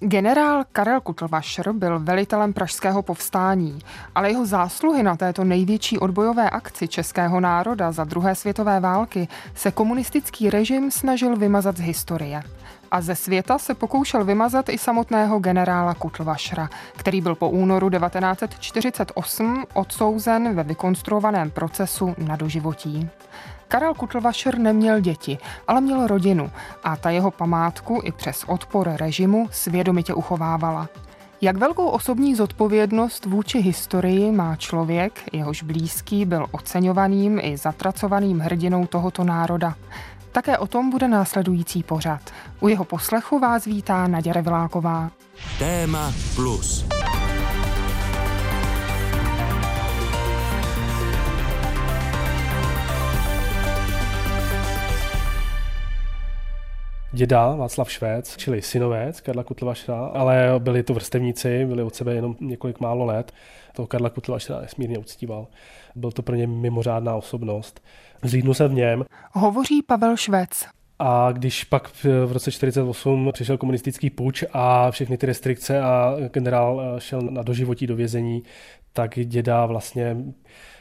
Generál 0.00 0.64
Karel 0.72 1.00
Kutlvašer 1.00 1.72
byl 1.72 2.00
velitelem 2.00 2.52
pražského 2.52 3.02
povstání, 3.02 3.78
ale 4.14 4.30
jeho 4.30 4.46
zásluhy 4.46 5.02
na 5.02 5.16
této 5.16 5.44
největší 5.44 5.98
odbojové 5.98 6.50
akci 6.50 6.88
českého 6.88 7.40
národa 7.40 7.92
za 7.92 8.04
druhé 8.04 8.34
světové 8.34 8.80
války 8.80 9.28
se 9.54 9.70
komunistický 9.70 10.50
režim 10.50 10.90
snažil 10.90 11.36
vymazat 11.36 11.76
z 11.76 11.80
historie. 11.80 12.42
A 12.90 13.00
ze 13.00 13.14
světa 13.14 13.58
se 13.58 13.74
pokoušel 13.74 14.24
vymazat 14.24 14.68
i 14.68 14.78
samotného 14.78 15.38
generála 15.38 15.94
Kutlvašra, 15.94 16.68
který 16.96 17.20
byl 17.20 17.34
po 17.34 17.50
únoru 17.50 17.90
1948 17.90 19.64
odsouzen 19.74 20.54
ve 20.54 20.62
vykonstruovaném 20.62 21.50
procesu 21.50 22.14
na 22.18 22.36
doživotí. 22.36 23.08
Karel 23.68 23.94
Kutlvašer 23.94 24.58
neměl 24.58 25.00
děti, 25.00 25.38
ale 25.68 25.80
měl 25.80 26.06
rodinu 26.06 26.50
a 26.84 26.96
ta 26.96 27.10
jeho 27.10 27.30
památku 27.30 28.00
i 28.04 28.12
přes 28.12 28.44
odpor 28.44 28.90
režimu 28.96 29.48
svědomitě 29.52 30.14
uchovávala. 30.14 30.88
Jak 31.40 31.56
velkou 31.56 31.86
osobní 31.86 32.34
zodpovědnost 32.34 33.24
vůči 33.24 33.58
historii 33.58 34.32
má 34.32 34.56
člověk, 34.56 35.22
jehož 35.32 35.62
blízký 35.62 36.24
byl 36.24 36.46
oceňovaným 36.50 37.40
i 37.42 37.56
zatracovaným 37.56 38.40
hrdinou 38.40 38.86
tohoto 38.86 39.24
národa? 39.24 39.74
Také 40.32 40.58
o 40.58 40.66
tom 40.66 40.90
bude 40.90 41.08
následující 41.08 41.82
pořad. 41.82 42.20
U 42.60 42.68
jeho 42.68 42.84
poslechu 42.84 43.38
vás 43.38 43.64
vítá 43.64 44.06
Naděra 44.06 44.40
Viláková. 44.40 45.10
Téma 45.58 46.12
plus. 46.34 46.86
Děda 57.16 57.54
Václav 57.54 57.90
Švéc, 57.90 58.36
čili 58.36 58.62
synovec 58.62 59.20
Karla 59.20 59.44
Kutlvašra, 59.44 60.06
ale 60.06 60.54
byli 60.58 60.82
to 60.82 60.94
vrstevníci, 60.94 61.64
byli 61.64 61.82
od 61.82 61.94
sebe 61.94 62.14
jenom 62.14 62.36
několik 62.40 62.80
málo 62.80 63.04
let. 63.04 63.32
Toho 63.72 63.86
Karla 63.86 64.10
Kutlvašra 64.10 64.60
nesmírně 64.60 64.98
uctíval. 64.98 65.46
Byl 65.94 66.12
to 66.12 66.22
pro 66.22 66.36
ně 66.36 66.46
mimořádná 66.46 67.14
osobnost. 67.14 67.80
Zlídnu 68.22 68.54
se 68.54 68.68
v 68.68 68.72
něm. 68.72 69.04
Hovoří 69.32 69.82
Pavel 69.82 70.16
Švéc. 70.16 70.66
A 70.98 71.32
když 71.32 71.64
pak 71.64 71.88
v 72.04 72.32
roce 72.32 72.52
48 72.52 73.30
přišel 73.32 73.58
komunistický 73.58 74.10
puč 74.10 74.44
a 74.52 74.90
všechny 74.90 75.18
ty 75.18 75.26
restrikce 75.26 75.80
a 75.80 76.14
generál 76.32 76.94
šel 76.98 77.20
na 77.20 77.42
doživotí 77.42 77.86
do 77.86 77.96
vězení, 77.96 78.42
tak 78.92 79.18
děda 79.18 79.66
vlastně 79.66 80.16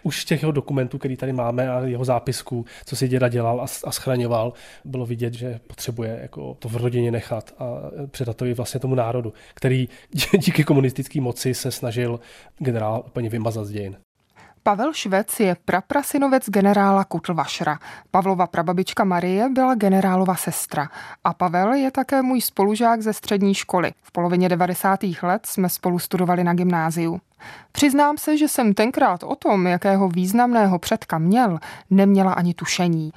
už 0.06 0.26
těch 0.26 0.42
jeho 0.42 0.52
dokumentů, 0.52 0.98
který 0.98 1.18
tady 1.18 1.34
máme 1.34 1.70
a 1.70 1.80
jeho 1.80 2.06
zápisků, 2.06 2.66
co 2.86 2.96
si 2.96 3.08
děda 3.08 3.30
dělal 3.30 3.62
a, 3.62 3.66
a 3.84 3.92
schraňoval, 3.92 4.54
bylo 4.86 5.06
vidět, 5.06 5.34
že 5.34 5.60
potřebuje 5.68 6.20
jako 6.22 6.54
to 6.54 6.70
v 6.70 6.76
rodině 6.76 7.12
nechat 7.12 7.54
a 7.60 7.66
předat 8.08 8.38
to 8.38 8.46
i 8.46 8.54
vlastně 8.54 8.80
tomu 8.80 8.96
národu, 8.96 9.34
který 9.54 9.90
díky 10.40 10.64
komunistické 10.64 11.22
moci 11.22 11.54
se 11.54 11.72
snažil 11.72 12.20
generál 12.58 13.04
úplně 13.08 13.30
vymazat 13.30 13.66
z 13.66 13.72
dějin. 13.72 13.98
Pavel 14.68 14.94
Švec 14.94 15.40
je 15.40 15.56
praprasinovec 15.66 16.50
generála 16.50 17.04
Kutlvašra. 17.04 17.80
Pavlova 18.12 18.48
prababička 18.48 19.04
Marie 19.04 19.50
byla 19.50 19.76
generálova 19.76 20.36
sestra. 20.36 20.90
A 21.24 21.34
Pavel 21.34 21.74
je 21.74 21.92
také 21.92 22.22
můj 22.22 22.42
spolužák 22.42 23.02
ze 23.02 23.14
střední 23.14 23.54
školy. 23.54 23.92
V 24.02 24.12
polovině 24.12 24.50
90. 24.50 25.00
let 25.22 25.46
jsme 25.46 25.70
spolu 25.70 26.00
studovali 26.00 26.44
na 26.44 26.54
gymnáziu. 26.54 27.22
Přiznám 27.72 28.18
se, 28.18 28.38
že 28.38 28.48
jsem 28.48 28.74
tenkrát 28.74 29.24
o 29.24 29.36
tom, 29.36 29.68
jakého 29.68 30.10
významného 30.10 30.80
předka 30.80 31.18
měl, 31.18 31.60
neměla 31.90 32.34
ani 32.34 32.54
tušení. 32.54 33.12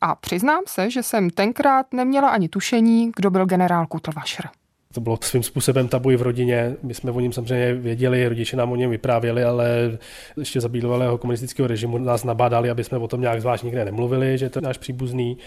A 0.00 0.14
přiznám 0.14 0.62
se, 0.66 0.90
že 0.90 1.02
jsem 1.02 1.30
tenkrát 1.30 1.92
neměla 1.92 2.28
ani 2.28 2.48
tušení, 2.48 3.12
kdo 3.16 3.30
byl 3.30 3.46
generál 3.46 3.86
Kutlvašr. 3.86 4.48
To 4.94 5.00
bylo 5.00 5.18
svým 5.22 5.42
způsobem 5.42 5.88
tabu 5.88 6.08
v 6.16 6.22
rodině. 6.22 6.76
My 6.82 6.94
jsme 6.94 7.10
o 7.10 7.20
něm 7.20 7.32
samozřejmě 7.32 7.74
věděli, 7.74 8.28
rodiče 8.28 8.56
nám 8.56 8.72
o 8.72 8.76
něm 8.76 8.90
vyprávěli, 8.90 9.44
ale 9.44 9.98
ještě 10.38 10.60
za 10.60 10.68
bývalého 10.68 11.18
komunistického 11.18 11.66
režimu 11.66 11.98
nás 11.98 12.24
nabádali, 12.24 12.70
aby 12.70 12.84
jsme 12.84 12.98
o 12.98 13.08
tom 13.08 13.20
nějak 13.20 13.40
zvlášť 13.40 13.64
nikde 13.64 13.84
nemluvili, 13.84 14.38
že 14.38 14.50
to 14.50 14.58
je 14.58 14.62
náš 14.62 14.78
příbuzný 14.78 15.38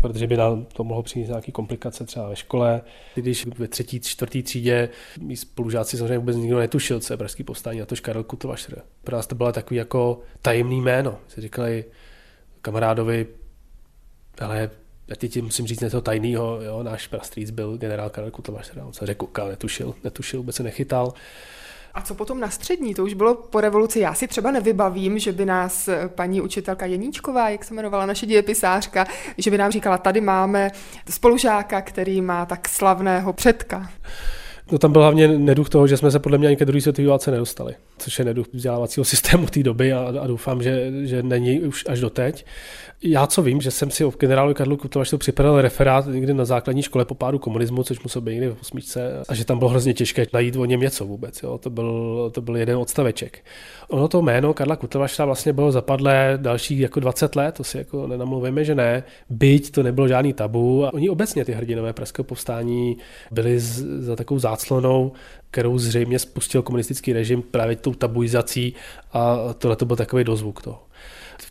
protože 0.00 0.26
by 0.26 0.36
nám 0.36 0.64
to 0.64 0.84
mohlo 0.84 1.02
přinést 1.02 1.28
nějaké 1.28 1.52
komplikace 1.52 2.04
třeba 2.04 2.28
ve 2.28 2.36
škole. 2.36 2.80
Když 3.14 3.46
ve 3.46 3.68
třetí, 3.68 4.00
čtvrtý 4.00 4.42
třídě 4.42 4.88
mý 5.20 5.36
spolužáci 5.36 5.96
samozřejmě 5.96 6.18
vůbec 6.18 6.36
nikdo 6.36 6.58
netušil, 6.58 7.00
co 7.00 7.12
je 7.12 7.16
pražský 7.16 7.44
povstání, 7.44 7.82
a 7.82 7.86
to 7.86 7.94
Karel 8.02 8.24
Kutovašr. 8.24 8.82
Pro 9.04 9.16
nás 9.16 9.26
to 9.26 9.34
bylo 9.34 9.52
takový 9.52 9.78
jako 9.78 10.20
tajemný 10.42 10.80
jméno. 10.80 11.18
Si 11.28 11.40
říkali 11.40 11.84
kamarádovi, 12.62 13.26
ale 14.40 14.70
já 15.08 15.28
ti 15.28 15.42
musím 15.42 15.66
říct 15.66 15.80
něco 15.80 16.00
tajného, 16.00 16.62
jo, 16.62 16.82
náš 16.82 17.06
prastrýc 17.06 17.50
byl 17.50 17.76
generál 17.76 18.10
Karel 18.10 18.30
Kutovašr, 18.30 18.78
on 18.86 18.92
se 18.92 19.06
řekl, 19.06 19.28
netušil, 19.48 19.94
netušil, 20.04 20.40
vůbec 20.40 20.56
se 20.56 20.62
nechytal. 20.62 21.12
A 21.94 22.02
co 22.02 22.14
potom 22.14 22.40
na 22.40 22.50
střední? 22.50 22.94
To 22.94 23.04
už 23.04 23.14
bylo 23.14 23.34
po 23.34 23.60
revoluci. 23.60 24.00
Já 24.00 24.14
si 24.14 24.28
třeba 24.28 24.50
nevybavím, 24.50 25.18
že 25.18 25.32
by 25.32 25.44
nás 25.44 25.88
paní 26.08 26.40
učitelka 26.40 26.86
Jeníčková, 26.86 27.48
jak 27.48 27.64
se 27.64 27.74
jmenovala 27.74 28.06
naše 28.06 28.26
dějepisářka, 28.26 29.06
že 29.38 29.50
by 29.50 29.58
nám 29.58 29.70
říkala, 29.70 29.98
tady 29.98 30.20
máme 30.20 30.70
spolužáka, 31.10 31.82
který 31.82 32.20
má 32.20 32.46
tak 32.46 32.68
slavného 32.68 33.32
předka. 33.32 33.90
No 34.72 34.78
tam 34.78 34.92
byl 34.92 35.02
hlavně 35.02 35.28
neduch 35.28 35.68
toho, 35.68 35.86
že 35.86 35.96
jsme 35.96 36.10
se 36.10 36.18
podle 36.18 36.38
mě 36.38 36.46
ani 36.46 36.56
ke 36.56 36.64
druhé 36.64 36.80
světové 36.80 37.08
válce 37.08 37.30
nedostali, 37.30 37.74
což 37.98 38.18
je 38.18 38.24
neduch 38.24 38.46
vzdělávacího 38.52 39.04
systému 39.04 39.46
té 39.46 39.62
doby 39.62 39.92
a, 39.92 40.14
a 40.20 40.26
doufám, 40.26 40.62
že, 40.62 40.92
že 41.04 41.22
není 41.22 41.60
už 41.60 41.84
až 41.88 42.00
doteď. 42.00 42.44
Já 43.02 43.26
co 43.26 43.42
vím, 43.42 43.60
že 43.60 43.70
jsem 43.70 43.90
si 43.90 44.04
o 44.04 44.10
generálu 44.10 44.54
Karlu 44.54 44.76
Kutovaštu 44.76 45.18
připravil 45.18 45.60
referát 45.60 46.06
někdy 46.06 46.34
na 46.34 46.44
základní 46.44 46.82
škole 46.82 47.04
po 47.04 47.14
pádu 47.14 47.38
komunismu, 47.38 47.82
což 47.82 48.00
musel 48.00 48.22
být 48.22 48.32
někdy 48.32 48.48
v 48.48 48.60
osmičce, 48.60 49.22
a 49.28 49.34
že 49.34 49.44
tam 49.44 49.58
bylo 49.58 49.70
hrozně 49.70 49.94
těžké 49.94 50.26
najít 50.32 50.56
o 50.56 50.64
něm 50.64 50.80
něco 50.80 51.06
vůbec. 51.06 51.42
Jo. 51.42 51.58
To, 51.58 51.70
byl, 51.70 52.30
to 52.34 52.40
byl 52.40 52.56
jeden 52.56 52.76
odstaveček. 52.76 53.44
Ono 53.88 54.08
to 54.08 54.22
jméno 54.22 54.54
Karla 54.54 54.76
Kutovašta 54.76 55.24
vlastně 55.24 55.52
bylo 55.52 55.72
zapadlé 55.72 56.38
další 56.42 56.78
jako 56.78 57.00
20 57.00 57.36
let, 57.36 57.54
to 57.54 57.64
si 57.64 57.78
jako 57.78 58.06
nenamluvíme, 58.06 58.64
že 58.64 58.74
ne. 58.74 59.02
Byť 59.30 59.70
to 59.70 59.82
nebylo 59.82 60.08
žádný 60.08 60.32
tabu. 60.32 60.86
A 60.86 60.94
oni 60.94 61.08
obecně 61.08 61.44
ty 61.44 61.52
hrdinové 61.52 61.92
pražského 61.92 62.24
povstání 62.24 62.96
byli 63.30 63.60
za 63.60 64.16
takovou 64.16 64.40
záclonou 64.40 65.12
kterou 65.50 65.78
zřejmě 65.78 66.18
spustil 66.18 66.62
komunistický 66.62 67.12
režim 67.12 67.42
právě 67.42 67.76
tou 67.76 67.94
tabuizací 67.94 68.74
a 69.12 69.38
tohle 69.58 69.76
to 69.76 69.84
byl 69.84 69.96
takový 69.96 70.24
dozvuk 70.24 70.62
toho 70.62 70.88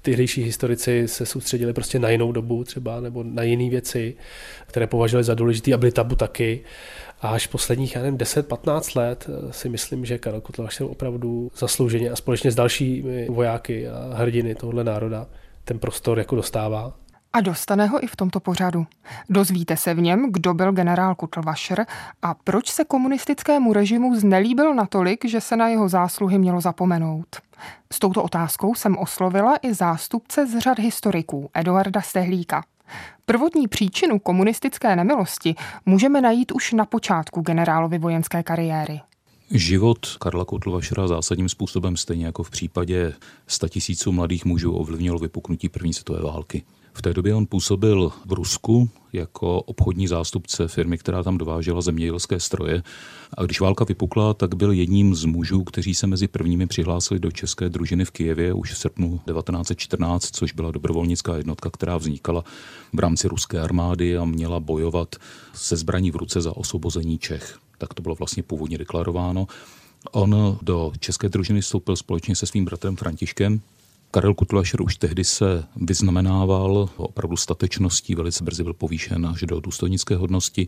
tehdejší 0.02 0.44
historici 0.44 1.08
se 1.08 1.26
soustředili 1.26 1.74
prostě 1.74 2.00
na 2.00 2.10
jinou 2.10 2.32
dobu 2.32 2.64
třeba, 2.64 3.00
nebo 3.00 3.24
na 3.24 3.44
jiné 3.44 3.70
věci, 3.70 4.16
které 4.68 4.88
považovali 4.88 5.24
za 5.24 5.34
důležité 5.34 5.74
a 5.74 5.78
byly 5.78 5.92
tabu 5.92 6.16
taky. 6.16 6.64
A 7.22 7.30
až 7.30 7.48
posledních, 7.48 7.96
já 7.96 8.02
nevím, 8.02 8.18
10-15 8.18 9.00
let 9.00 9.30
eh, 9.30 9.54
si 9.54 9.70
myslím, 9.70 10.06
že 10.06 10.18
Karel 10.18 10.42
Kutlaš 10.42 10.82
opravdu 10.82 11.52
zaslouženě 11.58 12.10
a 12.10 12.16
společně 12.16 12.52
s 12.52 12.56
dalšími 12.56 13.28
vojáky 13.30 13.88
a 13.88 14.14
hrdiny 14.14 14.56
tohohle 14.56 14.84
národa 14.84 15.28
ten 15.64 15.80
prostor 15.80 16.18
jako 16.18 16.36
dostává. 16.36 16.94
A 17.34 17.42
dostane 17.42 17.86
ho 17.86 18.04
i 18.04 18.08
v 18.08 18.16
tomto 18.16 18.40
pořadu. 18.40 18.88
Dozvíte 19.30 19.78
se 19.78 19.94
v 19.94 20.02
něm, 20.02 20.32
kdo 20.32 20.54
byl 20.54 20.72
generál 20.72 21.16
Kutlvašer 21.16 21.86
a 22.22 22.34
proč 22.34 22.72
se 22.72 22.86
komunistickému 22.86 23.74
režimu 23.74 24.16
znelíbil 24.16 24.74
natolik, 24.74 25.26
že 25.26 25.42
se 25.42 25.56
na 25.56 25.68
jeho 25.68 25.90
zásluhy 25.90 26.38
mělo 26.40 26.62
zapomenout. 26.62 27.28
S 27.94 28.00
touto 28.00 28.24
otázkou 28.24 28.76
jsem 28.76 28.98
oslovila 28.98 29.56
i 29.62 29.74
zástupce 29.74 30.48
z 30.48 30.60
řad 30.60 30.80
historiků 30.80 31.50
Eduarda 31.54 32.02
Stehlíka. 32.02 32.64
Prvotní 33.26 33.68
příčinu 33.68 34.20
komunistické 34.20 34.96
nemilosti 34.96 35.56
můžeme 35.86 36.22
najít 36.22 36.52
už 36.52 36.74
na 36.74 36.86
počátku 36.86 37.42
generálovy 37.42 37.98
vojenské 37.98 38.44
kariéry. 38.44 39.02
Život 39.52 40.06
Karla 40.20 40.46
Kotlvašera 40.46 41.08
zásadním 41.08 41.50
způsobem, 41.50 41.98
stejně 41.98 42.26
jako 42.26 42.44
v 42.44 42.50
případě 42.50 43.14
statisíců 43.48 44.12
mladých 44.12 44.46
mužů, 44.46 44.74
ovlivnilo 44.74 45.20
vypuknutí 45.20 45.70
první 45.70 45.94
světové 45.94 46.22
války. 46.22 46.64
V 46.98 47.02
té 47.02 47.14
době 47.14 47.36
on 47.36 47.46
působil 47.46 48.12
v 48.26 48.34
Rusku 48.34 48.90
jako 49.14 49.62
obchodní 49.62 50.08
zástupce 50.08 50.68
firmy, 50.68 50.98
která 50.98 51.24
tam 51.24 51.38
dovážela 51.38 51.82
zemědělské 51.82 52.40
stroje. 52.40 52.84
A 53.38 53.44
když 53.44 53.60
válka 53.60 53.86
vypukla, 53.86 54.34
tak 54.34 54.56
byl 54.56 54.72
jedním 54.72 55.16
z 55.16 55.26
mužů, 55.26 55.64
kteří 55.64 55.96
se 55.96 56.08
mezi 56.08 56.28
prvními 56.28 56.68
přihlásili 56.68 57.20
do 57.20 57.32
české 57.32 57.70
družiny 57.70 58.06
v 58.06 58.12
Kijevě 58.12 58.54
už 58.54 58.74
v 58.74 58.78
srpnu 58.78 59.20
1914, 59.28 60.36
což 60.36 60.54
byla 60.54 60.72
dobrovolnická 60.72 61.38
jednotka, 61.38 61.70
která 61.70 61.98
vznikala 61.98 62.44
v 62.94 63.00
rámci 63.00 63.28
ruské 63.28 63.60
armády 63.60 64.18
a 64.18 64.26
měla 64.26 64.60
bojovat 64.60 65.16
se 65.54 65.76
zbraní 65.78 66.12
v 66.12 66.16
ruce 66.16 66.42
za 66.42 66.58
osvobození 66.58 67.18
Čech. 67.18 67.58
Tak 67.78 67.94
to 67.94 68.02
bylo 68.02 68.16
vlastně 68.16 68.44
původně 68.44 68.78
deklarováno. 68.78 69.48
On 70.12 70.58
do 70.62 70.92
české 71.00 71.30
družiny 71.30 71.62
vstoupil 71.62 71.96
společně 71.96 72.36
se 72.36 72.46
svým 72.46 72.66
bratrem 72.66 72.96
Františkem, 72.96 73.62
Karel 74.12 74.34
Kutlašer 74.34 74.82
už 74.82 74.96
tehdy 74.96 75.24
se 75.24 75.64
vyznamenával 75.76 76.90
opravdu 76.98 77.38
statečností, 77.38 78.16
velice 78.16 78.44
brzy 78.44 78.64
byl 78.64 78.74
povýšen 78.74 79.26
až 79.26 79.42
do 79.42 79.60
důstojnické 79.60 80.16
hodnosti, 80.16 80.68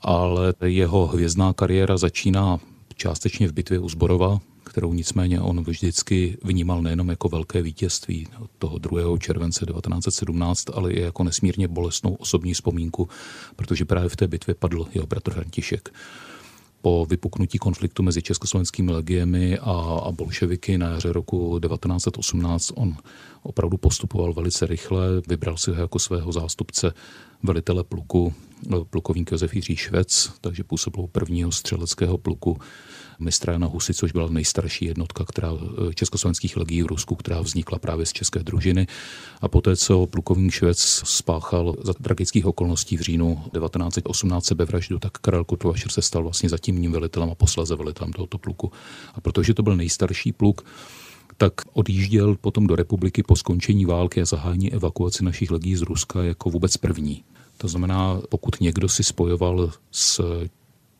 ale 0.00 0.54
jeho 0.64 1.06
hvězdná 1.06 1.52
kariéra 1.52 1.96
začíná 1.96 2.58
částečně 2.94 3.48
v 3.48 3.52
bitvě 3.52 3.78
u 3.78 3.88
Zborova, 3.88 4.40
kterou 4.64 4.92
nicméně 4.92 5.40
on 5.40 5.64
vždycky 5.64 6.38
vnímal 6.44 6.82
nejenom 6.82 7.08
jako 7.08 7.28
velké 7.28 7.62
vítězství 7.62 8.28
toho 8.58 8.78
2. 8.78 9.18
července 9.18 9.66
1917, 9.66 10.64
ale 10.74 10.92
i 10.92 11.00
jako 11.00 11.24
nesmírně 11.24 11.68
bolestnou 11.68 12.14
osobní 12.14 12.54
vzpomínku, 12.54 13.08
protože 13.56 13.84
právě 13.84 14.08
v 14.08 14.16
té 14.16 14.28
bitvě 14.28 14.54
padl 14.54 14.86
jeho 14.94 15.06
bratr 15.06 15.32
František. 15.32 15.94
Po 16.82 17.06
vypuknutí 17.10 17.58
konfliktu 17.58 18.02
mezi 18.02 18.22
československými 18.22 18.92
legiemi 18.92 19.58
a, 19.58 20.00
a 20.04 20.12
bolševiky 20.12 20.78
na 20.78 20.88
jaře 20.88 21.12
roku 21.12 21.58
1918 21.60 22.72
on 22.74 22.96
opravdu 23.42 23.76
postupoval 23.76 24.32
velice 24.32 24.66
rychle, 24.66 25.06
vybral 25.28 25.56
si 25.56 25.70
ho 25.70 25.76
jako 25.76 25.98
svého 25.98 26.32
zástupce 26.32 26.92
velitele 27.42 27.84
pluku, 27.84 28.34
plukovník 28.90 29.32
Josef 29.32 29.54
Jiří 29.54 29.76
Švec, 29.76 30.32
takže 30.40 30.64
působil 30.64 31.06
prvního 31.06 31.52
střeleckého 31.52 32.18
pluku 32.18 32.58
mistra 33.18 33.52
Jana 33.52 33.66
Husy, 33.66 33.94
což 33.94 34.12
byla 34.12 34.28
nejstarší 34.28 34.84
jednotka 34.84 35.24
která, 35.24 35.52
eh, 35.52 35.94
československých 35.94 36.56
legií 36.56 36.82
v 36.82 36.86
Rusku, 36.86 37.14
která 37.14 37.40
vznikla 37.40 37.78
právě 37.78 38.06
z 38.06 38.12
české 38.12 38.42
družiny. 38.42 38.86
A 39.40 39.48
poté, 39.48 39.76
co 39.76 40.06
plukovník 40.06 40.52
Švec 40.52 40.78
spáchal 41.04 41.76
za 41.84 41.92
tragických 41.92 42.46
okolností 42.46 42.96
v 42.96 43.00
říjnu 43.00 43.44
1918 43.52 44.44
sebevraždu, 44.44 44.98
tak 44.98 45.12
Karel 45.12 45.44
Kutlovašer 45.44 45.90
se 45.90 46.02
stal 46.02 46.22
vlastně 46.22 46.48
zatímním 46.48 46.92
velitelem 46.92 47.30
a 47.30 47.34
posleze 47.34 47.76
velitelem 47.76 48.12
tohoto 48.12 48.38
pluku. 48.38 48.72
A 49.14 49.20
protože 49.20 49.54
to 49.54 49.62
byl 49.62 49.76
nejstarší 49.76 50.32
pluk, 50.32 50.64
tak 51.36 51.52
odjížděl 51.72 52.36
potom 52.36 52.66
do 52.66 52.76
republiky 52.76 53.22
po 53.22 53.36
skončení 53.36 53.84
války 53.84 54.22
a 54.22 54.24
zahájení 54.24 54.72
evakuace 54.72 55.24
našich 55.24 55.50
legií 55.50 55.76
z 55.76 55.82
Ruska 55.82 56.22
jako 56.22 56.50
vůbec 56.50 56.76
první. 56.76 57.24
To 57.62 57.68
znamená, 57.68 58.20
pokud 58.28 58.60
někdo 58.60 58.88
si 58.88 59.04
spojoval 59.04 59.72
s 59.90 60.20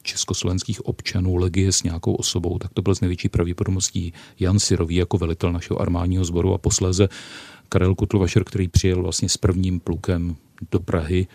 československých 0.03 0.87
občanů 0.87 1.37
legie 1.37 1.73
s 1.73 1.83
nějakou 1.83 2.15
osobou, 2.15 2.59
tak 2.59 2.71
to 2.75 2.83
byl 2.83 2.95
z 2.95 3.01
největší 3.01 3.29
pravděpodobností 3.29 4.13
Jan 4.41 4.59
Sirový 4.59 4.95
jako 4.95 5.19
velitel 5.19 5.53
našeho 5.53 5.81
armádního 5.81 6.25
sboru 6.25 6.55
a 6.55 6.59
posléze 6.59 7.09
Karel 7.69 7.95
Kutlovašer, 7.95 8.45
který 8.45 8.69
přijel 8.69 9.03
vlastně 9.03 9.29
s 9.29 9.37
prvním 9.37 9.81
plukem 9.81 10.37
do 10.71 10.81
Prahy, 10.81 11.27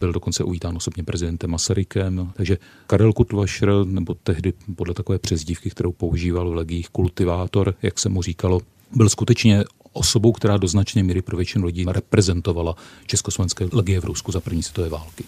byl 0.00 0.12
dokonce 0.12 0.44
uvítán 0.44 0.76
osobně 0.76 1.04
prezidentem 1.04 1.50
Masarykem. 1.50 2.32
Takže 2.36 2.58
Karel 2.86 3.12
Kutlovašer, 3.12 3.70
nebo 3.84 4.14
tehdy 4.14 4.52
podle 4.76 4.94
takové 4.94 5.18
přezdívky, 5.18 5.70
kterou 5.70 5.92
používal 5.92 6.50
v 6.50 6.54
legích 6.54 6.88
kultivátor, 6.88 7.74
jak 7.82 7.98
se 7.98 8.08
mu 8.08 8.22
říkalo, 8.22 8.60
byl 8.96 9.08
skutečně 9.08 9.64
osobou, 9.92 10.32
která 10.32 10.56
do 10.56 10.68
značné 10.68 11.02
míry 11.02 11.22
pro 11.22 11.36
většinu 11.36 11.66
lidí 11.66 11.84
reprezentovala 11.88 12.76
československé 13.06 13.68
legie 13.72 14.00
v 14.00 14.04
Rusku 14.04 14.32
za 14.32 14.40
první 14.40 14.62
světové 14.62 14.88
války. 14.88 15.24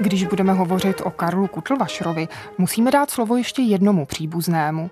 Když 0.00 0.24
budeme 0.24 0.52
hovořit 0.52 1.00
o 1.04 1.10
Karlu 1.10 1.46
Kutlvašrovi, 1.46 2.28
musíme 2.58 2.90
dát 2.90 3.10
slovo 3.10 3.36
ještě 3.36 3.62
jednomu 3.62 4.06
příbuznému. 4.06 4.90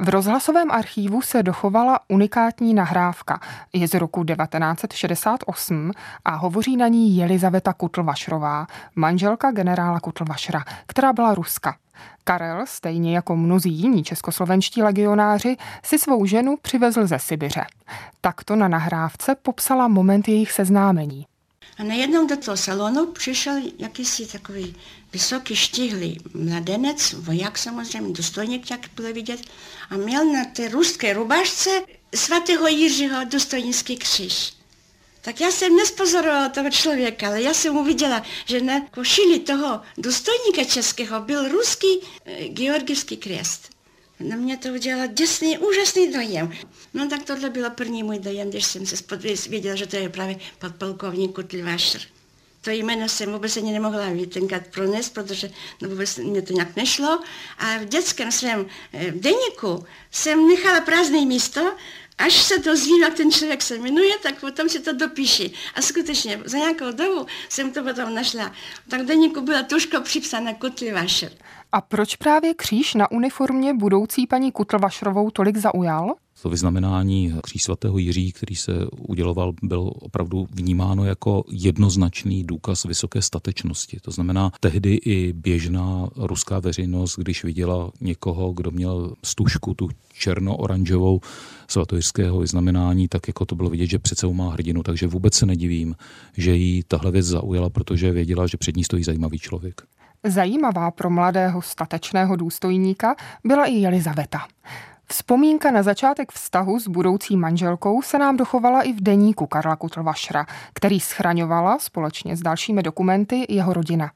V 0.00 0.08
rozhlasovém 0.08 0.70
archívu 0.70 1.22
se 1.22 1.42
dochovala 1.42 2.00
unikátní 2.08 2.74
nahrávka. 2.74 3.40
Je 3.72 3.88
z 3.88 3.94
roku 3.94 4.24
1968 4.24 5.90
a 6.24 6.34
hovoří 6.34 6.76
na 6.76 6.88
ní 6.88 7.16
Jelizaveta 7.16 7.72
Kutlvašrová, 7.72 8.66
manželka 8.96 9.50
generála 9.50 10.00
Kutlvašra, 10.00 10.64
která 10.86 11.12
byla 11.12 11.34
Ruska. 11.34 11.76
Karel, 12.24 12.60
stejně 12.64 13.14
jako 13.14 13.36
mnozí 13.36 13.72
jiní 13.72 14.04
českoslovenští 14.04 14.82
legionáři, 14.82 15.56
si 15.82 15.98
svou 15.98 16.26
ženu 16.26 16.56
přivezl 16.62 17.06
ze 17.06 17.18
Sibiře. 17.18 17.64
Takto 18.20 18.56
na 18.56 18.68
nahrávce 18.68 19.34
popsala 19.34 19.88
moment 19.88 20.28
jejich 20.28 20.52
seznámení. 20.52 21.26
A 21.78 21.82
najednou 21.82 22.26
do 22.26 22.36
toho 22.36 22.56
salonu 22.56 23.06
přišel 23.06 23.54
jakýsi 23.78 24.26
takový 24.26 24.76
vysoký, 25.12 25.56
štíhlý 25.56 26.18
mladenec, 26.34 27.12
voják 27.12 27.58
samozřejmě, 27.58 28.12
důstojník, 28.12 28.70
jak 28.70 28.80
bylo 28.96 29.12
vidět, 29.12 29.40
a 29.90 29.96
měl 29.96 30.32
na 30.32 30.44
té 30.44 30.68
ruské 30.68 31.12
rubašce 31.12 31.70
svatého 32.14 32.68
Jiřího 32.68 33.24
důstojnický 33.24 33.96
kříž. 33.96 34.52
Tak 35.20 35.40
já 35.40 35.50
jsem 35.50 35.76
nespozorovala 35.76 36.48
toho 36.48 36.70
člověka, 36.70 37.26
ale 37.26 37.42
já 37.42 37.54
jsem 37.54 37.76
uviděla, 37.76 38.22
že 38.44 38.60
na 38.60 38.80
košili 38.80 39.38
toho 39.38 39.80
důstojníka 39.98 40.64
českého 40.64 41.20
byl 41.20 41.48
ruský 41.48 42.00
e, 42.24 42.48
georgijský 42.48 43.16
křest. 43.16 43.77
Na 44.20 44.36
mě 44.36 44.56
to 44.56 44.68
udělalo 44.68 45.06
děsný, 45.06 45.58
úžasný 45.58 46.12
dojem. 46.12 46.52
No 46.94 47.08
tak 47.08 47.22
tohle 47.22 47.50
bylo 47.50 47.70
první 47.70 48.02
můj 48.02 48.18
dojem, 48.18 48.50
když 48.50 48.64
jsem 48.64 48.86
se 48.86 48.96
věděla, 49.48 49.76
že 49.76 49.86
to 49.86 49.96
je 49.96 50.08
právě 50.08 50.36
podpolkovník 50.58 51.34
Kutlvášr. 51.34 52.00
To 52.60 52.70
jméno 52.70 53.08
jsem 53.08 53.32
vůbec 53.32 53.56
ani 53.56 53.72
nemohla 53.72 54.06
tenkrát 54.32 54.62
pronést, 54.66 55.14
protože 55.14 55.50
no 55.82 55.88
vůbec 55.88 56.16
mě 56.16 56.42
to 56.42 56.52
nějak 56.52 56.76
nešlo. 56.76 57.20
A 57.58 57.78
v 57.78 57.84
dětském 57.84 58.32
svém 58.32 58.66
eh, 58.92 59.10
deníku 59.10 59.84
jsem 60.10 60.48
nechala 60.48 60.80
prázdné 60.80 61.26
místo, 61.26 61.74
až 62.18 62.42
se 62.42 62.58
dozvím, 62.58 63.02
jak 63.02 63.14
ten 63.14 63.30
člověk 63.30 63.62
se 63.62 63.78
jmenuje, 63.78 64.14
tak 64.22 64.40
potom 64.40 64.68
si 64.68 64.80
to 64.80 64.92
dopíši. 64.92 65.50
A 65.74 65.82
skutečně 65.82 66.40
za 66.44 66.58
nějakou 66.58 66.92
dobu 66.92 67.26
jsem 67.48 67.72
to 67.72 67.84
potom 67.84 68.14
našla. 68.14 68.52
Tak 68.88 69.00
v 69.00 69.06
deníku 69.06 69.40
byla 69.40 69.62
tuško 69.62 70.00
připsána 70.00 70.54
Kutlvášr. 70.54 71.30
A 71.72 71.80
proč 71.80 72.16
právě 72.16 72.54
kříž 72.54 72.94
na 72.94 73.10
uniformě 73.10 73.74
budoucí 73.74 74.26
paní 74.26 74.52
Kutlvašrovou 74.52 75.30
tolik 75.30 75.56
zaujal? 75.56 76.14
To 76.42 76.48
vyznamenání 76.48 77.34
kříž 77.42 77.62
svatého 77.62 77.98
Jiří, 77.98 78.32
který 78.32 78.56
se 78.56 78.72
uděloval, 78.90 79.52
byl 79.62 79.92
opravdu 79.94 80.46
vnímáno 80.50 81.04
jako 81.04 81.44
jednoznačný 81.50 82.44
důkaz 82.44 82.84
vysoké 82.84 83.22
statečnosti. 83.22 83.98
To 84.02 84.10
znamená, 84.10 84.52
tehdy 84.60 84.94
i 84.94 85.32
běžná 85.32 86.08
ruská 86.16 86.58
veřejnost, 86.58 87.18
když 87.18 87.44
viděla 87.44 87.90
někoho, 88.00 88.52
kdo 88.52 88.70
měl 88.70 89.14
stužku, 89.24 89.74
tu 89.74 89.88
černo-oranžovou 90.12 91.20
svatojiřského 91.68 92.38
vyznamenání, 92.38 93.08
tak 93.08 93.28
jako 93.28 93.46
to 93.46 93.54
bylo 93.54 93.70
vidět, 93.70 93.86
že 93.86 93.98
přece 93.98 94.26
má 94.26 94.52
hrdinu. 94.52 94.82
Takže 94.82 95.06
vůbec 95.06 95.34
se 95.34 95.46
nedivím, 95.46 95.96
že 96.36 96.56
jí 96.56 96.82
tahle 96.88 97.10
věc 97.10 97.26
zaujala, 97.26 97.70
protože 97.70 98.12
věděla, 98.12 98.46
že 98.46 98.56
před 98.56 98.76
ní 98.76 98.84
stojí 98.84 99.04
zajímavý 99.04 99.38
člověk. 99.38 99.82
Zajímavá 100.24 100.90
pro 100.90 101.10
mladého 101.10 101.62
statečného 101.62 102.36
důstojníka 102.36 103.16
byla 103.44 103.64
i 103.64 103.72
Jelizaveta. 103.72 104.46
Vzpomínka 105.10 105.70
na 105.70 105.82
začátek 105.82 106.32
vztahu 106.32 106.80
s 106.80 106.88
budoucí 106.88 107.36
manželkou 107.36 108.02
se 108.02 108.18
nám 108.18 108.36
dochovala 108.36 108.82
i 108.82 108.92
v 108.92 109.00
deníku 109.00 109.46
Karla 109.46 109.76
Kutlvašra, 109.76 110.46
který 110.72 111.00
schraňovala 111.00 111.78
společně 111.78 112.36
s 112.36 112.40
dalšími 112.40 112.82
dokumenty 112.82 113.46
jeho 113.48 113.72
rodina. 113.72 114.10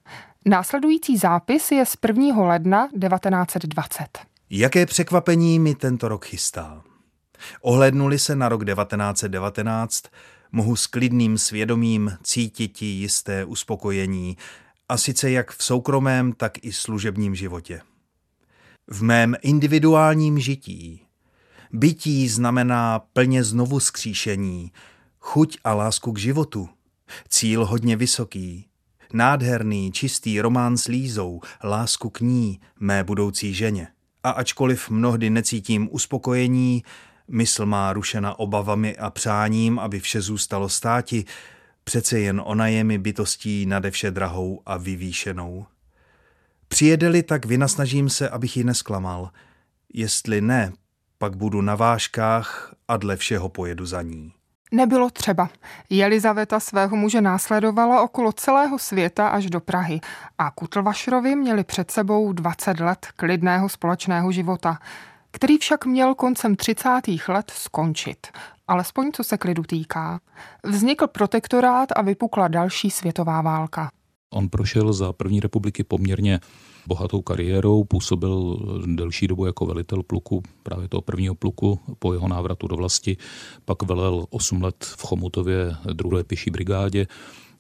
Následující 0.47 1.17
zápis 1.17 1.73
je 1.73 1.87
z 1.87 1.97
1. 2.09 2.43
ledna 2.43 2.89
1920. 2.89 4.07
Jaké 4.51 4.87
překvapení 4.87 5.59
mi 5.59 5.75
tento 5.75 6.09
rok 6.09 6.25
chystá? 6.25 6.83
Ohlednuli 7.61 8.19
se 8.19 8.37
na 8.37 8.49
rok 8.49 8.65
1919, 8.65 10.03
mohu 10.53 10.77
s 10.77 10.87
klidným 10.87 11.39
svědomím 11.39 12.17
cítit 12.23 12.83
jisté 12.83 13.45
uspokojení, 13.45 14.37
a 14.93 14.97
sice 14.97 15.31
jak 15.31 15.53
v 15.53 15.65
soukromém, 15.65 16.33
tak 16.33 16.65
i 16.65 16.73
služebním 16.73 17.35
životě. 17.35 17.81
V 18.87 19.03
mém 19.03 19.37
individuálním 19.43 20.39
žití. 20.39 21.07
Bytí 21.73 22.29
znamená 22.29 22.99
plně 22.99 23.45
znovu 23.45 23.81
skříšení, 23.81 24.73
chuť 25.19 25.59
a 25.65 25.75
lásku 25.75 26.13
k 26.13 26.19
životu. 26.19 26.69
Cíl 27.29 27.65
hodně 27.65 27.97
vysoký, 27.97 28.67
nádherný, 29.13 29.93
čistý 29.93 30.41
román 30.41 30.77
s 30.77 30.89
Lízou, 30.89 31.41
lásku 31.65 32.11
k 32.11 32.21
ní, 32.21 32.61
mé 32.81 33.05
budoucí 33.05 33.55
ženě. 33.55 33.89
A 34.23 34.31
ačkoliv 34.31 34.91
mnohdy 34.91 35.31
necítím 35.31 35.89
uspokojení, 35.93 36.83
mysl 37.29 37.67
má 37.67 37.93
rušena 37.93 38.39
obavami 38.39 38.97
a 38.97 39.11
přáním, 39.11 39.79
aby 39.79 40.01
vše 40.01 40.21
zůstalo 40.21 40.69
státi, 40.69 41.25
Přece 41.85 42.19
jen 42.19 42.43
ona 42.45 42.67
je 42.67 42.85
mi 42.85 42.99
bytostí 42.99 43.67
nade 43.67 43.91
vše 43.91 44.11
drahou 44.11 44.61
a 44.67 44.77
vyvýšenou. 44.77 45.67
Přijede-li, 46.69 47.23
tak 47.23 47.45
vynasnažím 47.45 48.11
se, 48.11 48.29
abych 48.29 48.57
ji 48.57 48.65
nesklamal. 48.65 49.31
Jestli 49.95 50.41
ne, 50.41 50.73
pak 51.19 51.37
budu 51.37 51.63
na 51.63 51.75
vážkách 51.75 52.75
a 52.89 52.97
dle 52.97 53.17
všeho 53.17 53.49
pojedu 53.49 53.87
za 53.87 54.03
ní. 54.03 54.33
Nebylo 54.73 55.11
třeba. 55.11 55.49
Jelizaveta 55.91 56.61
svého 56.61 56.97
muže 56.97 57.21
následovala 57.21 58.03
okolo 58.03 58.33
celého 58.33 58.79
světa 58.79 59.29
až 59.29 59.51
do 59.51 59.61
Prahy 59.61 60.01
a 60.39 60.51
Kutlvašrovi 60.51 61.37
měli 61.37 61.65
před 61.65 61.91
sebou 61.91 62.33
20 62.33 62.81
let 62.81 63.07
klidného 63.17 63.69
společného 63.69 64.33
života, 64.33 64.79
který 65.31 65.59
však 65.59 65.87
měl 65.87 66.15
koncem 66.15 66.57
30. 66.57 66.89
let 67.29 67.53
skončit 67.55 68.27
alespoň 68.73 69.13
co 69.13 69.25
se 69.25 69.39
klidu 69.39 69.63
týká. 69.63 70.21
Vznikl 70.65 71.07
protektorát 71.07 71.89
a 71.97 72.03
vypukla 72.03 72.49
další 72.49 72.91
světová 72.91 73.43
válka. 73.43 73.91
On 74.31 74.49
prošel 74.49 74.93
za 74.93 75.13
první 75.13 75.41
republiky 75.41 75.85
poměrně 75.85 76.41
bohatou 76.87 77.23
kariérou, 77.23 77.85
působil 77.85 78.59
delší 78.87 79.29
dobu 79.29 79.47
jako 79.47 79.67
velitel 79.67 80.03
pluku, 80.03 80.43
právě 80.63 80.89
toho 80.89 81.01
prvního 81.01 81.35
pluku 81.35 81.81
po 81.99 82.13
jeho 82.13 82.29
návratu 82.29 82.67
do 82.67 82.77
vlasti, 82.77 83.17
pak 83.65 83.83
velel 83.83 84.27
8 84.31 84.63
let 84.63 84.77
v 84.85 85.07
Chomutově 85.07 85.77
druhé 85.93 86.25
pěší 86.25 86.51
brigádě, 86.51 87.07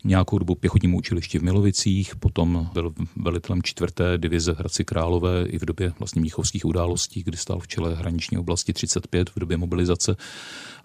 nějakou 0.05 0.39
dobu 0.39 0.55
pěchotním 0.55 0.95
učilišti 0.95 1.39
v 1.39 1.43
Milovicích, 1.43 2.17
potom 2.17 2.69
byl 2.73 2.95
velitelem 3.17 3.63
čtvrté 3.63 4.19
divize 4.19 4.53
Hradci 4.53 4.85
Králové 4.85 5.47
i 5.47 5.59
v 5.59 5.65
době 5.65 5.93
vlastně 5.99 6.23
míchovských 6.23 6.65
událostí, 6.65 7.23
kdy 7.23 7.37
stál 7.37 7.59
v 7.59 7.69
čele 7.69 7.95
hraniční 7.95 8.39
oblasti 8.39 8.73
35 8.73 9.31
v 9.31 9.39
době 9.39 9.57
mobilizace. 9.57 10.17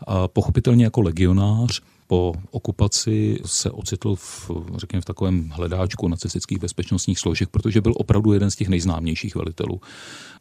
A 0.07 0.27
pochopitelně 0.27 0.83
jako 0.83 1.01
legionář 1.01 1.81
po 2.07 2.33
okupaci 2.51 3.39
se 3.45 3.71
ocitl 3.71 4.15
v, 4.15 4.51
řekněme, 4.75 5.01
v 5.01 5.05
takovém 5.05 5.49
hledáčku 5.49 6.07
nacistických 6.07 6.59
bezpečnostních 6.59 7.19
složek, 7.19 7.49
protože 7.49 7.81
byl 7.81 7.93
opravdu 7.95 8.33
jeden 8.33 8.51
z 8.51 8.55
těch 8.55 8.67
nejznámějších 8.67 9.35
velitelů. 9.35 9.81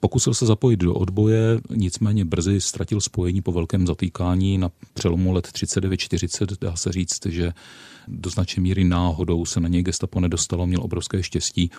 Pokusil 0.00 0.34
se 0.34 0.46
zapojit 0.46 0.76
do 0.76 0.94
odboje, 0.94 1.60
nicméně 1.70 2.24
brzy 2.24 2.60
ztratil 2.60 3.00
spojení 3.00 3.42
po 3.42 3.52
velkém 3.52 3.86
zatýkání 3.86 4.58
na 4.58 4.70
přelomu 4.94 5.32
let 5.32 5.46
39-40. 5.46 6.56
Dá 6.60 6.76
se 6.76 6.92
říct, 6.92 7.26
že 7.26 7.52
do 8.08 8.30
značné 8.30 8.62
míry 8.62 8.84
náhodou 8.84 9.44
se 9.44 9.60
na 9.60 9.68
něj 9.68 9.82
gestapo 9.82 10.20
nedostalo, 10.20 10.66
měl 10.66 10.82
obrovské 10.82 11.22
štěstí. 11.22 11.70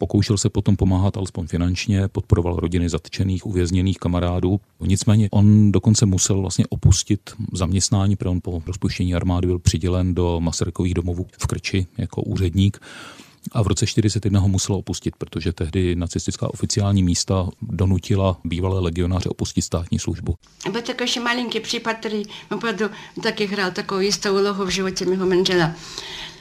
Pokoušel 0.00 0.38
se 0.38 0.50
potom 0.50 0.76
pomáhat 0.76 1.16
alespoň 1.16 1.46
finančně, 1.46 2.08
podporoval 2.08 2.56
rodiny 2.56 2.88
zatčených, 2.88 3.46
uvězněných 3.46 3.98
kamarádů. 3.98 4.60
Nicméně 4.80 5.28
on 5.30 5.72
dokonce 5.72 6.06
musel 6.06 6.40
vlastně 6.40 6.64
opustit 6.68 7.20
zaměstnání, 7.52 8.16
protože 8.16 8.28
on 8.28 8.40
po 8.40 8.62
rozpuštění 8.66 9.14
armády 9.14 9.46
byl 9.46 9.58
přidělen 9.58 10.14
do 10.14 10.40
Masarykových 10.40 10.94
domovů 10.94 11.26
v 11.38 11.46
Krči 11.46 11.86
jako 11.98 12.22
úředník 12.22 12.80
a 13.52 13.62
v 13.62 13.66
roce 13.66 13.84
1941 13.86 14.40
ho 14.40 14.48
muselo 14.48 14.78
opustit, 14.78 15.16
protože 15.16 15.52
tehdy 15.52 15.96
nacistická 15.96 16.50
oficiální 16.54 17.02
místa 17.02 17.48
donutila 17.62 18.36
bývalé 18.44 18.80
legionáře 18.80 19.28
opustit 19.28 19.64
státní 19.64 19.98
službu. 19.98 20.34
Byl 20.72 20.82
takový 20.82 21.04
ještě 21.04 21.20
malinký 21.20 21.60
případ, 21.60 21.92
který 21.92 22.22
opravdu 22.54 22.84
taky 23.22 23.46
hrál 23.46 23.70
takovou 23.70 24.00
jistou 24.00 24.34
úlohu 24.34 24.64
v 24.64 24.70
životě 24.70 25.06
mého 25.06 25.26
manžela. 25.26 25.72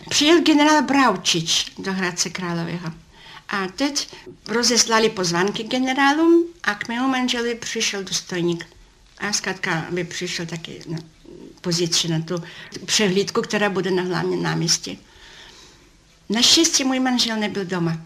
Přijel 0.10 0.42
generál 0.44 0.84
Braučič 0.84 1.72
do 1.84 1.94
Hradce 1.94 2.30
Králového. 2.30 3.09
A 3.50 3.68
teď 3.68 4.16
rozeslali 4.48 5.10
pozvánky 5.10 5.64
generálům 5.64 6.46
a 6.64 6.76
k 6.76 6.88
mému 6.88 7.08
manželi 7.08 7.56
přišel 7.56 8.04
důstojník. 8.04 8.66
A 9.18 9.34
zkrátka, 9.34 9.86
aby 9.90 10.04
přišel 10.04 10.46
taky 10.46 10.82
na 10.88 10.98
pozici 11.62 12.08
na 12.08 12.20
tu 12.22 12.44
přehlídku, 12.86 13.42
která 13.42 13.70
bude 13.70 13.92
na 13.92 14.04
hlavním 14.04 14.44
náměstí. 14.44 15.00
Naštěstí 16.30 16.84
můj 16.84 17.00
manžel 17.00 17.38
nebyl 17.38 17.66
doma. 17.66 17.98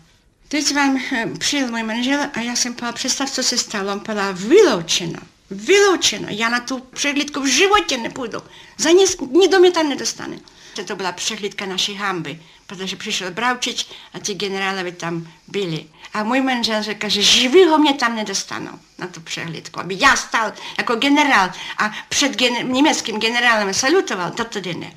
Teď 0.47 0.75
vám 0.75 0.97
eh, 0.97 1.25
přijel 1.39 1.67
můj 1.67 1.83
manžel 1.83 2.19
a 2.33 2.39
já 2.39 2.55
jsem 2.55 2.73
povedala, 2.73 2.93
představ, 2.93 3.31
co 3.31 3.43
se 3.43 3.57
stalo. 3.57 3.91
On 3.91 3.99
povedal, 3.99 4.33
vyloučeno, 4.33 5.19
vyloučeno, 5.51 6.27
já 6.29 6.49
na 6.49 6.59
tu 6.59 6.79
přehlídku 6.79 7.41
v 7.41 7.47
životě 7.47 7.97
nepůjdu. 7.97 8.39
Za 8.77 8.91
nic, 8.91 9.17
nikdo 9.31 9.59
mě 9.59 9.71
tam 9.71 9.89
nedostane. 9.89 10.39
To 10.73 10.95
byla 10.95 11.11
přehlídka 11.11 11.65
naší 11.65 11.95
hamby, 11.95 12.39
protože 12.67 12.95
přišel 12.95 13.31
Bravčič 13.31 13.85
a 14.13 14.19
ti 14.19 14.33
generálové 14.33 14.91
tam 14.91 15.27
byli. 15.47 15.85
A 16.13 16.23
můj 16.23 16.41
manžel 16.41 16.83
řekl, 16.83 17.09
že 17.09 17.21
živýho 17.21 17.77
mě 17.77 17.93
tam 17.93 18.15
nedostanou 18.15 18.79
na 18.97 19.07
tu 19.07 19.21
přehlídku, 19.21 19.79
aby 19.79 19.97
já 19.99 20.15
stal 20.15 20.53
jako 20.77 20.95
generál 20.95 21.51
a 21.77 21.91
před 22.09 22.35
gener- 22.35 22.69
německým 22.69 23.19
generálem 23.19 23.73
salutoval, 23.73 24.31
to 24.31 24.43
tedy 24.45 24.73
ne. 24.73 24.93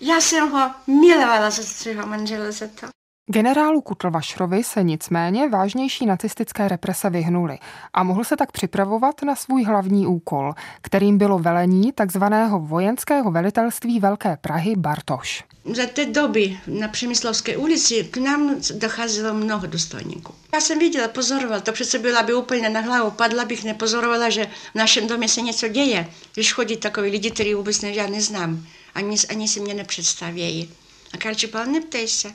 Já 0.00 0.20
jsem 0.20 0.50
ho 0.50 0.70
milovala 0.86 1.50
za 1.50 1.62
svého 1.62 2.06
manžela 2.06 2.52
za 2.52 2.66
to. 2.80 3.01
Generálu 3.26 3.80
Kutlvašrovi 3.80 4.64
se 4.64 4.82
nicméně 4.82 5.48
vážnější 5.48 6.06
nacistické 6.06 6.68
represe 6.68 7.10
vyhnuly 7.10 7.58
a 7.92 8.02
mohl 8.02 8.24
se 8.24 8.36
tak 8.36 8.52
připravovat 8.52 9.22
na 9.22 9.34
svůj 9.36 9.64
hlavní 9.64 10.06
úkol, 10.06 10.54
kterým 10.80 11.18
bylo 11.18 11.38
velení 11.38 11.92
takzvaného 11.92 12.60
vojenského 12.60 13.30
velitelství 13.30 14.00
Velké 14.00 14.36
Prahy 14.36 14.76
Bartoš. 14.76 15.44
Za 15.74 15.86
té 15.86 16.06
doby 16.06 16.58
na 16.66 16.88
Přemyslovské 16.88 17.56
ulici 17.56 18.04
k 18.04 18.16
nám 18.16 18.54
docházelo 18.74 19.34
mnoho 19.34 19.66
důstojníků. 19.66 20.34
Já 20.54 20.60
jsem 20.60 20.78
viděla, 20.78 21.08
pozorovala, 21.08 21.60
to 21.60 21.72
přece 21.72 21.98
byla 21.98 22.22
by 22.22 22.34
úplně 22.34 22.68
na 22.68 22.80
hlavu, 22.80 23.10
padla 23.10 23.44
bych, 23.44 23.64
nepozorovala, 23.64 24.30
že 24.30 24.46
v 24.46 24.74
našem 24.74 25.06
domě 25.06 25.28
se 25.28 25.40
něco 25.40 25.68
děje, 25.68 26.08
když 26.34 26.52
chodí 26.52 26.76
takový 26.76 27.10
lidi, 27.10 27.30
který 27.30 27.54
vůbec 27.54 27.80
ne, 27.80 27.90
já 27.90 28.06
neznám, 28.06 28.66
ani, 28.94 29.16
ani 29.30 29.48
si 29.48 29.60
mě 29.60 29.74
nepředstavějí. 29.74 30.70
A 31.14 31.16
Karči 31.16 31.50
neptej 31.66 32.08
se. 32.08 32.32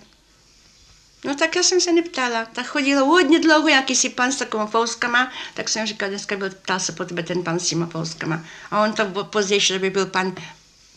No 1.25 1.35
tak 1.35 1.55
já 1.55 1.63
jsem 1.63 1.81
se 1.81 1.93
neptala. 1.93 2.45
Tak 2.45 2.65
chodilo 2.65 3.05
hodně 3.05 3.39
dlouho 3.39 3.67
jakýsi 3.67 4.09
pan 4.09 4.31
s 4.31 4.37
takovými 4.37 4.69
fouskama, 4.69 5.31
tak 5.53 5.69
jsem 5.69 5.87
říkala, 5.87 6.09
dneska 6.09 6.35
byl, 6.35 6.49
ptal 6.49 6.79
se 6.79 6.91
po 6.91 7.05
tebe 7.05 7.23
ten 7.23 7.43
pan 7.43 7.59
s 7.59 7.67
těma 7.67 7.85
fouskama. 7.85 8.43
A 8.71 8.83
on 8.83 8.93
to 8.93 9.23
později, 9.23 9.61
že 9.61 9.79
by 9.79 9.89
byl 9.89 10.05
pan 10.05 10.35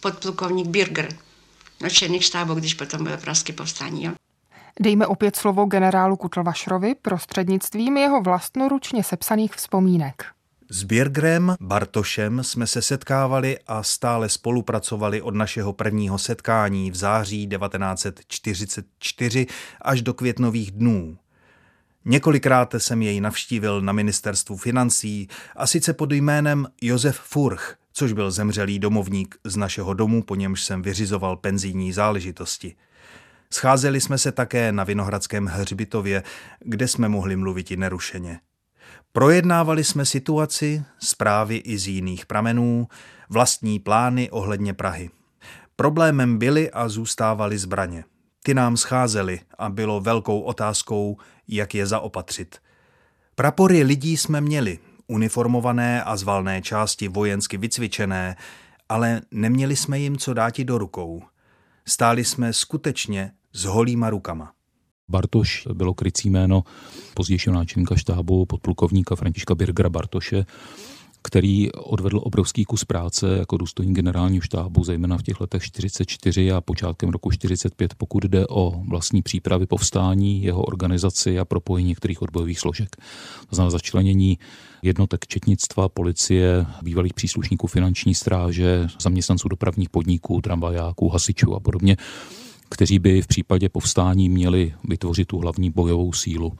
podplukovník 0.01 0.67
Birger, 0.67 1.09
načelník 1.81 2.23
štábu, 2.23 2.55
když 2.55 2.75
potom 2.75 3.05
bylo 3.05 3.17
pražské 3.17 3.53
povstání. 3.53 4.05
Jo. 4.05 4.13
Dejme 4.81 5.07
opět 5.07 5.37
slovo 5.37 5.65
generálu 5.65 6.17
Kutlvašrovi 6.17 6.95
prostřednictvím 6.95 7.97
jeho 7.97 8.21
vlastnoručně 8.21 9.05
sepsaných 9.05 9.55
vzpomínek. 9.55 10.40
S 10.73 10.83
Birgrem 10.83 11.55
Bartošem 11.61 12.45
jsme 12.45 12.67
se 12.67 12.83
setkávali 12.83 13.59
a 13.67 13.83
stále 13.83 14.29
spolupracovali 14.29 15.23
od 15.23 15.35
našeho 15.35 15.73
prvního 15.73 16.19
setkání 16.19 16.91
v 16.91 16.95
září 16.95 17.47
1944 17.47 19.47
až 19.83 20.03
do 20.03 20.15
květnových 20.15 20.71
dnů. 20.71 21.19
Několikrát 22.05 22.75
jsem 22.79 23.03
jej 23.03 23.21
navštívil 23.21 23.81
na 23.81 23.93
ministerstvu 23.93 24.57
financí 24.57 25.29
a 25.57 25.67
sice 25.67 25.93
pod 25.93 26.13
jménem 26.13 26.67
Josef 26.83 27.19
Furch, 27.19 27.77
což 27.93 28.13
byl 28.13 28.31
zemřelý 28.31 28.79
domovník 28.79 29.35
z 29.45 29.57
našeho 29.57 29.95
domu, 29.95 30.23
po 30.23 30.35
němž 30.35 30.65
jsem 30.65 30.83
vyřizoval 30.83 31.37
penzijní 31.37 31.93
záležitosti. 31.93 32.75
Scházeli 33.53 34.01
jsme 34.01 34.19
se 34.19 34.33
také 34.33 34.73
na 34.73 34.85
Vinohradském 34.85 35.47
hřbitově, 35.47 36.23
kde 36.61 36.89
jsme 36.89 37.09
mohli 37.09 37.37
mluvit 37.37 37.71
i 37.71 37.77
nerušeně. 37.77 38.41
Projednávali 39.13 39.85
jsme 39.85 40.05
situaci, 40.05 40.85
zprávy 40.99 41.57
i 41.57 41.79
z 41.79 41.89
jiných 41.89 42.27
pramenů, 42.27 42.89
vlastní 43.29 43.79
plány 43.79 44.31
ohledně 44.31 44.75
Prahy. 44.75 45.11
Problémem 45.77 46.39
byly 46.39 46.71
a 46.71 46.89
zůstávaly 46.89 47.59
zbraně. 47.59 48.05
Ty 48.43 48.55
nám 48.55 48.77
scházely 48.77 49.41
a 49.59 49.69
bylo 49.71 50.01
velkou 50.01 50.41
otázkou, 50.41 51.17
jak 51.49 51.75
je 51.75 51.87
zaopatřit. 51.87 52.59
Prapory 53.35 53.83
lidí 53.83 54.17
jsme 54.17 54.41
měli, 54.41 54.79
uniformované 55.07 56.05
a 56.05 56.17
z 56.17 56.23
valné 56.23 56.63
části 56.63 57.09
vojensky 57.09 57.57
vycvičené, 57.57 58.37
ale 58.89 59.21
neměli 59.31 59.77
jsme 59.77 59.99
jim 59.99 60.17
co 60.17 60.35
dáti 60.35 60.65
do 60.65 60.79
rukou. 60.79 61.23
Stáli 61.89 62.25
jsme 62.25 62.53
skutečně 62.53 63.33
s 63.53 63.65
holýma 63.65 64.11
rukama. 64.11 64.53
Bartoš 65.11 65.69
bylo 65.73 65.95
krycí 65.95 66.31
jméno 66.31 66.65
pozdějšího 67.15 67.55
náčelníka 67.55 67.97
štábu 67.97 68.47
podplukovníka 68.47 69.17
Františka 69.17 69.55
Birgera 69.55 69.89
Bartoše, 69.89 70.47
který 71.23 71.73
odvedl 71.73 72.21
obrovský 72.23 72.65
kus 72.65 72.85
práce 72.85 73.37
jako 73.39 73.57
důstojník 73.57 73.97
generálního 73.97 74.43
štábu, 74.43 74.85
zejména 74.85 75.19
v 75.19 75.23
těch 75.23 75.41
letech 75.41 75.63
44 75.63 76.53
a 76.53 76.61
počátkem 76.61 77.11
roku 77.11 77.31
45, 77.31 77.95
pokud 77.95 78.25
jde 78.25 78.47
o 78.47 78.83
vlastní 78.89 79.23
přípravy 79.23 79.67
povstání, 79.67 80.43
jeho 80.43 80.63
organizaci 80.63 81.39
a 81.39 81.45
propojení 81.45 81.89
některých 81.89 82.23
odbojových 82.23 82.59
složek. 82.59 82.97
To 83.51 83.57
znamená 83.57 83.71
začlenění 83.71 84.39
jednotek 84.83 85.27
četnictva, 85.27 85.89
policie, 85.89 86.67
bývalých 86.83 87.15
příslušníků 87.15 87.67
finanční 87.67 88.15
stráže, 88.15 88.89
zaměstnanců 89.01 89.49
dopravních 89.49 89.91
podniků, 89.91 90.41
tramvajáků, 90.41 91.09
hasičů 91.09 91.55
a 91.55 91.61
podobně 91.61 91.97
kteří 92.71 92.99
by 92.99 93.23
v 93.23 93.27
případě 93.27 93.69
povstání 93.69 94.29
měli 94.29 94.75
vytvořit 94.85 95.29
tu 95.29 95.39
hlavní 95.39 95.71
bojovou 95.71 96.13
sílu. 96.13 96.53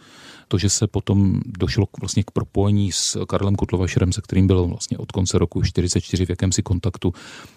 To, 0.49 0.59
že 0.59 0.71
se 0.71 0.87
potom 0.87 1.41
došlo 1.47 1.87
k, 1.87 1.99
vlastně 2.01 2.23
k 2.23 2.31
propojení 2.31 2.93
s 2.93 3.25
Karlem 3.27 3.55
Kutlovašerem, 3.55 4.13
se 4.13 4.21
kterým 4.21 4.47
byl 4.47 4.67
vlastně 4.67 4.99
od 4.99 5.13
konce 5.13 5.39
roku 5.39 5.63
44 5.63 6.27
v 6.27 6.31
jakémsi 6.31 6.63
kontaktu 6.63 7.13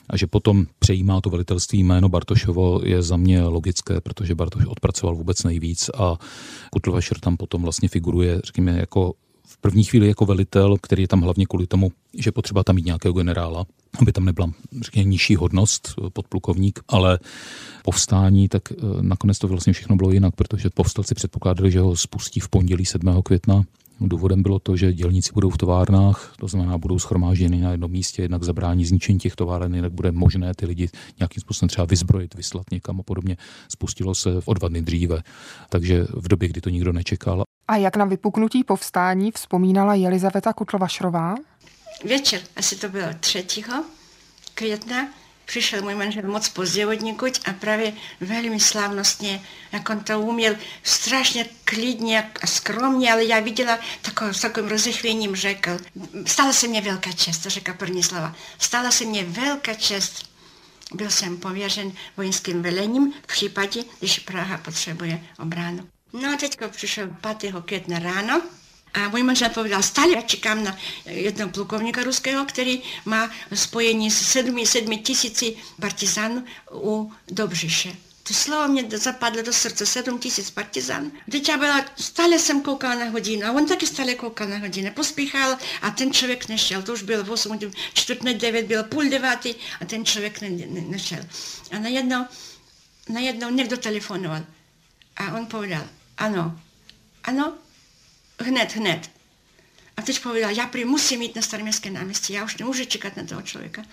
a 0.09 0.17
že 0.17 0.27
potom 0.27 0.65
přejímá 0.79 1.21
to 1.21 1.29
velitelství 1.29 1.83
jméno 1.83 2.09
Bartošovo, 2.09 2.81
je 2.83 3.01
za 3.01 3.17
mě 3.17 3.43
logické, 3.43 4.01
protože 4.01 4.35
Bartoš 4.35 4.65
odpracoval 4.65 5.15
vůbec 5.15 5.43
nejvíc 5.43 5.89
a 5.97 6.17
Kutlovašer 6.71 7.19
tam 7.19 7.37
potom 7.37 7.61
vlastně 7.61 7.89
figuruje, 7.89 8.41
řekněme, 8.45 8.77
jako 8.79 9.13
v 9.47 9.57
první 9.57 9.83
chvíli 9.83 10.07
jako 10.07 10.25
velitel, 10.25 10.77
který 10.81 11.03
je 11.03 11.07
tam 11.07 11.21
hlavně 11.21 11.45
kvůli 11.45 11.67
tomu, 11.67 11.91
že 12.17 12.31
potřeba 12.31 12.63
tam 12.63 12.75
mít 12.75 12.85
nějakého 12.85 13.13
generála, 13.13 13.65
aby 13.99 14.11
tam 14.11 14.25
nebyla 14.25 14.51
řekněme, 14.81 15.09
nižší 15.09 15.35
hodnost 15.35 15.93
eh, 15.97 16.09
podplukovník, 16.09 16.79
ale 16.87 17.19
povstání, 17.83 18.49
tak 18.49 18.71
eh, 18.71 18.75
nakonec 19.01 19.39
to 19.39 19.47
vlastně 19.47 19.73
všechno 19.73 19.95
bylo 19.95 20.11
jinak, 20.11 20.35
protože 20.35 20.69
povstalci 20.69 21.15
předpokládali, 21.15 21.71
že 21.71 21.79
ho 21.79 21.95
spustí 21.95 22.39
v 22.39 22.49
pondělí 22.49 22.85
7. 22.85 23.21
května. 23.21 23.63
Důvodem 24.01 24.43
bylo 24.43 24.59
to, 24.59 24.75
že 24.75 24.93
dělníci 24.93 25.31
budou 25.33 25.49
v 25.49 25.57
továrnách, 25.57 26.33
to 26.39 26.47
znamená, 26.47 26.77
budou 26.77 26.99
schromážděni 26.99 27.61
na 27.61 27.71
jednom 27.71 27.91
místě, 27.91 28.21
jednak 28.21 28.43
zabrání 28.43 28.85
zničení 28.85 29.19
těch 29.19 29.35
továren, 29.35 29.75
jinak 29.75 29.91
bude 29.91 30.11
možné 30.11 30.53
ty 30.53 30.65
lidi 30.65 30.89
nějakým 31.19 31.41
způsobem 31.41 31.69
třeba 31.69 31.85
vyzbrojit, 31.85 32.35
vyslat 32.35 32.65
někam 32.71 32.99
a 32.99 33.03
podobně. 33.03 33.37
Spustilo 33.69 34.15
se 34.15 34.41
v 34.41 34.53
dva 34.53 34.67
dny 34.67 34.81
dříve, 34.81 35.23
takže 35.69 36.07
v 36.13 36.27
době, 36.27 36.49
kdy 36.49 36.61
to 36.61 36.69
nikdo 36.69 36.93
nečekal. 36.93 37.43
A 37.67 37.75
jak 37.75 37.97
na 37.97 38.05
vypuknutí 38.05 38.63
povstání 38.63 39.31
vzpomínala 39.31 39.95
Jelizaveta 39.95 40.53
Kutlvašrová? 40.53 41.35
Večer, 42.03 42.41
asi 42.55 42.75
to 42.75 42.89
bylo 42.89 43.07
3. 43.19 43.45
května, 44.53 45.07
přišel 45.45 45.81
můj 45.81 45.95
manžel 45.95 46.23
moc 46.23 46.49
pozdě 46.49 46.87
od 46.87 47.01
někud 47.01 47.39
a 47.45 47.53
právě 47.53 47.93
velmi 48.19 48.59
slavnostně, 48.59 49.41
jak 49.71 49.89
on 49.89 49.99
to 49.99 50.19
uměl, 50.19 50.55
strašně 50.83 51.45
klidně 51.63 52.31
a 52.41 52.47
skromně, 52.47 53.13
ale 53.13 53.25
já 53.25 53.39
viděla 53.39 53.79
takové, 54.01 54.33
s 54.33 54.41
takovým 54.41 54.69
rozechvěním 54.69 55.35
řekl, 55.35 55.77
stala 56.25 56.53
se 56.53 56.67
mě 56.67 56.81
velká 56.81 57.11
čest, 57.11 57.41
řekla 57.41 57.73
první 57.73 58.03
slova, 58.03 58.35
stala 58.59 58.91
se 58.91 59.05
mě 59.05 59.23
velká 59.23 59.73
čest, 59.73 60.29
byl 60.93 61.09
jsem 61.09 61.37
pověřen 61.37 61.91
vojenským 62.17 62.61
velením 62.61 63.13
v 63.23 63.27
případě, 63.27 63.83
když 63.99 64.19
Praha 64.19 64.57
potřebuje 64.57 65.23
obranu. 65.39 65.89
No 66.13 66.33
a 66.33 66.37
teďko 66.37 66.69
přišel 66.69 67.15
5. 67.39 67.53
května 67.65 67.99
ráno, 67.99 68.41
a 68.93 69.09
můj 69.09 69.23
manžel 69.23 69.49
povedal, 69.49 69.83
stále 69.83 70.23
čekám 70.23 70.63
na 70.63 70.77
jednoho 71.05 71.49
plukovníka 71.51 72.03
ruského, 72.03 72.45
který 72.45 72.81
má 73.05 73.29
spojení 73.53 74.11
s 74.11 74.31
sedmi, 74.31 74.65
sedmi 74.65 74.97
tisíci 74.97 75.55
partizanů 75.81 76.45
u 76.73 77.13
Dobřiše. 77.27 77.95
To 78.23 78.33
slovo 78.33 78.67
mě 78.67 78.85
zapadlo 78.97 79.41
do 79.41 79.53
srdce, 79.53 79.85
sedm 79.85 80.19
tisíc 80.19 80.51
partizan. 80.51 81.11
Teď 81.31 81.49
já 81.49 81.57
byla, 81.57 81.85
stále 81.95 82.39
jsem 82.39 82.61
koukala 82.61 82.95
na 82.95 83.05
hodinu 83.05 83.47
a 83.47 83.51
on 83.51 83.65
taky 83.65 83.87
stále 83.87 84.15
koukal 84.15 84.47
na 84.47 84.57
hodinu. 84.57 84.91
Pospíchal 84.91 85.57
a 85.81 85.89
ten 85.89 86.13
člověk 86.13 86.47
nešel. 86.47 86.81
To 86.81 86.93
už 86.93 87.03
bylo 87.03 87.33
8, 87.33 87.59
čtvrt 87.93 88.23
na 88.23 88.31
9, 88.31 88.65
bylo 88.65 88.83
půl 88.83 89.09
devátý 89.09 89.55
a 89.81 89.85
ten 89.85 90.05
člověk 90.05 90.41
ne, 90.41 90.49
ne, 90.49 90.81
nešel. 90.81 91.19
A 91.71 91.79
najednou, 91.79 92.25
najednou 93.09 93.49
někdo 93.49 93.77
telefonoval. 93.77 94.45
A 95.15 95.33
on 95.33 95.45
povedal, 95.45 95.87
ano, 96.17 96.59
ano, 97.23 97.53
hned, 98.43 98.75
hned. 98.75 99.09
A 99.97 100.01
teď 100.01 100.19
povedal, 100.19 100.49
já 100.49 100.67
prý 100.67 100.85
musím 100.85 101.21
jít 101.21 101.35
na 101.35 101.41
staroměstské 101.41 101.89
náměstí, 101.89 102.33
já 102.33 102.43
už 102.43 102.57
nemůžu 102.57 102.85
čekat 102.85 103.17
na 103.17 103.23
toho 103.23 103.41
člověka. 103.41 103.83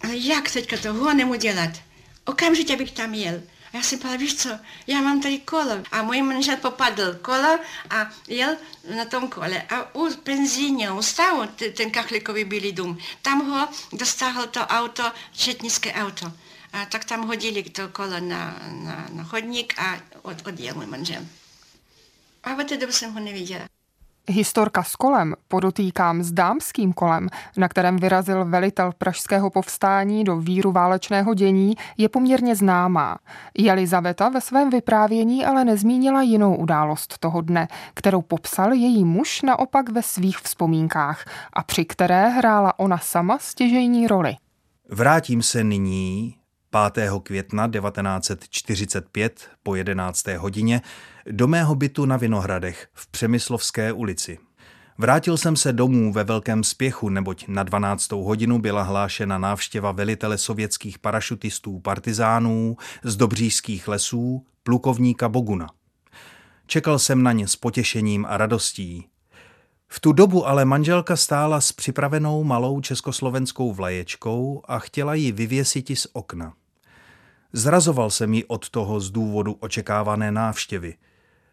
Ale 0.00 0.16
jak 0.16 0.50
teďka 0.50 0.76
to 0.76 0.94
honem 0.94 1.30
udělat? 1.30 1.70
Okamžitě 2.24 2.76
bych 2.76 2.90
tam 2.92 3.14
jel. 3.14 3.42
A 3.72 3.76
já 3.76 3.82
jsem 3.82 3.98
povedala, 3.98 4.20
víš 4.20 4.34
co, 4.34 4.58
já 4.86 5.00
mám 5.00 5.22
tady 5.22 5.38
kolo. 5.38 5.82
A 5.92 6.02
můj 6.02 6.22
manžel 6.22 6.56
popadl 6.56 7.14
kolo 7.14 7.58
a 7.90 8.10
jel 8.28 8.56
na 8.96 9.04
tom 9.04 9.28
kole. 9.28 9.62
A 9.62 9.94
u 9.94 10.14
penzíně, 10.14 10.92
u 10.92 11.02
stavu, 11.02 11.42
ten 11.76 11.90
kachlikový 11.90 12.44
bílý 12.44 12.72
dům, 12.72 12.98
tam 13.22 13.50
ho 13.50 13.68
dostáhl 13.92 14.46
to 14.46 14.60
auto, 14.60 15.12
četnické 15.32 15.92
auto. 15.92 16.32
A 16.72 16.84
tak 16.84 17.04
tam 17.04 17.26
hodili 17.26 17.62
to 17.62 17.88
kolo 17.88 18.20
na, 18.20 18.60
na, 18.66 19.08
na 19.12 19.24
chodník 19.24 19.74
a 19.78 20.00
od, 20.22 20.46
odjel 20.46 20.74
můj 20.74 20.86
manžel. 20.86 21.26
A 22.48 22.54
od 22.60 22.68
té 22.68 22.76
doby 22.76 22.92
jsem 22.92 23.12
ho 23.12 23.20
neviděla. 23.20 23.64
Historka 24.30 24.82
s 24.82 24.96
kolem, 24.96 25.34
podotýkám 25.48 26.22
s 26.22 26.32
dámským 26.32 26.92
kolem, 26.92 27.28
na 27.56 27.68
kterém 27.68 27.96
vyrazil 27.96 28.44
velitel 28.44 28.92
pražského 28.98 29.50
povstání 29.50 30.24
do 30.24 30.36
víru 30.36 30.72
válečného 30.72 31.34
dění, 31.34 31.74
je 31.96 32.08
poměrně 32.08 32.56
známá. 32.56 33.18
Jelizaveta 33.58 34.28
ve 34.28 34.40
svém 34.40 34.70
vyprávění 34.70 35.44
ale 35.44 35.64
nezmínila 35.64 36.22
jinou 36.22 36.56
událost 36.56 37.18
toho 37.18 37.40
dne, 37.40 37.68
kterou 37.94 38.22
popsal 38.22 38.72
její 38.72 39.04
muž 39.04 39.42
naopak 39.42 39.88
ve 39.88 40.02
svých 40.02 40.38
vzpomínkách 40.38 41.24
a 41.52 41.62
při 41.62 41.84
které 41.84 42.28
hrála 42.28 42.78
ona 42.78 42.98
sama 42.98 43.38
stěžejní 43.38 44.06
roli. 44.06 44.36
Vrátím 44.90 45.42
se 45.42 45.64
nyní 45.64 46.34
5. 46.70 47.10
května 47.22 47.68
1945 47.68 49.50
po 49.62 49.74
11. 49.74 50.26
hodině 50.26 50.82
do 51.30 51.48
mého 51.48 51.74
bytu 51.74 52.06
na 52.06 52.16
Vinohradech 52.16 52.88
v 52.92 53.10
Přemyslovské 53.10 53.92
ulici. 53.92 54.38
Vrátil 54.98 55.36
jsem 55.36 55.56
se 55.56 55.72
domů 55.72 56.12
ve 56.12 56.24
velkém 56.24 56.64
spěchu, 56.64 57.08
neboť 57.08 57.44
na 57.48 57.62
12. 57.62 58.12
hodinu 58.12 58.58
byla 58.58 58.82
hlášena 58.82 59.38
návštěva 59.38 59.92
velitele 59.92 60.38
sovětských 60.38 60.98
parašutistů 60.98 61.80
partizánů 61.80 62.76
z 63.02 63.16
dobřížských 63.16 63.88
lesů, 63.88 64.46
plukovníka 64.62 65.28
Boguna. 65.28 65.66
Čekal 66.66 66.98
jsem 66.98 67.22
na 67.22 67.32
ně 67.32 67.48
s 67.48 67.56
potěšením 67.56 68.26
a 68.28 68.36
radostí. 68.36 69.08
V 69.88 70.00
tu 70.00 70.12
dobu 70.12 70.46
ale 70.46 70.64
manželka 70.64 71.16
stála 71.16 71.60
s 71.60 71.72
připravenou 71.72 72.44
malou 72.44 72.80
československou 72.80 73.72
vlaječkou 73.72 74.62
a 74.64 74.78
chtěla 74.78 75.14
ji 75.14 75.32
vyvěsit 75.32 75.98
z 75.98 76.06
okna. 76.12 76.52
Zrazoval 77.52 78.10
jsem 78.10 78.34
ji 78.34 78.44
od 78.44 78.70
toho 78.70 79.00
z 79.00 79.10
důvodu 79.10 79.56
očekávané 79.60 80.32
návštěvy– 80.32 80.94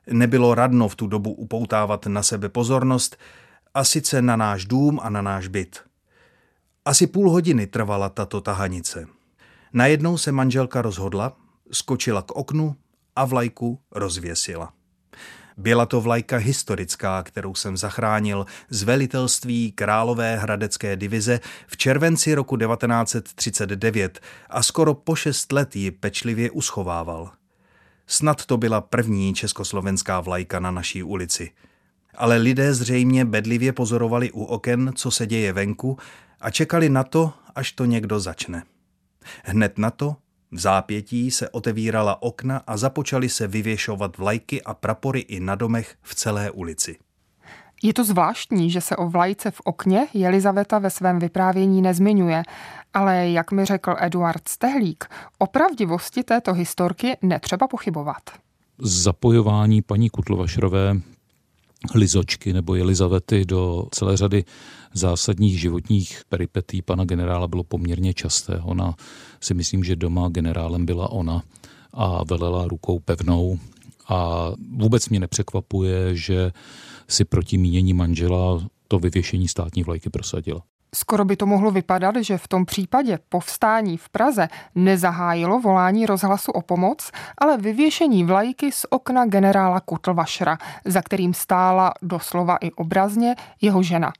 Nebylo 0.08 0.56
radno 0.56 0.88
v 0.88 0.95
tu 0.95 1.08
dobu 1.08 1.34
upoutávat 1.34 2.06
na 2.06 2.24
sebe 2.24 2.50
pozornost, 2.50 3.17
a 3.74 3.84
sice 3.84 4.21
na 4.21 4.36
náš 4.36 4.65
dům 4.65 5.00
a 5.04 5.10
na 5.10 5.21
náš 5.21 5.48
byt. 5.48 5.84
Asi 6.86 7.08
půl 7.08 7.32
hodiny 7.32 7.67
trvala 7.67 8.10
tato 8.10 8.41
tahanice. 8.41 9.08
Najednou 9.74 10.17
se 10.17 10.32
manželka 10.32 10.82
rozhodla, 10.82 11.38
skočila 11.71 12.21
k 12.21 12.32
oknu 12.32 12.76
a 13.15 13.26
vlajku 13.26 13.80
rozvěsila. 13.91 14.74
Byla 15.58 15.86
to 15.86 16.02
vlajka 16.02 16.38
historická, 16.38 17.24
kterou 17.24 17.56
jsem 17.56 17.78
zachránil 17.78 18.46
z 18.70 18.84
velitelství 18.84 19.72
Králové 19.72 20.38
hradecké 20.38 20.96
divize 20.96 21.39
v 21.68 21.78
červenci 21.78 22.36
roku 22.36 22.58
1939 22.58 24.20
a 24.50 24.63
skoro 24.63 24.94
po 24.94 25.15
šest 25.15 25.52
let 25.52 25.76
ji 25.76 25.91
pečlivě 25.91 26.52
uschovával. 26.52 27.32
Snad 28.08 28.46
to 28.46 28.58
byla 28.58 28.82
první 28.82 29.34
československá 29.34 30.20
vlajka 30.20 30.60
na 30.60 30.72
naší 30.72 31.04
ulici. 31.04 31.52
Ale 32.15 32.38
lidé 32.38 32.74
zřejmě 32.74 33.26
bedlivě 33.26 33.74
pozorovali 33.74 34.32
u 34.32 34.44
oken, 34.44 34.91
co 34.96 35.12
se 35.12 35.28
děje 35.28 35.54
venku 35.54 35.98
a 36.41 36.50
čekali 36.50 36.89
na 36.89 37.04
to, 37.04 37.34
až 37.56 37.72
to 37.72 37.86
někdo 37.86 38.20
začne. 38.20 38.63
Hned 39.44 39.78
na 39.78 39.91
to 39.91 40.15
v 40.56 40.60
zápětí 40.60 41.32
se 41.32 41.50
otevírala 41.50 42.22
okna 42.22 42.62
a 42.68 42.78
započaly 42.78 43.30
se 43.30 43.48
vyvěšovat 43.48 44.18
vlajky 44.18 44.63
a 44.63 44.74
prapory 44.74 45.20
i 45.20 45.39
na 45.39 45.56
domech 45.56 45.96
v 46.02 46.15
celé 46.15 46.52
ulici. 46.52 46.98
Je 47.84 47.94
to 47.94 48.04
zvláštní, 48.04 48.72
že 48.72 48.82
se 48.82 48.96
o 48.96 49.10
vlajce 49.10 49.52
v 49.52 49.62
okně 49.63 50.08
Jelizaveta 50.13 50.80
ve 50.80 50.89
svém 50.89 51.20
vyprávění 51.20 51.82
nezmiňuje, 51.82 52.44
ale 52.94 53.30
jak 53.30 53.52
mi 53.52 53.65
řekl 53.65 53.96
Eduard 54.00 54.48
Stehlík, 54.48 55.06
o 55.38 55.48
pravdivosti 55.48 56.24
této 56.24 56.54
historky 56.54 57.18
netřeba 57.22 57.68
pochybovat. 57.68 58.22
Zapojování 58.78 59.82
paní 59.82 60.10
Kutlovašrové 60.10 60.96
Lizočky 61.96 62.54
nebo 62.54 62.76
Jelizavety 62.76 63.46
do 63.46 63.88
celé 63.92 64.18
řady 64.18 64.44
zásadních 64.94 65.60
životních 65.60 66.22
peripetí 66.30 66.82
pana 66.82 67.06
generála 67.06 67.48
bylo 67.48 67.64
poměrně 67.64 68.14
časté. 68.14 68.60
Ona 68.64 68.96
si 69.42 69.54
myslím, 69.54 69.84
že 69.84 69.96
doma 69.96 70.30
generálem 70.30 70.86
byla 70.86 71.12
ona 71.12 71.44
a 71.94 72.24
velela 72.24 72.68
rukou 72.68 73.00
pevnou 73.00 73.60
a 74.08 74.52
vůbec 74.72 75.10
mě 75.10 75.20
nepřekvapuje, 75.20 76.16
že 76.16 76.52
si 77.08 77.26
proti 77.26 77.58
mínění 77.58 77.94
manžela 77.94 78.68
to 78.88 79.00
vyvěšení 79.00 79.48
státní 79.48 79.84
vlajky 79.84 80.10
prosadila. 80.10 80.62
Skoro 80.96 81.26
by 81.26 81.36
to 81.36 81.46
mohlo 81.46 81.72
vypadat, 81.72 82.16
že 82.16 82.38
v 82.38 82.48
tom 82.48 82.66
případě 82.66 83.20
povstání 83.30 83.98
v 83.98 84.10
Praze 84.10 84.48
nezahájilo 84.76 85.60
volání 85.60 86.06
rozhlasu 86.06 86.52
o 86.52 86.62
pomoc, 86.62 87.12
ale 87.38 87.58
vyvěšení 87.58 88.24
vlajky 88.24 88.72
z 88.72 88.86
okna 88.90 89.26
generála 89.26 89.80
Kutlvašra, 89.80 90.58
za 90.86 91.02
kterým 91.02 91.34
stála 91.34 91.94
doslova 92.02 92.58
i 92.62 92.72
obrazně 92.72 93.36
jeho 93.62 93.84
žena. 93.84 94.14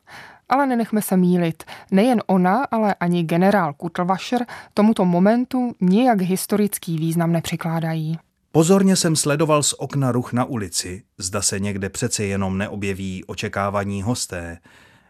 Ale 0.50 0.66
nenechme 0.66 1.02
se 1.02 1.18
mílit. 1.18 1.64
Nejen 1.92 2.22
ona, 2.28 2.64
ale 2.72 2.94
ani 2.94 3.24
generál 3.24 3.74
Kutlvašer 3.74 4.46
tomuto 4.74 5.06
momentu 5.06 5.76
nijak 5.82 6.22
historický 6.22 6.98
význam 6.98 7.32
nepřikládají. 7.32 8.20
Pozorně 8.52 8.96
jsem 8.96 9.16
sledoval 9.16 9.64
z 9.64 9.74
okna 9.74 10.12
ruch 10.12 10.34
na 10.34 10.46
ulici, 10.46 11.04
zda 11.18 11.42
se 11.42 11.60
někde 11.60 11.90
přece 11.90 12.26
jenom 12.26 12.58
neobjeví 12.58 13.24
očekávaní 13.26 14.02
hosté. 14.02 14.58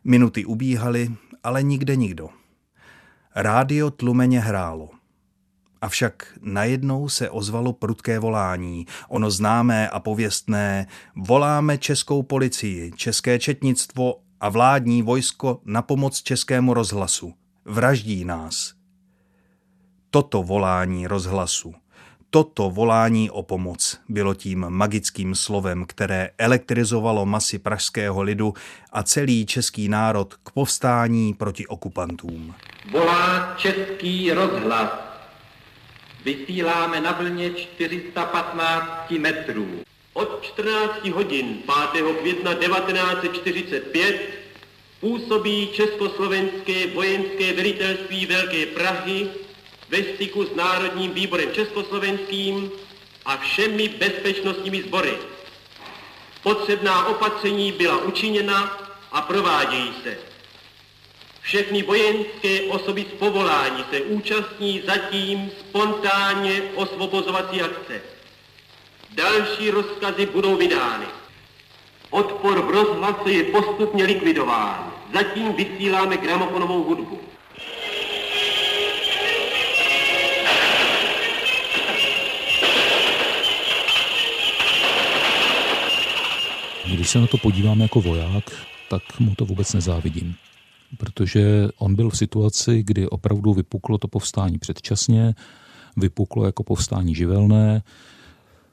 Minuty 0.03 0.45
ubíhaly, 0.45 1.11
ale 1.45 1.63
nikde 1.63 1.95
nikdo. 1.95 2.29
Rádio 3.35 3.91
tlumeně 3.91 4.39
hrálo. 4.39 4.89
Avšak 5.81 6.37
najednou 6.41 7.09
se 7.09 7.29
ozvalo 7.29 7.73
prudké 7.73 8.19
volání, 8.19 8.85
ono 9.09 9.31
známé 9.31 9.89
a 9.89 9.99
pověstné, 9.99 10.87
voláme 11.15 11.77
českou 11.77 12.23
policii, 12.23 12.91
české 12.95 13.39
četnictvo 13.39 14.15
a 14.39 14.49
vládní 14.49 15.01
vojsko 15.01 15.61
na 15.65 15.81
pomoc 15.81 16.21
českému 16.21 16.73
rozhlasu. 16.73 17.33
Vraždí 17.65 18.25
nás. 18.25 18.73
Toto 20.09 20.43
volání 20.43 21.07
rozhlasu– 21.07 21.73
Toto 22.29 22.69
volání 22.69 23.29
o 23.29 23.43
pomoc 23.43 23.99
bylo 24.09 24.33
tím 24.33 24.65
magickým 24.69 25.35
slovem, 25.35 25.85
které 25.85 26.29
elektrizovalo 26.37 27.25
masy 27.25 27.59
pražského 27.59 28.21
lidu 28.21 28.53
a 28.91 29.03
celý 29.03 29.45
český 29.45 29.89
národ 29.89 30.33
k 30.43 30.51
povstání 30.51 31.33
proti 31.33 31.67
okupantům. 31.67 32.55
Volá 32.91 33.55
český 33.57 34.31
rozhlas. 34.31 34.89
Vysíláme 36.25 37.01
na 37.01 37.11
vlně 37.11 37.49
415 37.49 39.11
metrů. 39.11 39.67
Od 40.13 40.39
14 40.41 41.05
hodin 41.05 41.57
5. 41.91 42.05
května 42.21 42.53
1945 42.53 44.21
působí 44.99 45.67
Československé 45.73 46.87
vojenské 46.93 47.53
velitelství 47.53 48.25
Velké 48.25 48.65
Prahy 48.65 49.27
ve 49.89 50.03
styku 50.03 50.45
s 50.45 50.55
Národním 50.55 51.13
výborem 51.13 51.51
československým 51.51 52.71
a 53.25 53.37
všemi 53.37 53.89
bezpečnostními 53.89 54.81
sbory. 54.81 55.17
Potřebná 56.43 57.05
opatření 57.05 57.71
byla 57.71 57.97
učiněna 57.97 58.77
a 59.11 59.21
provádějí 59.21 59.93
se. 60.03 60.17
Všechny 61.41 61.83
vojenské 61.83 62.61
osoby 62.61 63.05
z 63.09 63.19
povolání 63.19 63.85
se 63.91 64.01
účastní 64.01 64.81
zatím 64.85 65.51
spontánně 65.59 66.61
osvobozovací 66.75 67.61
akce. 67.61 68.01
Další 69.11 69.71
rozkazy 69.71 70.25
budou 70.25 70.55
vydány. 70.55 71.05
Odpor 72.09 72.61
v 72.61 72.69
rozhlase 72.69 73.31
je 73.31 73.43
postupně 73.43 74.03
likvidován. 74.03 74.93
Zatím 75.13 75.53
vysíláme 75.53 76.17
gramofonovou 76.17 76.83
hudbu. 76.83 77.21
Když 86.95 87.09
se 87.09 87.19
na 87.19 87.27
to 87.27 87.37
podívám 87.37 87.81
jako 87.81 88.01
voják, 88.01 88.43
tak 88.89 89.19
mu 89.19 89.35
to 89.35 89.45
vůbec 89.45 89.73
nezávidím. 89.73 90.35
Protože 90.97 91.67
on 91.77 91.95
byl 91.95 92.09
v 92.09 92.17
situaci, 92.17 92.83
kdy 92.83 93.07
opravdu 93.09 93.53
vypuklo 93.53 93.97
to 93.97 94.07
povstání 94.07 94.57
předčasně, 94.57 95.35
vypuklo 95.97 96.45
jako 96.45 96.63
povstání 96.63 97.15
živelné, 97.15 97.83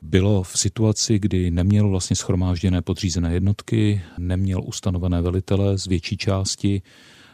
bylo 0.03 0.43
v 0.43 0.59
situaci, 0.59 1.19
kdy 1.19 1.51
neměl 1.51 1.89
vlastně 1.89 2.17
schromážděné 2.17 2.83
podřízené 2.83 3.35
jednotky, 3.35 4.03
neměl 4.19 4.63
ustanovené 4.65 5.23
velitele 5.23 5.79
z 5.79 5.87
větší 5.87 6.17
části, 6.17 6.83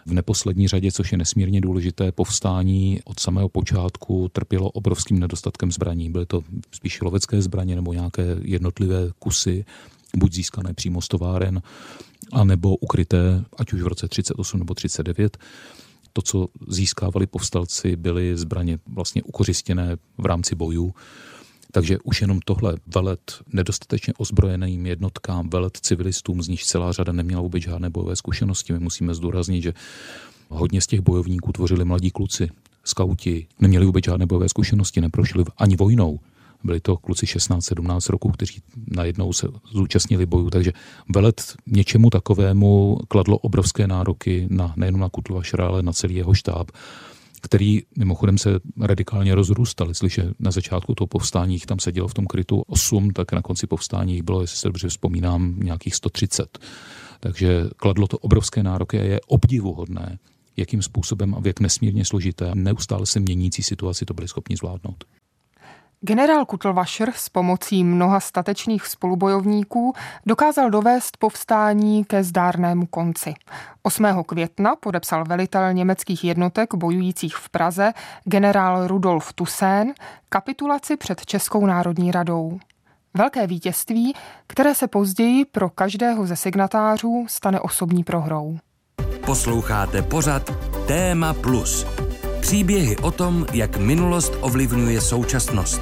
v 0.06 0.12
neposlední 0.12 0.68
řadě, 0.68 0.92
což 0.92 1.12
je 1.12 1.18
nesmírně 1.18 1.60
důležité, 1.60 2.12
povstání 2.12 3.00
od 3.04 3.20
samého 3.20 3.48
počátku 3.48 4.28
trpělo 4.28 4.70
obrovským 4.70 5.18
nedostatkem 5.18 5.72
zbraní. 5.72 6.10
Byly 6.10 6.26
to 6.26 6.42
spíš 6.72 7.00
lovecké 7.00 7.42
zbraně 7.42 7.74
nebo 7.74 7.92
nějaké 7.92 8.36
jednotlivé 8.42 9.10
kusy, 9.18 9.64
buď 10.16 10.32
získané 10.32 10.74
přímo 10.74 11.00
z 11.00 11.08
továren, 11.08 11.62
anebo 12.32 12.76
ukryté, 12.76 13.44
ať 13.58 13.72
už 13.72 13.82
v 13.82 13.86
roce 13.86 14.08
38 14.08 14.58
nebo 14.58 14.74
39 14.74 15.38
to, 16.12 16.22
co 16.22 16.48
získávali 16.68 17.26
povstalci, 17.26 17.96
byly 17.96 18.36
zbraně 18.36 18.78
vlastně 18.86 19.22
ukořistěné 19.22 19.96
v 20.18 20.26
rámci 20.26 20.54
bojů. 20.54 20.94
Takže 21.72 21.98
už 22.04 22.20
jenom 22.20 22.40
tohle 22.44 22.74
velet 22.86 23.42
nedostatečně 23.52 24.14
ozbrojeným 24.18 24.86
jednotkám, 24.86 25.50
velet 25.50 25.78
civilistům, 25.82 26.42
z 26.42 26.48
nich 26.48 26.64
celá 26.64 26.92
řada 26.92 27.12
neměla 27.12 27.42
vůbec 27.42 27.62
žádné 27.62 27.90
bojové 27.90 28.16
zkušenosti. 28.16 28.72
My 28.72 28.78
musíme 28.78 29.14
zdůraznit, 29.14 29.62
že 29.62 29.72
hodně 30.48 30.80
z 30.80 30.86
těch 30.86 31.00
bojovníků 31.00 31.52
tvořili 31.52 31.84
mladí 31.84 32.10
kluci, 32.10 32.50
skauti, 32.84 33.46
neměli 33.60 33.86
vůbec 33.86 34.04
žádné 34.04 34.26
bojové 34.26 34.48
zkušenosti, 34.48 35.00
neprošli 35.00 35.44
ani 35.56 35.76
vojnou. 35.76 36.18
Byli 36.64 36.80
to 36.80 36.96
kluci 36.96 37.26
16-17 37.26 38.10
roků, 38.10 38.30
kteří 38.30 38.62
najednou 38.86 39.32
se 39.32 39.48
zúčastnili 39.72 40.26
bojů, 40.26 40.50
takže 40.50 40.72
velet 41.14 41.54
něčemu 41.66 42.10
takovému 42.10 42.98
kladlo 43.08 43.38
obrovské 43.38 43.86
nároky 43.86 44.46
na, 44.50 44.72
nejen 44.76 44.98
na 44.98 45.08
Kutluvašera, 45.08 45.66
ale 45.66 45.82
na 45.82 45.92
celý 45.92 46.14
jeho 46.14 46.34
štáb 46.34 46.70
který 47.40 47.82
mimochodem 47.98 48.38
se 48.38 48.50
radikálně 48.80 49.34
rozrůstal. 49.34 49.88
Jestliže 49.88 50.30
na 50.38 50.50
začátku 50.50 50.94
toho 50.94 51.08
povstání 51.08 51.54
jich 51.54 51.66
tam 51.66 51.78
sedělo 51.78 52.08
v 52.08 52.14
tom 52.14 52.26
krytu 52.26 52.62
8, 52.66 53.10
tak 53.10 53.32
na 53.32 53.42
konci 53.42 53.66
povstání 53.66 54.14
jich 54.14 54.22
bylo, 54.22 54.40
jestli 54.40 54.56
se 54.56 54.68
dobře 54.68 54.88
vzpomínám, 54.88 55.54
nějakých 55.58 55.94
130. 55.94 56.58
Takže 57.20 57.64
kladlo 57.76 58.06
to 58.06 58.18
obrovské 58.18 58.62
nároky 58.62 59.00
a 59.00 59.02
je 59.02 59.20
obdivuhodné, 59.26 60.18
jakým 60.56 60.82
způsobem 60.82 61.34
a 61.34 61.40
v 61.40 61.46
jak 61.46 61.60
nesmírně 61.60 62.04
složité, 62.04 62.50
neustále 62.54 63.06
se 63.06 63.20
měnící 63.20 63.62
situaci 63.62 64.04
to 64.04 64.14
byli 64.14 64.28
schopni 64.28 64.56
zvládnout. 64.56 65.04
Generál 66.00 66.44
Kutlvašer 66.44 67.12
s 67.14 67.28
pomocí 67.28 67.84
mnoha 67.84 68.20
statečných 68.20 68.86
spolubojovníků 68.86 69.92
dokázal 70.26 70.70
dovést 70.70 71.16
povstání 71.16 72.04
ke 72.04 72.24
zdárnému 72.24 72.86
konci. 72.86 73.34
8. 73.82 74.06
května 74.26 74.76
podepsal 74.76 75.24
velitel 75.24 75.72
německých 75.72 76.24
jednotek 76.24 76.74
bojujících 76.74 77.36
v 77.36 77.48
Praze 77.48 77.92
generál 78.24 78.86
Rudolf 78.86 79.32
Tusén 79.32 79.92
kapitulaci 80.28 80.96
před 80.96 81.26
Českou 81.26 81.66
národní 81.66 82.12
radou. 82.12 82.58
Velké 83.14 83.46
vítězství, 83.46 84.14
které 84.46 84.74
se 84.74 84.88
později 84.88 85.44
pro 85.44 85.70
každého 85.70 86.26
ze 86.26 86.36
signatářů 86.36 87.26
stane 87.28 87.60
osobní 87.60 88.04
prohrou. 88.04 88.58
Posloucháte 89.26 90.02
pořad 90.02 90.50
Téma 90.86 91.34
Plus 91.34 91.86
Příběhy 92.48 92.96
o 92.96 93.10
tom, 93.10 93.46
jak 93.52 93.76
minulost 93.76 94.32
ovlivňuje 94.40 95.00
současnost. 95.00 95.80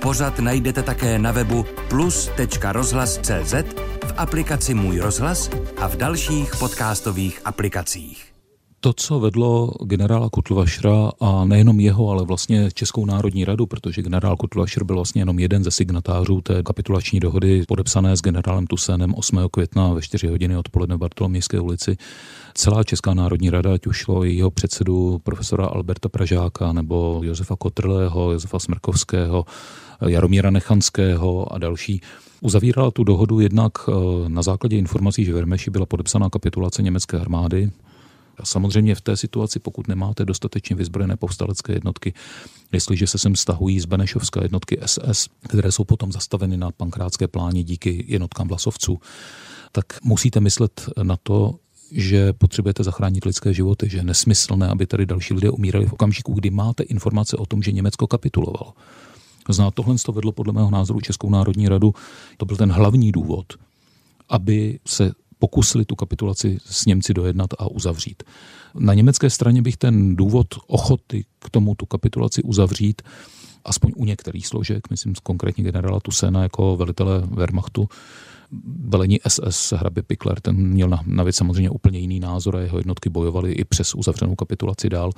Pořad 0.00 0.38
najdete 0.38 0.82
také 0.82 1.18
na 1.18 1.32
webu 1.32 1.66
plus.rozhlas.cz, 1.88 3.54
v 4.04 4.14
aplikaci 4.16 4.74
Můj 4.74 4.98
rozhlas 4.98 5.50
a 5.80 5.86
v 5.88 5.96
dalších 5.96 6.56
podcastových 6.56 7.40
aplikacích. 7.44 8.31
To, 8.84 8.92
co 8.92 9.20
vedlo 9.20 9.74
generála 9.84 10.28
Kutlvašra 10.28 11.10
a 11.20 11.44
nejenom 11.44 11.80
jeho, 11.80 12.10
ale 12.10 12.24
vlastně 12.24 12.68
Českou 12.74 13.06
národní 13.06 13.44
radu, 13.44 13.66
protože 13.66 14.02
generál 14.02 14.36
Kutlvašr 14.36 14.84
byl 14.84 14.96
vlastně 14.96 15.20
jenom 15.20 15.38
jeden 15.38 15.64
ze 15.64 15.70
signatářů 15.70 16.40
té 16.40 16.62
kapitulační 16.62 17.20
dohody 17.20 17.62
podepsané 17.68 18.16
s 18.16 18.22
generálem 18.22 18.66
Tusenem 18.66 19.14
8. 19.14 19.38
května 19.50 19.92
ve 19.92 20.02
4 20.02 20.26
hodiny 20.26 20.56
odpoledne 20.56 20.96
v 20.96 20.98
Bartolomějské 20.98 21.60
ulici. 21.60 21.96
Celá 22.54 22.84
Česká 22.84 23.14
národní 23.14 23.50
rada, 23.50 23.74
ať 23.74 23.86
už 23.86 23.96
šlo 23.96 24.24
jeho 24.24 24.50
předsedu 24.50 25.20
profesora 25.24 25.66
Alberta 25.66 26.08
Pražáka 26.08 26.72
nebo 26.72 27.20
Josefa 27.24 27.56
Kotrlého, 27.56 28.32
Josefa 28.32 28.58
Smrkovského, 28.58 29.44
Jaromíra 30.06 30.50
Nechanského 30.50 31.52
a 31.52 31.58
další, 31.58 32.00
uzavírala 32.40 32.90
tu 32.90 33.04
dohodu 33.04 33.40
jednak 33.40 33.72
eh, 33.88 33.92
na 34.28 34.42
základě 34.42 34.76
informací, 34.76 35.24
že 35.24 35.32
v 35.32 35.34
Vermeši 35.34 35.70
byla 35.70 35.86
podepsaná 35.86 36.30
kapitulace 36.30 36.82
německé 36.82 37.18
armády, 37.18 37.70
a 38.38 38.46
samozřejmě 38.46 38.94
v 38.94 39.00
té 39.00 39.16
situaci, 39.16 39.58
pokud 39.58 39.88
nemáte 39.88 40.24
dostatečně 40.24 40.76
vyzbrojené 40.76 41.16
povstalecké 41.16 41.72
jednotky, 41.72 42.14
jestliže 42.72 43.06
se 43.06 43.18
sem 43.18 43.36
stahují 43.36 43.80
z 43.80 43.84
Benešovské 43.84 44.42
jednotky 44.42 44.78
SS, 44.86 45.28
které 45.48 45.72
jsou 45.72 45.84
potom 45.84 46.12
zastaveny 46.12 46.56
na 46.56 46.70
pankrátské 46.70 47.28
pláně 47.28 47.64
díky 47.64 48.04
jednotkám 48.08 48.48
vlasovců, 48.48 49.00
tak 49.72 49.84
musíte 50.04 50.40
myslet 50.40 50.88
na 51.02 51.16
to, 51.22 51.54
že 51.92 52.32
potřebujete 52.32 52.84
zachránit 52.84 53.24
lidské 53.24 53.54
životy, 53.54 53.88
že 53.88 53.98
je 53.98 54.04
nesmyslné, 54.04 54.68
aby 54.68 54.86
tady 54.86 55.06
další 55.06 55.34
lidé 55.34 55.50
umírali 55.50 55.86
v 55.86 55.92
okamžiku, 55.92 56.32
kdy 56.32 56.50
máte 56.50 56.82
informace 56.82 57.36
o 57.36 57.46
tom, 57.46 57.62
že 57.62 57.72
Německo 57.72 58.06
kapitulovalo. 58.06 58.72
Zná 59.48 59.70
tohle 59.70 59.96
to 60.06 60.12
vedlo 60.12 60.32
podle 60.32 60.52
mého 60.52 60.70
názoru 60.70 61.00
Českou 61.00 61.30
národní 61.30 61.68
radu. 61.68 61.94
To 62.36 62.46
byl 62.46 62.56
ten 62.56 62.72
hlavní 62.72 63.12
důvod, 63.12 63.46
aby 64.28 64.78
se 64.86 65.12
pokusili 65.42 65.84
tu 65.84 65.96
kapitulaci 65.96 66.58
s 66.64 66.86
Němci 66.86 67.14
dojednat 67.14 67.50
a 67.58 67.66
uzavřít. 67.66 68.22
Na 68.78 68.94
německé 68.94 69.30
straně 69.30 69.62
bych 69.62 69.76
ten 69.76 70.16
důvod 70.16 70.46
ochoty 70.66 71.24
k 71.38 71.50
tomu 71.50 71.74
tu 71.74 71.86
kapitulaci 71.86 72.42
uzavřít, 72.42 73.02
aspoň 73.64 73.92
u 73.96 74.04
některých 74.04 74.46
složek, 74.46 74.90
myslím 74.90 75.14
konkrétně 75.22 75.64
generála 75.64 76.00
Tusena 76.00 76.42
jako 76.42 76.76
velitele 76.76 77.22
Wehrmachtu, 77.26 77.88
velení 78.84 79.18
SS 79.28 79.72
hrabě 79.72 80.02
Pickler, 80.02 80.40
ten 80.40 80.56
měl 80.56 80.88
na, 80.88 81.02
na 81.06 81.24
věc 81.24 81.36
samozřejmě 81.36 81.70
úplně 81.70 81.98
jiný 81.98 82.20
názor 82.20 82.56
a 82.56 82.60
jeho 82.60 82.78
jednotky 82.78 83.10
bojovaly 83.10 83.52
i 83.52 83.64
přes 83.64 83.94
uzavřenou 83.94 84.34
kapitulaci 84.34 84.88
dál. 84.88 85.10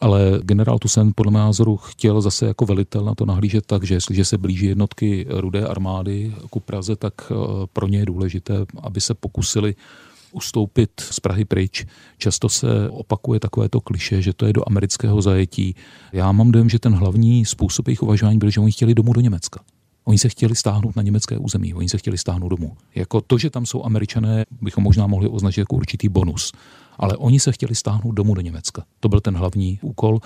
Ale 0.00 0.40
generál 0.42 0.78
Tusen 0.78 1.12
podle 1.14 1.32
mého 1.32 1.46
názoru 1.46 1.76
chtěl 1.76 2.20
zase 2.20 2.46
jako 2.46 2.66
velitel 2.66 3.04
na 3.04 3.14
to 3.14 3.26
nahlížet 3.26 3.66
tak, 3.66 3.84
že 3.84 3.94
jestliže 3.94 4.24
se 4.24 4.38
blíží 4.38 4.66
jednotky 4.66 5.26
rudé 5.28 5.66
armády 5.66 6.34
ku 6.50 6.60
Praze, 6.60 6.96
tak 6.96 7.14
eh, 7.30 7.34
pro 7.72 7.88
ně 7.88 7.98
je 7.98 8.06
důležité, 8.06 8.54
aby 8.82 9.00
se 9.00 9.14
pokusili 9.14 9.74
ustoupit 10.32 10.90
z 11.00 11.20
Prahy 11.20 11.44
pryč. 11.44 11.86
Často 12.18 12.48
se 12.48 12.90
opakuje 12.90 13.40
takovéto 13.40 13.80
kliše, 13.80 14.22
že 14.22 14.32
to 14.32 14.46
je 14.46 14.52
do 14.52 14.62
amerického 14.66 15.22
zajetí. 15.22 15.74
Já 16.12 16.32
mám 16.32 16.52
dojem, 16.52 16.68
že 16.68 16.78
ten 16.78 16.94
hlavní 16.94 17.44
způsob 17.44 17.88
jejich 17.88 18.02
uvažování 18.02 18.38
byl, 18.38 18.50
že 18.50 18.60
oni 18.60 18.72
chtěli 18.72 18.94
domů 18.94 19.12
do 19.12 19.20
Německa. 19.20 19.60
Oni 20.08 20.18
se 20.18 20.28
chtěli 20.28 20.56
stáhnout 20.56 20.96
na 20.96 21.02
německé 21.02 21.38
území, 21.38 21.74
oni 21.74 21.88
se 21.88 21.98
chtěli 21.98 22.18
stáhnout 22.18 22.48
domů. 22.48 22.76
Jako 22.94 23.20
to, 23.20 23.38
že 23.38 23.50
tam 23.50 23.66
jsou 23.66 23.84
američané, 23.84 24.44
bychom 24.60 24.84
možná 24.84 25.06
mohli 25.06 25.28
označit 25.28 25.60
jako 25.60 25.76
určitý 25.76 26.08
bonus 26.08 26.52
ale 26.98 27.16
oni 27.16 27.40
se 27.40 27.52
chtěli 27.52 27.74
stáhnout 27.74 28.12
domů 28.12 28.34
do 28.34 28.40
Německa. 28.40 28.84
To 29.00 29.08
byl 29.08 29.20
ten 29.20 29.36
hlavní 29.36 29.78
úkol. 29.82 30.20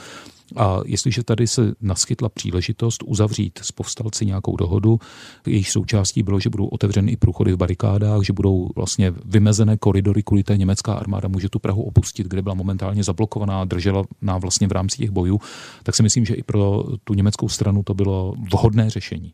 A 0.57 0.81
jestliže 0.87 1.25
tady 1.25 1.47
se 1.47 1.73
naskytla 1.81 2.29
příležitost 2.29 3.03
uzavřít 3.07 3.59
s 3.63 3.73
povstalci 3.73 4.27
nějakou 4.27 4.57
dohodu, 4.57 5.01
jejich 5.47 5.71
součástí 5.71 6.23
bylo, 6.23 6.41
že 6.41 6.51
budou 6.51 6.67
otevřeny 6.67 7.13
i 7.13 7.17
průchody 7.17 7.53
v 7.53 7.57
barikádách, 7.57 8.23
že 8.23 8.33
budou 8.33 8.69
vlastně 8.77 9.13
vymezené 9.25 9.77
koridory, 9.77 10.23
kvůli 10.23 10.43
té 10.43 10.57
německá 10.57 10.95
armáda 10.95 11.29
může 11.29 11.49
tu 11.49 11.59
Prahu 11.59 11.83
opustit, 11.83 12.27
kde 12.27 12.43
byla 12.43 12.55
momentálně 12.55 13.05
zablokovaná, 13.05 13.65
držela 13.65 14.03
na 14.23 14.39
vlastně 14.39 14.69
v 14.69 14.73
rámci 14.73 14.97
těch 14.97 15.11
bojů, 15.11 15.41
tak 15.83 15.97
si 15.97 16.03
myslím, 16.03 16.25
že 16.25 16.35
i 16.35 16.43
pro 16.43 16.85
tu 17.05 17.15
německou 17.15 17.49
stranu 17.49 17.83
to 17.83 17.95
bylo 17.95 18.35
vhodné 18.53 18.91
řešení. 18.91 19.33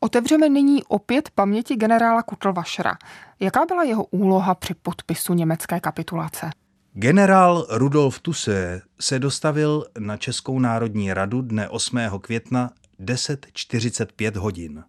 Otevřeme 0.00 0.48
nyní 0.48 0.84
opět 0.84 1.30
paměti 1.30 1.76
generála 1.76 2.22
Kutlvašera. 2.22 2.98
Jaká 3.40 3.66
byla 3.66 3.82
jeho 3.82 4.04
úloha 4.04 4.54
při 4.54 4.74
podpisu 4.74 5.34
německé 5.34 5.80
kapitulace? 5.80 6.50
Generál 6.92 7.66
Rudolf 7.70 8.20
Tuse 8.20 8.82
se 9.00 9.18
dostavil 9.18 9.86
na 9.98 10.16
Českou 10.16 10.58
národní 10.58 11.12
radu 11.12 11.42
dne 11.42 11.68
8. 11.68 11.98
května 12.20 12.70
10.45 13.00 14.36
hodin. 14.36 14.84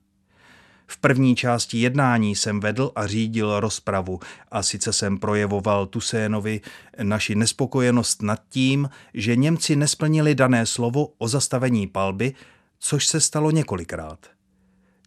V 0.87 0.97
první 0.97 1.35
části 1.35 1.77
jednání 1.77 2.35
jsem 2.35 2.59
vedl 2.59 2.91
a 2.95 3.07
řídil 3.07 3.59
rozpravu 3.59 4.19
a 4.51 4.63
sice 4.63 4.93
jsem 4.93 5.17
projevoval 5.17 5.85
Tusénovi 5.85 6.61
naši 7.03 7.35
nespokojenost 7.35 8.21
nad 8.21 8.39
tím, 8.49 8.89
že 9.13 9.35
Němci 9.35 9.75
nesplnili 9.75 10.35
dané 10.35 10.65
slovo 10.65 11.07
o 11.17 11.27
zastavení 11.27 11.87
palby, 11.87 12.33
což 12.79 13.07
se 13.07 13.21
stalo 13.21 13.51
několikrát. 13.51 14.38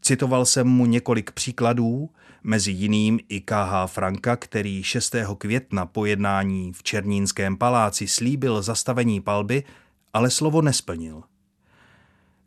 Citoval 0.05 0.45
jsem 0.47 0.67
mu 0.67 0.87
několik 0.87 1.31
příkladů, 1.31 2.11
mezi 2.43 2.71
jiným 2.71 3.21
i 3.29 3.41
K.H. 3.41 3.87
Franka, 3.87 4.37
který 4.37 4.83
6. 4.83 5.15
května 5.39 5.87
po 5.87 6.07
jednání 6.07 6.73
v 6.73 6.83
Černínském 6.83 7.57
paláci 7.57 8.07
slíbil 8.07 8.63
zastavení 8.63 9.21
palby, 9.21 9.65
ale 10.13 10.31
slovo 10.31 10.63
nesplnil. 10.63 11.23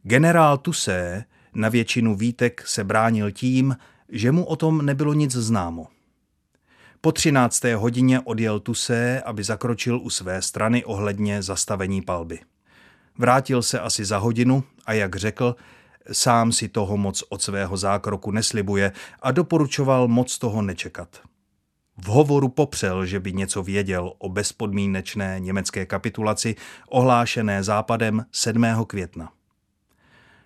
Generál 0.04 0.58
Tusé 0.58 1.26
na 1.54 1.70
většinu 1.70 2.16
výtek 2.16 2.68
se 2.68 2.84
bránil 2.84 3.32
tím, 3.32 3.78
že 4.10 4.32
mu 4.32 4.46
o 4.46 4.56
tom 4.56 4.86
nebylo 4.86 5.14
nic 5.14 5.32
známo. 5.32 5.88
Po 7.02 7.12
13. 7.12 7.64
hodině 7.76 8.20
odjel 8.20 8.60
Tusé, 8.60 9.22
aby 9.22 9.44
zakročil 9.44 10.00
u 10.00 10.10
své 10.10 10.42
strany 10.42 10.86
ohledně 10.86 11.42
zastavení 11.42 12.02
palby. 12.02 12.40
Vrátil 13.18 13.62
se 13.64 13.80
asi 13.80 14.06
za 14.06 14.18
hodinu 14.18 14.64
a 14.86 14.94
jak 14.94 15.16
řekl, 15.16 15.56
sám 16.12 16.52
si 16.52 16.68
toho 16.68 16.98
moc 16.98 17.24
od 17.30 17.42
svého 17.42 17.78
zákroku 17.78 18.32
neslibuje 18.32 18.92
a 19.22 19.32
doporučoval 19.32 20.08
moc 20.08 20.38
toho 20.38 20.62
nečekat. 20.62 21.22
V 21.98 22.06
hovoru 22.06 22.50
popřel, 22.50 23.06
že 23.06 23.20
by 23.20 23.34
něco 23.34 23.64
věděl 23.64 24.14
o 24.18 24.30
bezpodmínečné 24.30 25.40
německé 25.40 25.86
kapitulaci 25.86 26.56
ohlášené 26.90 27.64
západem 27.64 28.26
7. 28.32 28.66
května. 28.88 29.32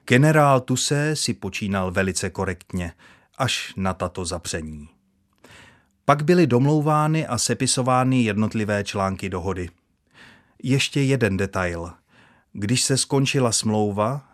Generál 0.05 0.59
Tuse 0.59 1.15
si 1.15 1.33
počínal 1.33 1.91
velice 1.91 2.29
korektně, 2.29 2.93
až 3.37 3.73
na 3.77 3.93
tato 3.93 4.25
zapření. 4.25 4.89
Pak 6.05 6.23
byly 6.23 6.47
domlouvány 6.47 7.27
a 7.27 7.37
sepisovány 7.37 8.23
jednotlivé 8.23 8.83
články 8.83 9.29
dohody. 9.29 9.69
Ještě 10.63 11.01
jeden 11.01 11.37
detail. 11.37 11.91
Když 12.53 12.81
se 12.81 12.97
skončila 12.97 13.51
smlouva, 13.51 14.28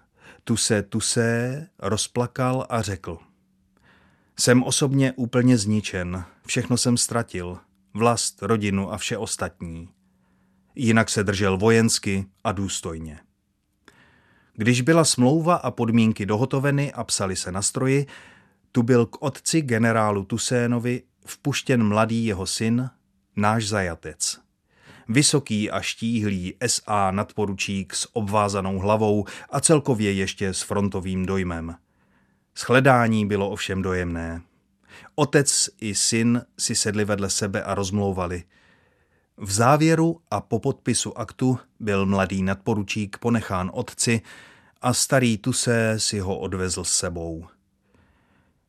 Tuse 0.48 0.84
Tuse 0.84 1.68
rozplakal 1.80 2.66
a 2.70 2.82
řekl. 2.82 3.18
Jsem 4.40 4.64
osobně 4.64 5.14
úplně 5.16 5.58
zničen, 5.58 6.26
všechno 6.46 6.78
jsem 6.78 6.98
ztratil, 6.98 7.58
vlast, 7.94 8.44
rodinu 8.44 8.94
a 8.94 8.98
vše 8.98 9.18
ostatní. 9.18 9.90
Jinak 10.76 11.10
se 11.10 11.24
držel 11.24 11.58
vojensky 11.58 12.26
a 12.44 12.52
důstojně. 12.52 13.20
Když 14.54 14.82
byla 14.82 15.06
smlouva 15.06 15.56
a 15.56 15.72
podmínky 15.72 16.26
dohotoveny 16.26 16.94
a 16.94 17.04
psali 17.04 17.36
se 17.36 17.52
na 17.52 17.62
stroji, 17.62 18.06
tu 18.72 18.84
byl 18.84 19.06
k 19.06 19.22
otci 19.22 19.62
generálu 19.62 20.26
Tusénovi 20.26 21.04
vpuštěn 21.26 21.84
mladý 21.84 22.26
jeho 22.26 22.46
syn, 22.46 22.90
náš 23.36 23.68
zajatec. 23.68 24.45
Vysoký 25.08 25.72
a 25.72 25.82
štíhlý 25.82 26.54
SA 26.68 27.12
nadporučík 27.12 27.96
s 27.96 28.10
obvázanou 28.14 28.80
hlavou 28.80 29.26
a 29.50 29.60
celkově 29.60 30.12
ještě 30.12 30.54
s 30.54 30.62
frontovým 30.62 31.26
dojmem. 31.26 31.76
Shledání 32.58 33.26
bylo 33.26 33.50
ovšem 33.50 33.82
dojemné. 33.82 34.42
Otec 35.16 35.70
i 35.82 35.96
syn 35.96 36.42
si 36.60 36.76
sedli 36.76 37.06
vedle 37.06 37.30
sebe 37.30 37.64
a 37.64 37.76
rozmlouvali. 37.76 38.44
V 39.38 39.52
závěru 39.52 40.22
a 40.32 40.42
po 40.42 40.60
podpisu 40.60 41.18
aktu 41.18 41.60
byl 41.80 42.06
mladý 42.06 42.44
nadporučík 42.44 43.18
ponechán 43.18 43.72
otci 43.74 44.22
a 44.82 44.94
starý 44.94 45.38
Tuse 45.38 45.94
si 45.98 46.20
ho 46.20 46.40
odvezl 46.40 46.84
s 46.84 46.92
sebou. 46.92 47.48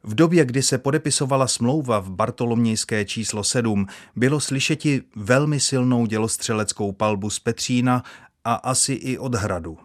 V 0.07 0.14
době, 0.14 0.45
kdy 0.45 0.62
se 0.62 0.79
podepisovala 0.79 1.47
smlouva 1.47 1.99
v 1.99 2.11
Bartolomějské 2.11 3.05
číslo 3.05 3.45
7, 3.45 3.87
bylo 4.16 4.40
slyšeti 4.40 5.03
velmi 5.16 5.61
silnou 5.61 6.07
dělostřeleckou 6.07 6.92
palbu 6.92 7.31
z 7.31 7.38
Petřína 7.38 8.03
a 8.45 8.55
asi 8.55 8.92
i 8.92 9.19
od 9.19 9.35
hradu. 9.35 9.79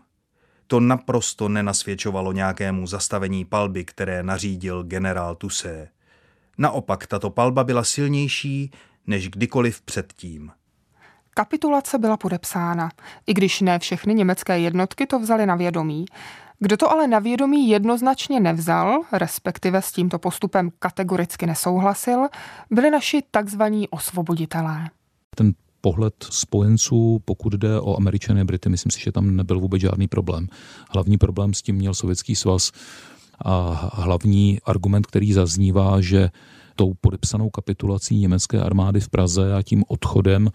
To 0.67 0.79
naprosto 0.79 1.49
nenasvědčovalo 1.49 2.31
nějakému 2.31 2.87
zastavení 2.87 3.45
palby, 3.45 3.85
které 3.85 4.23
nařídil 4.23 4.83
generál 4.83 5.35
Tusé. 5.35 5.89
Naopak 6.57 7.07
tato 7.07 7.29
palba 7.29 7.63
byla 7.63 7.83
silnější 7.83 8.71
než 9.07 9.29
kdykoliv 9.29 9.81
předtím. 9.81 10.51
Kapitulace 11.29 11.97
byla 11.97 12.17
podepsána, 12.17 12.91
i 13.27 13.33
když 13.33 13.61
ne 13.61 13.79
všechny 13.79 14.13
německé 14.13 14.59
jednotky 14.59 15.05
to 15.07 15.19
vzali 15.19 15.45
na 15.45 15.55
vědomí. 15.55 16.05
Kdo 16.63 16.77
to 16.77 16.91
ale 16.91 17.07
na 17.07 17.19
vědomí 17.19 17.69
jednoznačně 17.69 18.39
nevzal, 18.39 19.01
respektive 19.11 19.81
s 19.81 19.91
tímto 19.91 20.19
postupem 20.19 20.71
kategoricky 20.79 21.45
nesouhlasil, 21.45 22.27
byli 22.71 22.91
naši 22.91 23.23
takzvaní 23.31 23.89
osvoboditelé. 23.89 24.89
Ten 25.35 25.53
pohled 25.81 26.13
spojenců, 26.29 27.21
pokud 27.25 27.53
jde 27.53 27.79
o 27.79 27.97
Američany 27.97 28.41
a 28.41 28.43
Brity, 28.43 28.69
myslím 28.69 28.91
si, 28.91 28.99
že 28.99 29.11
tam 29.11 29.35
nebyl 29.35 29.59
vůbec 29.59 29.81
žádný 29.81 30.07
problém. 30.07 30.47
Hlavní 30.89 31.17
problém 31.17 31.53
s 31.53 31.61
tím 31.61 31.75
měl 31.75 31.93
Sovětský 31.93 32.35
svaz 32.35 32.71
a 33.45 33.89
hlavní 33.93 34.59
argument, 34.65 35.07
který 35.07 35.33
zaznívá, 35.33 36.01
že 36.01 36.29
tou 36.75 36.93
podepsanou 37.01 37.49
kapitulací 37.49 38.17
německé 38.17 38.61
armády 38.61 38.99
v 38.99 39.09
Praze 39.09 39.55
a 39.55 39.61
tím 39.61 39.83
odchodem 39.87 40.49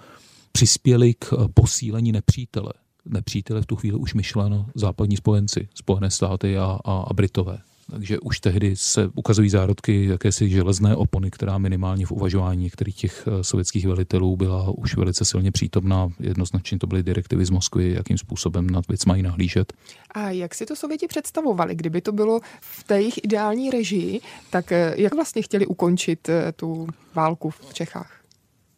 přispěli 0.52 1.14
k 1.14 1.34
posílení 1.54 2.12
nepřítele 2.12 2.72
nepřítele 3.08 3.62
v 3.62 3.66
tu 3.66 3.76
chvíli 3.76 3.98
už 3.98 4.14
myšleno 4.14 4.66
západní 4.74 5.16
spojenci, 5.16 5.68
Spojené 5.74 6.10
státy 6.10 6.58
a, 6.58 6.78
a, 6.84 7.04
a 7.10 7.14
Britové. 7.14 7.58
Takže 7.90 8.20
už 8.20 8.40
tehdy 8.40 8.76
se 8.76 9.10
ukazují 9.14 9.50
zárodky 9.50 10.06
jakési 10.06 10.48
železné 10.48 10.96
opony, 10.96 11.30
která 11.30 11.58
minimálně 11.58 12.06
v 12.06 12.12
uvažování 12.12 12.62
některých 12.62 12.96
těch 12.96 13.28
eh, 13.28 13.44
sovětských 13.44 13.86
velitelů 13.86 14.36
byla 14.36 14.70
už 14.70 14.96
velice 14.96 15.24
silně 15.24 15.52
přítomná. 15.52 16.08
Jednoznačně 16.20 16.78
to 16.78 16.86
byly 16.86 17.02
direktivy 17.02 17.44
z 17.44 17.50
Moskvy, 17.50 17.92
jakým 17.92 18.18
způsobem 18.18 18.70
nad 18.70 18.88
věc 18.88 19.04
mají 19.04 19.22
nahlížet. 19.22 19.72
A 20.10 20.30
jak 20.30 20.54
si 20.54 20.66
to 20.66 20.76
Sověti 20.76 21.06
představovali? 21.06 21.74
Kdyby 21.74 22.00
to 22.00 22.12
bylo 22.12 22.40
v 22.60 22.84
té 22.84 23.00
jejich 23.00 23.24
ideální 23.24 23.70
režii, 23.70 24.20
tak 24.50 24.72
eh, 24.72 24.94
jak 24.96 25.14
vlastně 25.14 25.42
chtěli 25.42 25.66
ukončit 25.66 26.28
eh, 26.28 26.52
tu 26.52 26.86
válku 27.14 27.50
v 27.50 27.74
Čechách? 27.74 28.15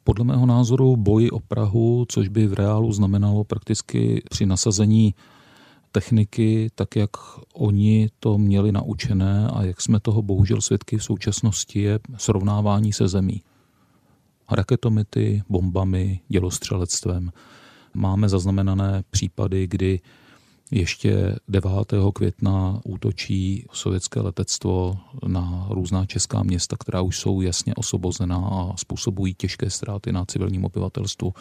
Podle 0.09 0.25
mého 0.25 0.47
názoru 0.47 0.97
boj 0.97 1.29
o 1.33 1.41
Prahu, 1.41 2.07
což 2.09 2.29
by 2.29 2.47
v 2.47 2.53
reálu 2.53 2.93
znamenalo 2.93 3.45
prakticky 3.45 4.23
při 4.31 4.47
nasazení 4.47 5.15
techniky, 5.93 6.71
tak 6.75 6.97
jak 6.97 7.11
oni 7.55 8.09
to 8.21 8.39
měli 8.39 8.73
naučené 8.73 9.49
a 9.53 9.63
jak 9.63 9.81
jsme 9.81 10.01
toho 10.01 10.23
bohužel 10.23 10.61
svědky 10.61 10.99
v 10.99 11.05
současnosti, 11.05 11.83
je 11.83 11.99
srovnávání 12.17 12.93
se 12.93 13.09
zemí. 13.09 13.43
Raketomity, 14.51 15.43
bombami, 15.49 16.21
dělostřelectvem. 16.29 17.33
Máme 17.95 18.29
zaznamenané 18.29 19.03
případy, 19.11 19.67
kdy 19.67 20.01
ještě 20.71 21.37
9. 21.49 21.73
května 22.15 22.81
útočí 22.85 23.67
sovětské 23.73 24.21
letectvo 24.21 24.99
na 25.27 25.67
různá 25.71 26.07
česká 26.07 26.43
města, 26.43 26.77
která 26.77 27.01
už 27.01 27.19
jsou 27.19 27.41
jasně 27.41 27.75
osobozená 27.75 28.37
a 28.37 28.77
způsobují 28.77 29.35
těžké 29.35 29.71
ztráty 29.71 30.13
na 30.13 30.25
civilním 30.25 30.65
obyvatelstvu 30.65 31.35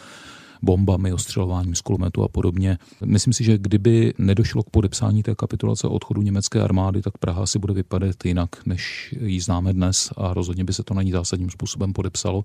bombami, 0.62 1.12
ostřelováním 1.12 1.74
z 1.74 1.80
kulometu 1.80 2.22
a 2.22 2.28
podobně. 2.28 2.78
Myslím 3.04 3.32
si, 3.32 3.44
že 3.44 3.58
kdyby 3.58 4.14
nedošlo 4.18 4.62
k 4.62 4.70
podepsání 4.70 5.22
té 5.22 5.34
kapitulace 5.34 5.88
odchodu 5.88 6.22
německé 6.22 6.62
armády, 6.62 7.02
tak 7.02 7.18
Praha 7.18 7.46
si 7.46 7.58
bude 7.58 7.74
vypadat 7.74 8.24
jinak, 8.24 8.66
než 8.66 9.14
ji 9.20 9.40
známe 9.40 9.72
dnes 9.72 10.12
a 10.16 10.34
rozhodně 10.34 10.64
by 10.64 10.72
se 10.72 10.82
to 10.82 10.94
na 10.94 11.02
ní 11.02 11.12
zásadním 11.12 11.50
způsobem 11.50 11.92
podepsalo. 11.92 12.44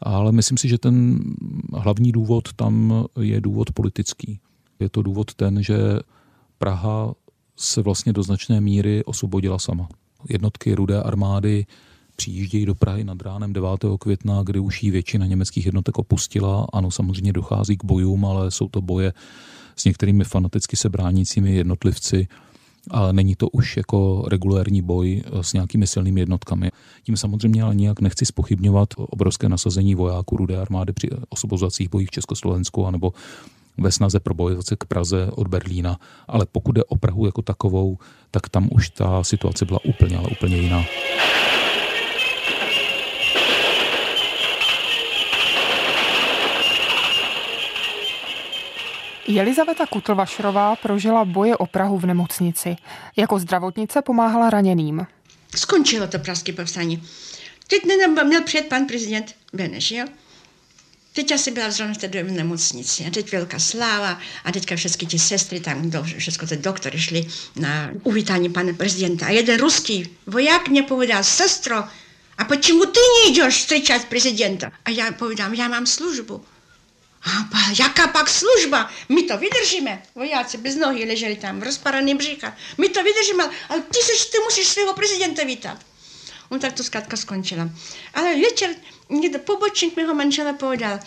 Ale 0.00 0.32
myslím 0.32 0.58
si, 0.58 0.68
že 0.68 0.78
ten 0.78 1.20
hlavní 1.74 2.12
důvod 2.12 2.52
tam 2.52 3.04
je 3.20 3.40
důvod 3.40 3.72
politický. 3.72 4.40
Je 4.82 4.88
to 4.88 5.02
důvod 5.02 5.34
ten, 5.34 5.62
že 5.62 5.76
Praha 6.58 7.14
se 7.56 7.82
vlastně 7.82 8.12
do 8.12 8.22
značné 8.22 8.60
míry 8.60 9.04
osvobodila 9.04 9.58
sama. 9.58 9.88
Jednotky 10.28 10.74
rudé 10.74 11.02
armády 11.02 11.66
přijíždějí 12.16 12.66
do 12.66 12.74
Prahy 12.74 13.04
nad 13.04 13.22
ránem 13.22 13.52
9. 13.52 13.70
května, 13.98 14.42
kdy 14.42 14.58
už 14.58 14.82
jí 14.82 14.90
většina 14.90 15.26
německých 15.26 15.66
jednotek 15.66 15.98
opustila. 15.98 16.66
Ano, 16.72 16.90
samozřejmě 16.90 17.32
dochází 17.32 17.76
k 17.76 17.84
bojům, 17.84 18.24
ale 18.24 18.50
jsou 18.50 18.68
to 18.68 18.80
boje 18.80 19.12
s 19.76 19.84
některými 19.84 20.24
fanaticky 20.24 20.76
se 20.76 20.88
bránícími 20.88 21.54
jednotlivci, 21.54 22.28
ale 22.90 23.12
není 23.12 23.34
to 23.34 23.48
už 23.48 23.76
jako 23.76 24.24
regulérní 24.28 24.82
boj 24.82 25.22
s 25.40 25.52
nějakými 25.52 25.86
silnými 25.86 26.20
jednotkami. 26.20 26.70
Tím 27.02 27.16
samozřejmě 27.16 27.62
ale 27.62 27.74
nijak 27.74 28.00
nechci 28.00 28.26
spochybňovat 28.26 28.88
obrovské 28.96 29.48
nasazení 29.48 29.94
vojáků 29.94 30.36
rudé 30.36 30.56
armády 30.56 30.92
při 30.92 31.08
osobozacích 31.28 31.90
bojích 31.90 32.08
v 32.08 32.12
Československu 32.12 32.86
anebo 32.86 33.12
ve 33.78 33.92
snaze 33.92 34.20
probojovat 34.20 34.66
se 34.66 34.76
k 34.76 34.84
Praze 34.84 35.28
od 35.32 35.48
Berlína, 35.48 35.98
ale 36.28 36.46
pokud 36.52 36.72
jde 36.72 36.84
o 36.84 36.96
Prahu 36.96 37.26
jako 37.26 37.42
takovou, 37.42 37.98
tak 38.30 38.48
tam 38.48 38.68
už 38.72 38.90
ta 38.90 39.24
situace 39.24 39.64
byla 39.64 39.78
úplně, 39.84 40.16
ale 40.16 40.28
úplně 40.28 40.56
jiná. 40.56 40.84
Jelizaveta 49.28 49.86
Kutlvašrová 49.86 50.76
prožila 50.76 51.24
boje 51.24 51.56
o 51.56 51.66
Prahu 51.66 51.98
v 51.98 52.06
nemocnici. 52.06 52.76
Jako 53.16 53.38
zdravotnice 53.38 54.02
pomáhala 54.02 54.50
raněným. 54.50 55.06
Skončilo 55.56 56.06
to 56.06 56.18
pražské 56.18 56.52
povstání. 56.52 57.02
Teď 57.68 57.82
měl 58.24 58.42
přijet 58.42 58.68
pan 58.68 58.86
prezident 58.86 59.34
Beneš, 59.52 59.90
jo? 59.90 60.04
Teď 61.12 61.30
já 61.30 61.38
jsem 61.38 61.54
byla 61.54 61.70
zrovna 61.70 61.94
v 61.94 61.98
té 61.98 62.08
druhé 62.08 62.24
nemocnici 62.24 63.04
a 63.06 63.10
teď 63.10 63.32
velká 63.32 63.58
sláva 63.58 64.20
a 64.44 64.52
teďka 64.52 64.76
všechny 64.76 65.06
ty 65.08 65.18
sestry 65.18 65.60
tam, 65.60 65.90
do, 65.90 66.02
všechno 66.18 66.48
ty 66.48 66.56
doktory 66.56 67.00
šli 67.00 67.26
na 67.56 67.90
uvítání 68.02 68.48
pana 68.48 68.72
prezidenta. 68.72 69.26
A 69.26 69.30
jeden 69.30 69.60
ruský 69.60 70.16
voják 70.26 70.68
mě 70.68 70.82
povedal, 70.82 71.24
sestro, 71.24 71.84
a 72.38 72.44
počemu 72.44 72.84
ty 72.84 73.00
nejdeš 73.24 73.54
vstřečat 73.54 74.04
prezidenta? 74.04 74.72
A 74.84 74.90
já 74.90 75.12
povedám, 75.12 75.54
já 75.54 75.68
mám 75.68 75.86
službu. 75.86 76.44
A 77.24 77.58
jaká 77.78 78.06
pak 78.06 78.28
služba? 78.28 78.90
My 79.08 79.22
to 79.22 79.38
vydržíme. 79.38 80.02
Vojáci 80.14 80.58
bez 80.58 80.76
nohy 80.76 81.04
leželi 81.04 81.36
tam, 81.36 81.60
v 81.60 81.62
rozparaném 81.62 82.16
břicha. 82.16 82.56
My 82.78 82.88
to 82.88 83.02
vydržíme, 83.02 83.50
ale 83.68 83.80
ty, 83.80 83.98
seš, 84.02 84.24
ty 84.24 84.38
musíš 84.44 84.66
svého 84.66 84.94
prezidenta 84.94 85.44
vítat. 85.44 85.78
On 86.52 86.58
tak 86.58 86.72
to 86.72 86.84
zkrátka 86.84 87.16
skončila. 87.16 87.68
Ale 88.14 88.34
večer 88.34 88.70
někdo 89.10 89.38
pobočník 89.38 89.96
mého 89.96 90.14
manžela 90.14 90.52
povedal, 90.52 90.98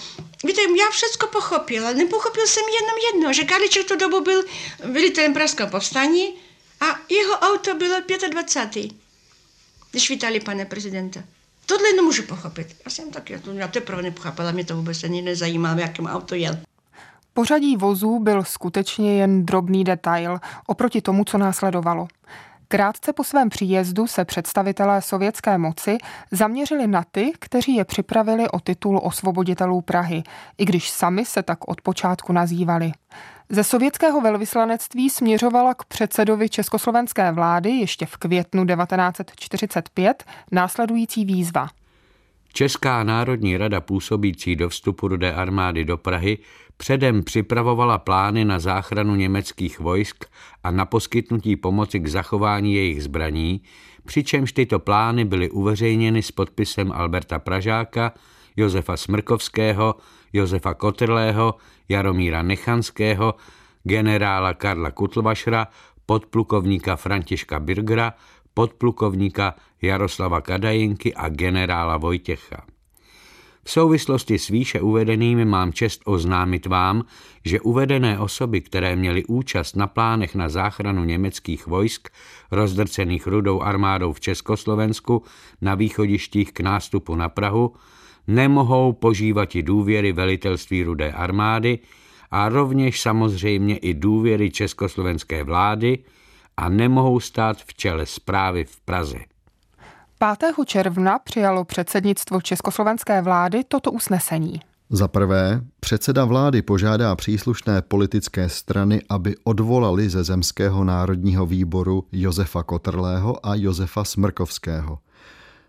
víte, 0.43 0.61
já 0.61 0.89
všechno 0.91 1.27
pochopil, 1.27 1.85
ale 1.85 1.95
nepochopil 1.95 2.47
jsem 2.47 2.63
jenom 2.63 2.95
jedno, 3.13 3.33
že 3.33 3.43
Karliček 3.43 3.87
tu 3.87 3.95
dobu 3.95 4.21
byl 4.21 4.43
velitelem 4.83 5.33
Pražského 5.33 5.69
povstání 5.69 6.33
a 6.81 6.85
jeho 7.09 7.33
auto 7.33 7.75
bylo 7.75 7.95
25. 8.29 8.91
Když 9.91 10.09
vítali 10.09 10.39
pane 10.39 10.65
prezidenta. 10.65 11.23
Tohle 11.65 11.93
nemůžu 11.93 12.23
pochopit. 12.23 12.75
Já 12.85 12.91
jsem 12.91 13.11
tak, 13.11 13.29
já 13.29 13.39
to, 13.39 13.53
já 13.53 13.67
teprve 13.67 14.01
nepochopila, 14.01 14.51
mě 14.51 14.65
to 14.65 14.75
vůbec 14.75 15.03
ani 15.03 15.21
nezajímalo, 15.21 15.75
v 15.75 15.79
jakém 15.79 16.05
auto 16.05 16.35
jel. 16.35 16.57
Pořadí 17.33 17.77
vozů 17.77 18.19
byl 18.19 18.43
skutečně 18.43 19.19
jen 19.19 19.45
drobný 19.45 19.83
detail 19.83 20.39
oproti 20.67 21.01
tomu, 21.01 21.23
co 21.23 21.37
následovalo. 21.37 22.07
Krátce 22.67 23.13
po 23.13 23.23
svém 23.23 23.49
příjezdu 23.49 24.07
se 24.07 24.25
představitelé 24.25 25.01
sovětské 25.01 25.57
moci 25.57 25.97
zaměřili 26.31 26.87
na 26.87 27.03
ty, 27.11 27.31
kteří 27.39 27.75
je 27.75 27.85
připravili 27.85 28.49
o 28.49 28.59
titul 28.59 28.99
osvoboditelů 29.03 29.81
Prahy, 29.81 30.23
i 30.57 30.65
když 30.65 30.89
sami 30.89 31.25
se 31.25 31.43
tak 31.43 31.67
od 31.67 31.81
počátku 31.81 32.33
nazývali. 32.33 32.91
Ze 33.49 33.63
sovětského 33.63 34.21
velvyslanectví 34.21 35.09
směřovala 35.09 35.73
k 35.73 35.85
předsedovi 35.85 36.49
československé 36.49 37.31
vlády 37.31 37.69
ještě 37.69 38.05
v 38.05 38.17
květnu 38.17 38.65
1945 38.65 40.23
následující 40.51 41.25
výzva. 41.25 41.67
Česká 42.53 43.03
národní 43.03 43.57
rada 43.57 43.81
působící 43.81 44.55
do 44.55 44.69
vstupu 44.69 45.07
rudé 45.07 45.33
armády 45.33 45.85
do 45.85 45.97
Prahy 45.97 46.37
předem 46.77 47.23
připravovala 47.23 47.97
plány 47.97 48.45
na 48.45 48.59
záchranu 48.59 49.15
německých 49.15 49.79
vojsk 49.79 50.25
a 50.63 50.71
na 50.71 50.85
poskytnutí 50.85 51.55
pomoci 51.55 51.99
k 51.99 52.07
zachování 52.07 52.75
jejich 52.75 53.03
zbraní, 53.03 53.61
přičemž 54.05 54.51
tyto 54.51 54.79
plány 54.79 55.25
byly 55.25 55.49
uveřejněny 55.49 56.21
s 56.21 56.31
podpisem 56.31 56.91
Alberta 56.91 57.39
Pražáka, 57.39 58.13
Josefa 58.57 58.97
Smrkovského, 58.97 59.95
Josefa 60.33 60.73
Kotrlého, 60.73 61.55
Jaromíra 61.89 62.41
Nechanského, 62.41 63.35
generála 63.83 64.53
Karla 64.53 64.91
Kutlvašra, 64.91 65.67
podplukovníka 66.05 66.95
Františka 66.95 67.59
Birgra, 67.59 68.13
podplukovníka 68.53 69.55
Jaroslava 69.81 70.41
Kadajinky 70.41 71.13
a 71.13 71.29
generála 71.29 71.97
Vojtěcha. 71.97 72.74
V 73.67 73.71
souvislosti 73.71 74.39
s 74.39 74.47
výše 74.47 74.81
uvedenými 74.81 75.45
mám 75.45 75.73
čest 75.73 76.01
oznámit 76.05 76.65
vám, 76.65 77.03
že 77.45 77.61
uvedené 77.61 78.19
osoby, 78.19 78.61
které 78.61 78.95
měly 78.95 79.25
účast 79.25 79.75
na 79.75 79.87
plánech 79.87 80.35
na 80.35 80.49
záchranu 80.49 81.03
německých 81.03 81.67
vojsk, 81.67 82.09
rozdrcených 82.51 83.27
rudou 83.27 83.61
armádou 83.61 84.13
v 84.13 84.19
Československu 84.19 85.23
na 85.61 85.75
východištích 85.75 86.53
k 86.53 86.59
nástupu 86.59 87.15
na 87.15 87.29
Prahu, 87.29 87.73
nemohou 88.27 88.93
požívat 88.93 89.55
i 89.55 89.63
důvěry 89.63 90.11
velitelství 90.11 90.83
rudé 90.83 91.11
armády 91.11 91.79
a 92.31 92.49
rovněž 92.49 93.01
samozřejmě 93.01 93.77
i 93.77 93.93
důvěry 93.93 94.51
československé 94.51 95.43
vlády 95.43 95.99
a 96.57 96.69
nemohou 96.69 97.19
stát 97.19 97.57
v 97.57 97.73
čele 97.73 98.05
zprávy 98.05 98.65
v 98.65 98.79
Praze. 98.81 99.34
5. 100.19 100.53
června 100.65 101.19
přijalo 101.19 101.65
předsednictvo 101.65 102.41
československé 102.41 103.21
vlády 103.21 103.63
toto 103.67 103.91
usnesení. 103.91 104.59
Za 104.89 105.07
prvé, 105.07 105.61
předseda 105.79 106.25
vlády 106.25 106.61
požádá 106.61 107.15
příslušné 107.15 107.81
politické 107.81 108.49
strany, 108.49 109.01
aby 109.09 109.35
odvolali 109.43 110.09
ze 110.09 110.23
Zemského 110.23 110.83
národního 110.83 111.45
výboru 111.45 112.03
Josefa 112.11 112.63
Kotrlého 112.63 113.45
a 113.45 113.55
Josefa 113.55 114.03
Smrkovského. 114.03 114.99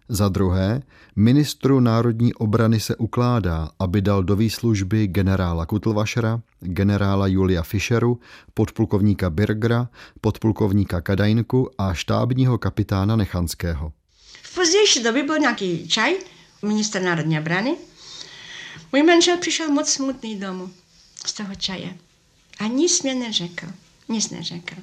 Za 0.09 0.29
druhé, 0.29 0.83
ministru 1.17 1.81
národní 1.81 2.35
obrany 2.35 2.81
se 2.81 2.97
ukládá, 2.97 3.69
aby 3.79 4.03
dal 4.03 4.23
do 4.23 4.37
výslužby 4.37 5.07
generála 5.07 5.67
Kutlvašera, 5.67 6.41
generála 6.61 7.27
Julia 7.27 7.63
Fischeru, 7.63 8.21
podplukovníka 8.55 9.31
Birgra, 9.31 9.89
podplukovníka 10.21 11.01
Kadajnku 11.01 11.71
a 11.79 11.95
štábního 11.95 12.59
kapitána 12.59 13.17
Nechanského 13.17 13.93
pozdější 14.57 15.03
době 15.03 15.23
byl 15.23 15.39
nějaký 15.39 15.89
čaj, 15.89 16.15
minister 16.63 17.03
národní 17.03 17.39
obrany. 17.39 17.77
Můj 18.93 19.03
manžel 19.03 19.37
přišel 19.39 19.69
moc 19.69 19.89
smutný 19.93 20.37
domů 20.41 20.71
z 21.27 21.33
toho 21.33 21.55
čaje. 21.55 21.97
A 22.59 22.67
nic 22.67 23.03
mě 23.03 23.15
neřekl. 23.15 23.67
Nic 24.09 24.31
neřekl. 24.31 24.75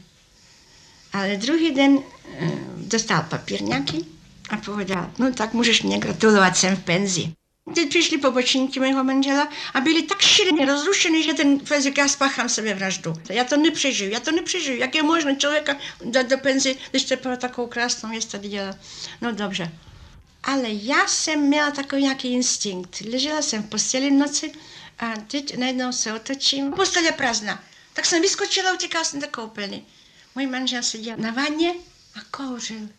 Ale 1.14 1.38
druhý 1.38 1.72
den 1.72 1.98
e, 1.98 2.52
dostal 2.78 3.24
papír 3.30 3.62
nějaký 3.62 4.06
a 4.50 4.58
povedal, 4.58 5.12
no 5.20 5.34
tak 5.34 5.54
můžeš 5.54 5.84
mě 5.84 5.98
gratulovat, 5.98 6.58
jsem 6.58 6.76
v 6.76 6.84
penzi. 6.84 7.34
Teď 7.76 7.90
přišli 7.90 8.18
pobočníky 8.18 8.80
mého 8.80 9.04
manžela 9.04 9.50
a 9.74 9.82
byli 9.82 10.02
tak 10.02 10.22
šíleně 10.22 10.66
rozrušeni, 10.66 11.24
že 11.24 11.34
ten 11.34 11.60
fyzik, 11.60 11.98
já 11.98 12.08
spáchám 12.08 12.50
sebe 12.50 12.74
vraždu. 12.74 13.14
Já 13.30 13.44
to 13.44 13.58
nepřežiju, 13.58 14.12
já 14.12 14.20
to 14.20 14.32
nepřežiju. 14.32 14.80
Jak 14.80 14.96
je 14.96 15.04
možné 15.04 15.36
člověka 15.36 15.78
dát 16.06 16.30
do 16.30 16.38
penzi, 16.38 16.78
když 16.92 17.14
pro 17.22 17.38
takovou 17.38 17.68
krásnou 17.68 18.10
věc 18.10 18.26
tady 18.26 18.48
dělá. 18.48 18.76
No 19.22 19.32
dobře. 19.32 19.72
Ale 20.44 20.70
já 20.70 21.08
jsem 21.08 21.40
měla 21.42 21.72
takový 21.72 22.02
nějaký 22.02 22.34
instinkt. 22.34 23.02
Ležela 23.12 23.42
jsem 23.42 23.64
v 23.64 23.70
posteli 23.70 24.10
v 24.10 24.14
noci 24.14 24.52
a 25.00 25.14
teď 25.28 25.58
najednou 25.58 25.92
se 25.92 26.14
otočím. 26.14 26.72
Postel 26.72 27.04
je 27.04 27.12
prázdná. 27.12 27.64
Tak 27.94 28.06
jsem 28.06 28.22
vyskočila, 28.22 28.74
utěkala 28.74 29.06
jsem 29.06 29.20
do 29.20 29.28
koupelny. 29.28 29.84
Můj 30.36 30.46
manžel 30.46 30.84
seděl 30.84 31.16
na 31.18 31.32
vaně 31.32 31.74
a 32.16 32.20
kouřil. 32.32 32.90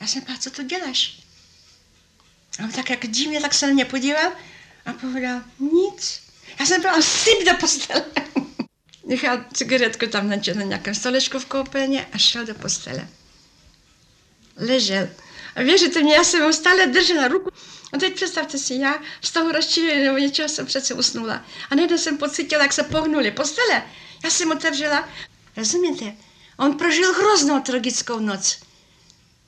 Já 0.00 0.06
jsem 0.06 0.20
říkala, 0.20 0.38
co 0.38 0.50
tu 0.50 0.62
děláš? 0.62 1.25
A 2.60 2.64
on 2.64 2.72
tak 2.72 2.90
jak 2.90 3.06
divně, 3.06 3.40
tak 3.40 3.54
se 3.54 3.66
na 3.66 3.72
mě 3.72 3.84
podíval 3.84 4.32
a 4.86 4.92
povedal, 4.92 5.42
nic. 5.58 6.20
Já 6.60 6.66
jsem 6.66 6.82
byla 6.82 7.02
syp 7.02 7.38
do 7.46 7.54
postele. 7.60 8.04
Nechal 9.06 9.44
cigaretku 9.54 10.06
tam 10.06 10.28
na, 10.28 10.36
na 10.54 10.62
nějakém 10.62 10.94
stolečku 10.94 11.38
v 11.38 11.46
koupelně 11.46 12.06
a 12.12 12.18
šel 12.18 12.44
do 12.44 12.54
postele. 12.54 13.08
Ležel. 14.56 15.08
A 15.56 15.62
věříte 15.62 16.02
mě, 16.02 16.14
já 16.14 16.24
jsem 16.24 16.42
ho 16.42 16.52
stále 16.52 16.86
držela 16.86 17.28
ruku. 17.28 17.50
A 17.92 17.98
teď 17.98 18.14
představte 18.14 18.58
si, 18.58 18.74
já 18.74 19.02
z 19.22 19.30
toho 19.30 19.52
rozčílení 19.52 20.04
nebo 20.04 20.18
něčeho 20.18 20.48
jsem 20.48 20.66
přece 20.66 20.94
usnula. 20.94 21.44
A 21.70 21.74
najednou 21.74 21.98
jsem 21.98 22.18
pocítila, 22.18 22.62
jak 22.62 22.72
se 22.72 22.82
pohnuli 22.82 23.30
postele. 23.30 23.82
Já 24.24 24.30
jsem 24.30 24.50
otevřela. 24.50 25.08
Rozumíte? 25.56 26.16
On 26.58 26.78
prožil 26.78 27.12
hroznou 27.12 27.60
tragickou 27.60 28.18
noc. 28.18 28.58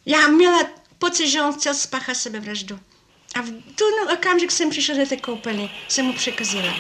Já 0.07 0.29
měla 0.29 0.71
pocit, 0.99 1.29
že 1.29 1.43
on 1.43 1.53
chtěl 1.53 1.75
spáchat 1.75 2.17
sebevraždu. 2.17 2.81
A 3.39 3.43
v 3.43 3.51
tu 3.51 3.85
okamžik 4.15 4.51
jsem 4.51 4.71
přišla 4.71 4.97
do 4.97 5.07
té 5.07 5.17
koupelny, 5.17 5.71
jsem 5.89 6.07
mu 6.07 6.13
překazila. 6.13 6.75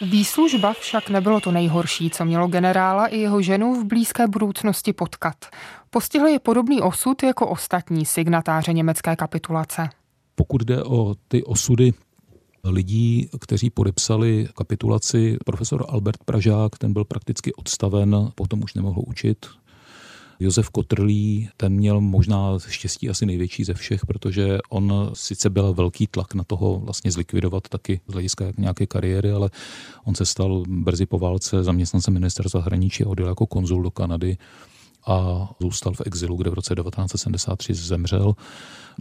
Výslužba 0.00 0.72
však 0.72 1.10
nebylo 1.10 1.40
to 1.40 1.52
nejhorší, 1.52 2.10
co 2.10 2.24
mělo 2.24 2.48
generála 2.48 3.06
i 3.06 3.18
jeho 3.18 3.42
ženu 3.42 3.74
v 3.74 3.84
blízké 3.84 4.26
budoucnosti 4.26 4.92
potkat. 4.92 5.36
Postihl 5.90 6.26
je 6.26 6.38
podobný 6.38 6.80
osud 6.80 7.22
jako 7.22 7.48
ostatní 7.48 8.06
signatáře 8.06 8.72
německé 8.72 9.16
kapitulace. 9.16 9.88
Pokud 10.34 10.62
jde 10.62 10.82
o 10.82 11.14
ty 11.28 11.44
osudy 11.44 11.92
lidí, 12.64 13.28
kteří 13.40 13.70
podepsali 13.70 14.48
kapitulaci, 14.56 15.36
profesor 15.44 15.84
Albert 15.88 16.24
Pražák, 16.24 16.78
ten 16.78 16.92
byl 16.92 17.04
prakticky 17.04 17.54
odstaven, 17.54 18.30
potom 18.34 18.62
už 18.62 18.74
nemohl 18.74 19.02
učit, 19.06 19.46
Josef 20.40 20.70
Kotrlí, 20.70 21.48
ten 21.56 21.72
měl 21.72 22.00
možná 22.00 22.58
štěstí 22.68 23.10
asi 23.10 23.26
největší 23.26 23.64
ze 23.64 23.74
všech, 23.74 24.06
protože 24.06 24.58
on 24.68 25.10
sice 25.12 25.50
byl 25.50 25.74
velký 25.74 26.06
tlak 26.06 26.34
na 26.34 26.44
toho 26.44 26.78
vlastně 26.78 27.10
zlikvidovat 27.12 27.68
taky 27.68 28.00
z 28.08 28.12
hlediska 28.12 28.44
nějaké 28.58 28.86
kariéry, 28.86 29.30
ale 29.30 29.50
on 30.04 30.14
se 30.14 30.26
stal 30.26 30.62
brzy 30.68 31.06
po 31.06 31.18
válce 31.18 31.64
zaměstnancem 31.64 32.14
ministerstva 32.14 32.60
zahraničí 32.60 33.04
a 33.04 33.08
odjel 33.08 33.28
jako 33.28 33.46
konzul 33.46 33.82
do 33.82 33.90
Kanady 33.90 34.36
a 35.06 35.48
zůstal 35.60 35.92
v 35.92 36.02
exilu, 36.06 36.36
kde 36.36 36.50
v 36.50 36.54
roce 36.54 36.74
1973 36.74 37.74
zemřel. 37.74 38.34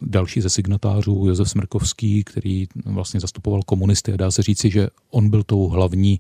Další 0.01 0.41
ze 0.41 0.49
signatářů, 0.49 1.25
Josef 1.27 1.49
Smrkovský, 1.49 2.23
který 2.23 2.65
vlastně 2.86 3.19
zastupoval 3.19 3.61
komunisty 3.63 4.13
a 4.13 4.17
dá 4.17 4.31
se 4.31 4.41
říci, 4.41 4.69
že 4.69 4.88
on 5.11 5.29
byl 5.29 5.43
tou 5.43 5.67
hlavní 5.67 6.19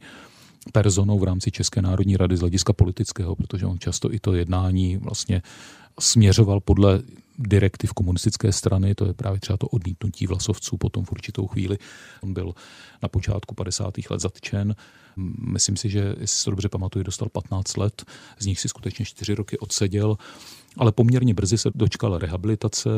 personou 0.71 1.19
v 1.19 1.23
rámci 1.23 1.51
České 1.51 1.81
národní 1.81 2.17
rady 2.17 2.37
z 2.37 2.39
hlediska 2.39 2.73
politického, 2.73 3.35
protože 3.35 3.65
on 3.65 3.79
často 3.79 4.13
i 4.13 4.19
to 4.19 4.33
jednání 4.33 4.97
vlastně 4.97 5.41
směřoval 5.99 6.59
podle 6.59 7.01
direktiv 7.39 7.93
komunistické 7.93 8.51
strany, 8.51 8.95
to 8.95 9.05
je 9.05 9.13
právě 9.13 9.39
třeba 9.39 9.57
to 9.57 9.67
odmítnutí 9.67 10.27
vlasovců 10.27 10.77
potom 10.77 11.05
v 11.05 11.11
určitou 11.11 11.47
chvíli. 11.47 11.77
On 12.21 12.33
byl 12.33 12.53
na 13.03 13.09
počátku 13.09 13.55
50. 13.55 13.93
let 14.09 14.19
zatčen. 14.19 14.75
Myslím 15.51 15.77
si, 15.77 15.89
že, 15.89 16.15
jestli 16.19 16.27
se 16.43 16.49
dobře 16.49 16.69
pamatuju, 16.69 17.03
dostal 17.03 17.29
15 17.29 17.77
let, 17.77 18.05
z 18.39 18.45
nich 18.45 18.59
si 18.59 18.69
skutečně 18.69 19.05
4 19.05 19.35
roky 19.35 19.57
odseděl, 19.57 20.17
ale 20.77 20.91
poměrně 20.91 21.33
brzy 21.33 21.57
se 21.57 21.69
dočkal 21.75 22.17
rehabilitace. 22.17 22.89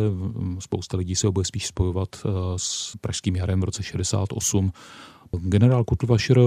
Spousta 0.59 0.97
lidí 0.97 1.15
se 1.15 1.27
ho 1.27 1.31
bude 1.31 1.45
spíš 1.45 1.67
spojovat 1.67 2.09
eh, 2.25 2.29
s 2.57 2.97
Pražským 3.01 3.35
jarem 3.35 3.61
v 3.61 3.63
roce 3.63 3.83
68 3.83 4.71
Generál 5.41 5.83
Kutlvašer 5.83 6.37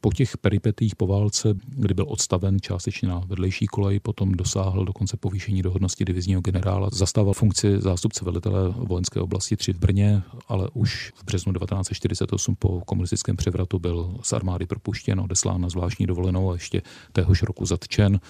po 0.00 0.12
těch 0.12 0.36
peripetích 0.36 0.96
po 0.96 1.06
válce, 1.06 1.54
kdy 1.66 1.94
byl 1.94 2.06
odstaven 2.08 2.60
částečně 2.60 3.08
na 3.08 3.22
vedlejší 3.26 3.66
kolej, 3.66 4.00
potom 4.00 4.32
dosáhl 4.32 4.84
dokonce 4.84 5.16
povýšení 5.16 5.62
do 5.62 5.70
hodnosti 5.70 6.04
divizního 6.04 6.40
generála. 6.40 6.88
Zastával 6.92 7.34
funkci 7.34 7.80
zástupce 7.80 8.24
velitele 8.24 8.74
vojenské 8.76 9.20
oblasti 9.20 9.56
3 9.56 9.72
v 9.72 9.78
Brně, 9.78 10.22
ale 10.48 10.68
už 10.74 11.12
v 11.14 11.24
březnu 11.24 11.52
1948 11.52 12.56
po 12.56 12.80
komunistickém 12.80 13.36
převratu 13.36 13.78
byl 13.78 14.18
z 14.22 14.32
armády 14.32 14.66
propuštěn, 14.66 15.20
odeslán 15.20 15.60
na 15.60 15.68
zvláštní 15.68 16.06
dovolenou 16.06 16.50
a 16.50 16.54
ještě 16.54 16.82
téhož 17.12 17.42
roku 17.42 17.66
zatčen 17.66 18.20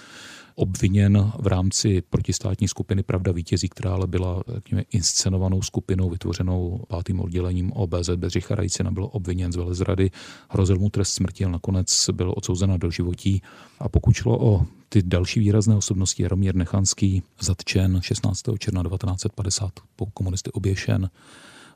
obviněn 0.55 1.33
v 1.39 1.47
rámci 1.47 2.03
protistátní 2.11 2.69
skupiny 2.69 3.03
Pravda 3.03 3.33
vítězí, 3.33 3.69
která 3.69 3.95
ale 3.95 4.07
byla 4.07 4.43
řekněme, 4.55 4.83
inscenovanou 4.91 5.63
skupinou 5.63 6.11
vytvořenou 6.11 6.85
pátým 6.89 7.21
oddělením 7.21 7.73
OBZ 7.73 8.11
Bedřicha 8.17 8.55
Rajcina, 8.55 8.91
byl 8.91 9.09
obviněn 9.13 9.53
z 9.53 9.57
velezrady, 9.57 10.11
hrozil 10.49 10.79
mu 10.79 10.91
trest 10.91 11.11
smrti, 11.11 11.45
ale 11.45 11.53
nakonec 11.53 12.11
byl 12.13 12.35
odsouzen 12.37 12.79
do 12.79 12.91
životí. 12.91 13.43
A 13.79 13.89
pokud 13.89 14.15
šlo 14.15 14.39
o 14.41 14.67
ty 14.89 15.03
další 15.03 15.41
výrazné 15.41 15.77
osobnosti, 15.77 16.23
Jaromír 16.23 16.55
Nechanský 16.55 17.23
zatčen 17.41 18.01
16. 18.03 18.43
června 18.59 18.83
1950, 18.83 19.73
po 19.97 20.07
komunisty 20.07 20.51
oběšen, 20.53 21.11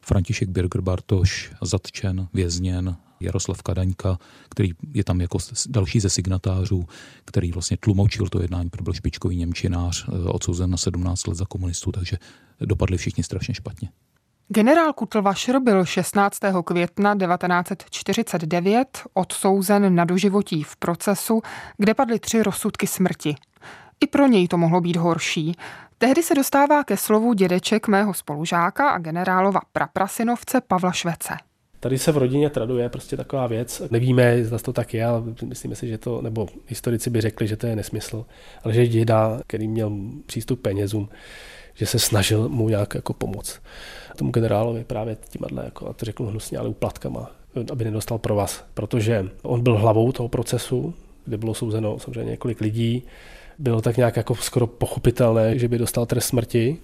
František 0.00 0.48
Birger 0.48 0.80
Bartoš 0.80 1.52
zatčen, 1.62 2.28
vězněn, 2.34 2.96
Jaroslav 3.20 3.62
Kadaňka, 3.62 4.18
který 4.48 4.70
je 4.94 5.04
tam 5.04 5.20
jako 5.20 5.38
další 5.68 6.00
ze 6.00 6.10
signatářů, 6.10 6.84
který 7.24 7.52
vlastně 7.52 7.76
tlumočil 7.76 8.28
to 8.28 8.42
jednání, 8.42 8.70
byl 8.82 8.94
špičkový 8.94 9.36
Němčinář, 9.36 10.08
eh, 10.08 10.28
odsouzen 10.28 10.70
na 10.70 10.76
17 10.76 11.26
let 11.26 11.34
za 11.34 11.44
komunistů, 11.44 11.92
takže 11.92 12.16
dopadli 12.60 12.98
všichni 12.98 13.24
strašně 13.24 13.54
špatně. 13.54 13.88
Generál 14.48 14.92
Kutlvašr 14.92 15.60
byl 15.60 15.84
16. 15.84 16.62
května 16.62 17.14
1949 17.14 19.02
odsouzen 19.14 19.94
na 19.94 20.04
doživotí 20.04 20.62
v 20.62 20.76
procesu, 20.76 21.42
kde 21.76 21.94
padly 21.94 22.18
tři 22.18 22.42
rozsudky 22.42 22.86
smrti. 22.86 23.34
I 24.00 24.06
pro 24.06 24.26
něj 24.26 24.48
to 24.48 24.58
mohlo 24.58 24.80
být 24.80 24.96
horší. 24.96 25.56
Tehdy 25.98 26.22
se 26.22 26.34
dostává 26.34 26.84
ke 26.84 26.96
slovu 26.96 27.32
dědeček 27.32 27.88
mého 27.88 28.14
spolužáka 28.14 28.90
a 28.90 28.98
generálova 28.98 29.60
praprasinovce 29.72 30.60
Pavla 30.60 30.92
Švece. 30.92 31.36
Tady 31.80 31.98
se 31.98 32.12
v 32.12 32.16
rodině 32.16 32.50
traduje 32.50 32.88
prostě 32.88 33.16
taková 33.16 33.46
věc. 33.46 33.82
Nevíme, 33.90 34.44
zda 34.44 34.58
to 34.58 34.72
tak 34.72 34.94
je, 34.94 35.04
ale 35.04 35.22
myslíme 35.44 35.74
si, 35.74 35.88
že 35.88 35.98
to, 35.98 36.22
nebo 36.22 36.46
historici 36.66 37.10
by 37.10 37.20
řekli, 37.20 37.48
že 37.48 37.56
to 37.56 37.66
je 37.66 37.76
nesmysl. 37.76 38.24
Ale 38.64 38.74
že 38.74 38.86
děda, 38.86 39.40
který 39.46 39.68
měl 39.68 39.92
přístup 40.26 40.60
penězům, 40.60 41.08
že 41.74 41.86
se 41.86 41.98
snažil 41.98 42.48
mu 42.48 42.68
nějak 42.68 42.94
jako 42.94 43.12
pomoct. 43.12 43.60
Tomu 44.16 44.30
generálovi 44.30 44.84
právě 44.84 45.16
tím, 45.28 45.58
jako, 45.64 45.88
a 45.88 45.92
to 45.92 46.04
řeknu 46.04 46.26
hnusně, 46.26 46.58
ale 46.58 46.68
uplatkama, 46.68 47.30
aby 47.72 47.84
nedostal 47.84 48.18
pro 48.18 48.34
vás. 48.34 48.64
Protože 48.74 49.28
on 49.42 49.62
byl 49.62 49.76
hlavou 49.76 50.12
toho 50.12 50.28
procesu, 50.28 50.94
kde 51.24 51.36
bylo 51.36 51.54
souzeno 51.54 51.98
samozřejmě 51.98 52.30
několik 52.30 52.60
lidí. 52.60 53.02
Bylo 53.58 53.80
tak 53.80 53.96
nějak 53.96 54.16
jako 54.16 54.34
skoro 54.34 54.66
pochopitelné, 54.66 55.58
že 55.58 55.68
by 55.68 55.78
dostal 55.78 56.06
trest 56.06 56.26
smrti 56.26 56.78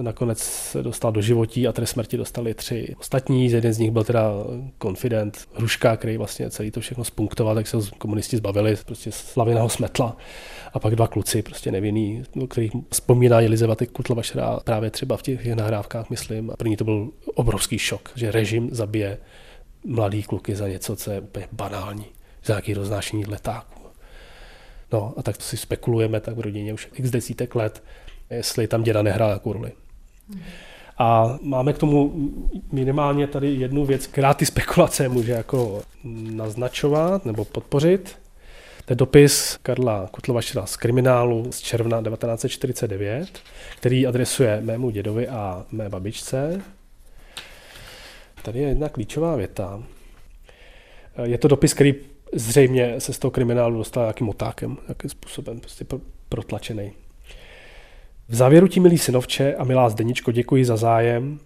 Nakonec 0.00 0.38
se 0.38 0.82
dostal 0.82 1.12
do 1.12 1.22
životí 1.22 1.68
a 1.68 1.72
trest 1.72 1.90
smrti 1.90 2.16
dostali 2.16 2.54
tři 2.54 2.94
ostatní. 2.98 3.50
Jeden 3.50 3.72
z 3.72 3.78
nich 3.78 3.90
byl 3.90 4.04
teda 4.04 4.30
konfident 4.78 5.48
Hruška, 5.54 5.96
který 5.96 6.16
vlastně 6.16 6.50
celý 6.50 6.70
to 6.70 6.80
všechno 6.80 7.04
spunktoval, 7.04 7.54
tak 7.54 7.66
se 7.66 7.76
komunisti 7.98 8.36
zbavili 8.36 8.76
prostě 8.86 9.12
slavěného 9.12 9.68
smetla. 9.68 10.16
A 10.72 10.78
pak 10.78 10.96
dva 10.96 11.08
kluci, 11.08 11.42
prostě 11.42 11.72
nevinný, 11.72 12.22
no, 12.34 12.46
kterých 12.46 12.72
vzpomíná 12.92 13.40
Jelizaveta 13.40 13.86
Kutlvašera 13.92 14.60
právě 14.64 14.90
třeba 14.90 15.16
v 15.16 15.22
těch 15.22 15.46
nahrávkách, 15.46 16.10
myslím. 16.10 16.50
A 16.50 16.56
první 16.56 16.76
to 16.76 16.84
byl 16.84 17.10
obrovský 17.34 17.78
šok, 17.78 18.10
že 18.14 18.30
režim 18.30 18.68
zabije 18.72 19.18
mladý 19.84 20.22
kluky 20.22 20.56
za 20.56 20.68
něco, 20.68 20.96
co 20.96 21.10
je 21.10 21.20
úplně 21.20 21.48
banální, 21.52 22.06
za 22.44 22.52
nějaký 22.54 22.74
roznášení 22.74 23.26
letáků. 23.26 23.82
No 24.92 25.14
a 25.16 25.22
tak 25.22 25.36
to 25.36 25.42
si 25.42 25.56
spekulujeme 25.56 26.20
tak 26.20 26.36
v 26.36 26.40
rodině 26.40 26.74
už 26.74 26.88
x 26.94 27.10
desítek 27.10 27.54
let, 27.54 27.82
jestli 28.30 28.68
tam 28.68 28.82
děda 28.82 29.02
nehrál 29.02 29.30
jakou 29.30 29.52
roli. 29.52 29.72
A 30.98 31.38
máme 31.42 31.72
k 31.72 31.78
tomu 31.78 32.30
minimálně 32.72 33.26
tady 33.26 33.54
jednu 33.54 33.84
věc, 33.84 34.06
která 34.06 34.34
ty 34.34 34.46
spekulace 34.46 35.08
může 35.08 35.32
jako 35.32 35.82
naznačovat 36.30 37.24
nebo 37.24 37.44
podpořit. 37.44 38.18
To 38.84 38.92
je 38.92 38.96
dopis 38.96 39.58
Karla 39.62 40.08
Kutlovašera 40.10 40.66
z 40.66 40.76
kriminálu 40.76 41.52
z 41.52 41.60
června 41.60 42.02
1949, 42.02 43.40
který 43.76 44.06
adresuje 44.06 44.60
mému 44.60 44.90
dědovi 44.90 45.28
a 45.28 45.66
mé 45.70 45.88
babičce. 45.88 46.62
Tady 48.42 48.58
je 48.58 48.68
jedna 48.68 48.88
klíčová 48.88 49.36
věta. 49.36 49.82
Je 51.22 51.38
to 51.38 51.48
dopis, 51.48 51.74
který 51.74 51.94
zřejmě 52.32 53.00
se 53.00 53.12
z 53.12 53.18
toho 53.18 53.30
kriminálu 53.30 53.78
dostal 53.78 54.02
nějakým 54.02 54.28
otákem, 54.28 54.76
jakým 54.88 55.10
způsobem, 55.10 55.60
prostě 55.60 55.84
protlačený. 56.28 56.92
V 58.28 58.34
závěru 58.34 58.68
ti, 58.68 58.80
milý 58.80 58.98
synovče 58.98 59.54
a 59.54 59.64
milá 59.64 59.88
Zdeničko, 59.88 60.32
děkuji 60.32 60.64
za 60.64 60.76
zájem 60.76 61.38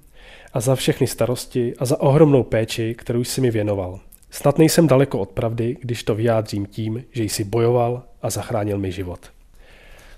a 0.53 0.61
za 0.61 0.75
všechny 0.75 1.07
starosti 1.07 1.75
a 1.79 1.85
za 1.85 2.01
ohromnou 2.01 2.43
péči, 2.43 2.95
kterou 2.95 3.25
jsi 3.25 3.41
mi 3.41 3.51
věnoval. 3.51 4.01
Snad 4.31 4.59
nejsem 4.59 4.87
daleko 4.87 5.19
od 5.19 5.31
pravdy, 5.31 5.77
když 5.81 6.05
to 6.05 6.15
vyjádřím 6.15 6.67
tím, 6.67 7.05
že 7.11 7.25
jsi 7.25 7.45
bojoval 7.45 8.03
a 8.23 8.31
zachránil 8.31 8.79
mi 8.79 8.93
život. 8.93 9.21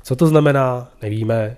Co 0.03 0.17
to 0.17 0.27
znamená, 0.27 0.93
nevíme. 1.03 1.57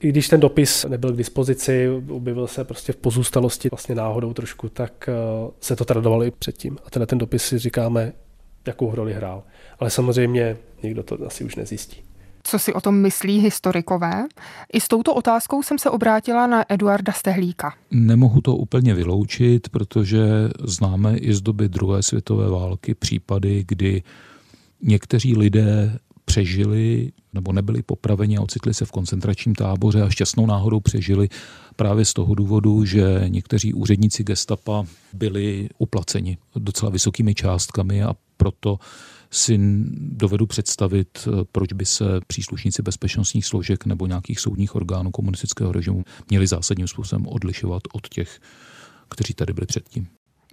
I 0.00 0.08
když 0.08 0.28
ten 0.28 0.40
dopis 0.40 0.84
nebyl 0.84 1.12
k 1.12 1.16
dispozici, 1.16 1.88
objevil 2.10 2.46
se 2.46 2.64
prostě 2.64 2.92
v 2.92 2.96
pozůstalosti 2.96 3.68
vlastně 3.68 3.94
náhodou 3.94 4.32
trošku, 4.32 4.68
tak 4.68 5.08
eh, 5.08 5.12
se 5.60 5.76
to 5.76 5.84
tradovalo 5.84 6.24
i 6.24 6.30
předtím. 6.30 6.78
A 6.86 6.90
tenhle 6.90 7.06
ten 7.06 7.18
dopis 7.18 7.44
si 7.44 7.58
říkáme, 7.58 8.12
jakou 8.66 8.94
roli 8.94 9.14
hrál. 9.14 9.42
Ale 9.78 9.90
samozřejmě 9.90 10.56
nikdo 10.82 11.02
to 11.02 11.18
asi 11.26 11.44
už 11.44 11.56
nezjistí 11.56 12.05
co 12.46 12.58
si 12.58 12.72
o 12.72 12.80
tom 12.80 12.94
myslí 12.94 13.38
historikové. 13.38 14.24
I 14.72 14.80
s 14.80 14.88
touto 14.88 15.14
otázkou 15.14 15.62
jsem 15.62 15.78
se 15.78 15.90
obrátila 15.90 16.46
na 16.46 16.72
Eduarda 16.72 17.12
Stehlíka. 17.12 17.74
Nemohu 17.90 18.40
to 18.40 18.56
úplně 18.56 18.94
vyloučit, 18.94 19.68
protože 19.68 20.24
známe 20.64 21.16
i 21.16 21.34
z 21.34 21.40
doby 21.40 21.68
druhé 21.68 22.02
světové 22.02 22.50
války 22.50 22.94
případy, 22.94 23.64
kdy 23.68 24.02
někteří 24.82 25.36
lidé 25.36 25.98
přežili 26.24 27.12
nebo 27.32 27.52
nebyli 27.52 27.82
popraveni 27.82 28.36
a 28.36 28.40
ocitli 28.40 28.74
se 28.74 28.84
v 28.84 28.90
koncentračním 28.90 29.54
táboře 29.54 30.02
a 30.02 30.10
šťastnou 30.10 30.46
náhodou 30.46 30.80
přežili 30.80 31.28
právě 31.76 32.04
z 32.04 32.12
toho 32.12 32.34
důvodu, 32.34 32.84
že 32.84 33.24
někteří 33.28 33.74
úředníci 33.74 34.24
gestapa 34.24 34.84
byli 35.12 35.68
uplaceni 35.78 36.38
docela 36.56 36.90
vysokými 36.90 37.34
částkami 37.34 38.02
a 38.02 38.14
proto 38.46 38.78
si 39.30 39.58
dovedu 39.98 40.46
představit, 40.46 41.08
eh, 41.28 41.44
proč 41.52 41.72
by 41.72 41.84
se 41.84 42.04
příslušníci 42.26 42.82
bezpečnostních 42.82 43.46
složek 43.46 43.86
nebo 43.86 44.06
nějakých 44.06 44.40
soudních 44.40 44.74
orgánů 44.74 45.10
komunistického 45.10 45.72
režimu 45.72 46.04
měli 46.30 46.46
zásadním 46.46 46.88
způsobem 46.88 47.26
odlišovat 47.26 47.82
od 47.92 48.08
těch, 48.08 48.40
kteří 49.08 49.34
tady 49.34 49.52
byli 49.52 49.66
předtím. 49.66 50.06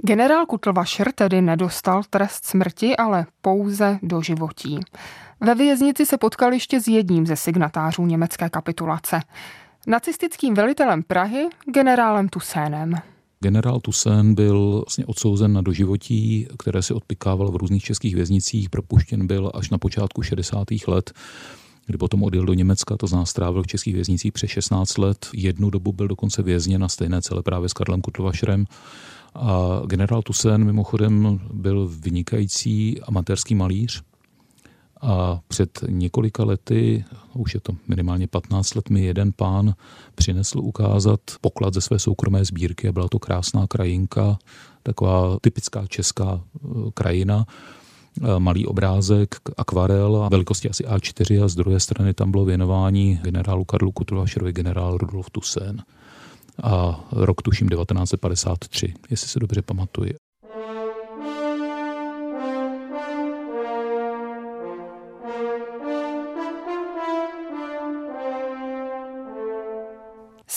Generál 0.05 0.45
Kutlvašer 0.45 1.11
tedy 1.11 1.41
nedostal 1.41 2.03
trest 2.09 2.45
smrti, 2.45 2.97
ale 2.97 3.25
pouze 3.41 3.99
do 4.03 4.21
životí. 4.21 4.79
Ve 5.41 5.55
věznici 5.55 6.05
se 6.05 6.17
potkal 6.17 6.53
ještě 6.53 6.81
s 6.81 6.87
jedním 6.87 7.25
ze 7.25 7.35
signatářů 7.35 8.05
německé 8.05 8.49
kapitulace. 8.49 9.19
Nacistickým 9.87 10.53
velitelem 10.53 11.03
Prahy, 11.03 11.47
generálem 11.73 12.29
Tusénem. 12.29 13.12
Generál 13.43 13.79
Tusen 13.79 14.35
byl 14.35 14.83
vlastně 14.87 15.05
odsouzen 15.05 15.53
na 15.53 15.61
doživotí, 15.61 16.47
které 16.59 16.81
si 16.81 16.93
odpikával 16.93 17.51
v 17.51 17.55
různých 17.55 17.83
českých 17.83 18.15
věznicích, 18.15 18.69
propuštěn 18.69 19.27
byl 19.27 19.51
až 19.53 19.69
na 19.69 19.77
počátku 19.77 20.21
60. 20.21 20.67
let 20.87 21.13
kdy 21.85 21.97
potom 21.97 22.23
odjel 22.23 22.45
do 22.45 22.53
Německa, 22.53 22.97
to 22.97 23.07
znamená 23.07 23.25
strávil 23.25 23.63
v 23.63 23.67
českých 23.67 23.93
věznicích 23.93 24.31
přes 24.31 24.49
16 24.49 24.97
let. 24.97 25.27
Jednu 25.33 25.69
dobu 25.69 25.91
byl 25.91 26.07
dokonce 26.07 26.43
vězněn 26.43 26.81
na 26.81 26.89
stejné 26.89 27.21
celé 27.21 27.43
právě 27.43 27.69
s 27.69 27.73
Karlem 27.73 28.01
Kutlovašerem. 28.01 28.65
A 29.35 29.81
generál 29.87 30.21
Tusen 30.21 30.63
mimochodem 30.63 31.39
byl 31.53 31.91
vynikající 31.99 33.01
amatérský 33.01 33.55
malíř 33.55 34.01
A 35.03 35.39
před 35.47 35.79
několika 35.89 36.43
lety, 36.43 37.05
už 37.33 37.53
je 37.53 37.59
to 37.59 37.73
minimálně 37.87 38.27
15 38.27 38.75
let, 38.75 38.89
mi 38.89 39.05
jeden 39.05 39.31
pán 39.35 39.75
přinesl 40.15 40.59
ukázat 40.59 41.19
poklad 41.41 41.73
ze 41.73 41.81
své 41.81 41.99
soukromé 41.99 42.45
sbírky 42.45 42.91
byla 42.91 43.07
to 43.07 43.19
krásná 43.19 43.67
krajinka, 43.67 44.37
taková 44.83 45.37
typická 45.41 45.85
česká 45.87 46.41
eh, 46.41 46.67
krajina, 46.93 47.45
eh, 48.21 48.39
malý 48.39 48.65
obrázek, 48.65 49.35
akvarel 49.57 50.23
a 50.23 50.29
velikosti 50.29 50.69
asi 50.69 50.83
A4 50.83 51.43
a 51.43 51.47
z 51.47 51.55
druhé 51.55 51.79
strany 51.79 52.13
tam 52.13 52.31
bylo 52.31 52.45
věnování 52.45 53.19
generálu 53.23 53.65
Karlu 53.65 53.91
Kutulvašerovi 53.91 54.53
generál 54.53 54.97
Rudolf 54.97 55.29
Tusen. 55.29 55.83
A 56.63 57.05
rok 57.11 57.41
tuším 57.41 57.69
1953, 57.69 58.93
jestli 59.09 59.27
se 59.27 59.39
dobře 59.39 59.61
pamatuji. 59.61 60.22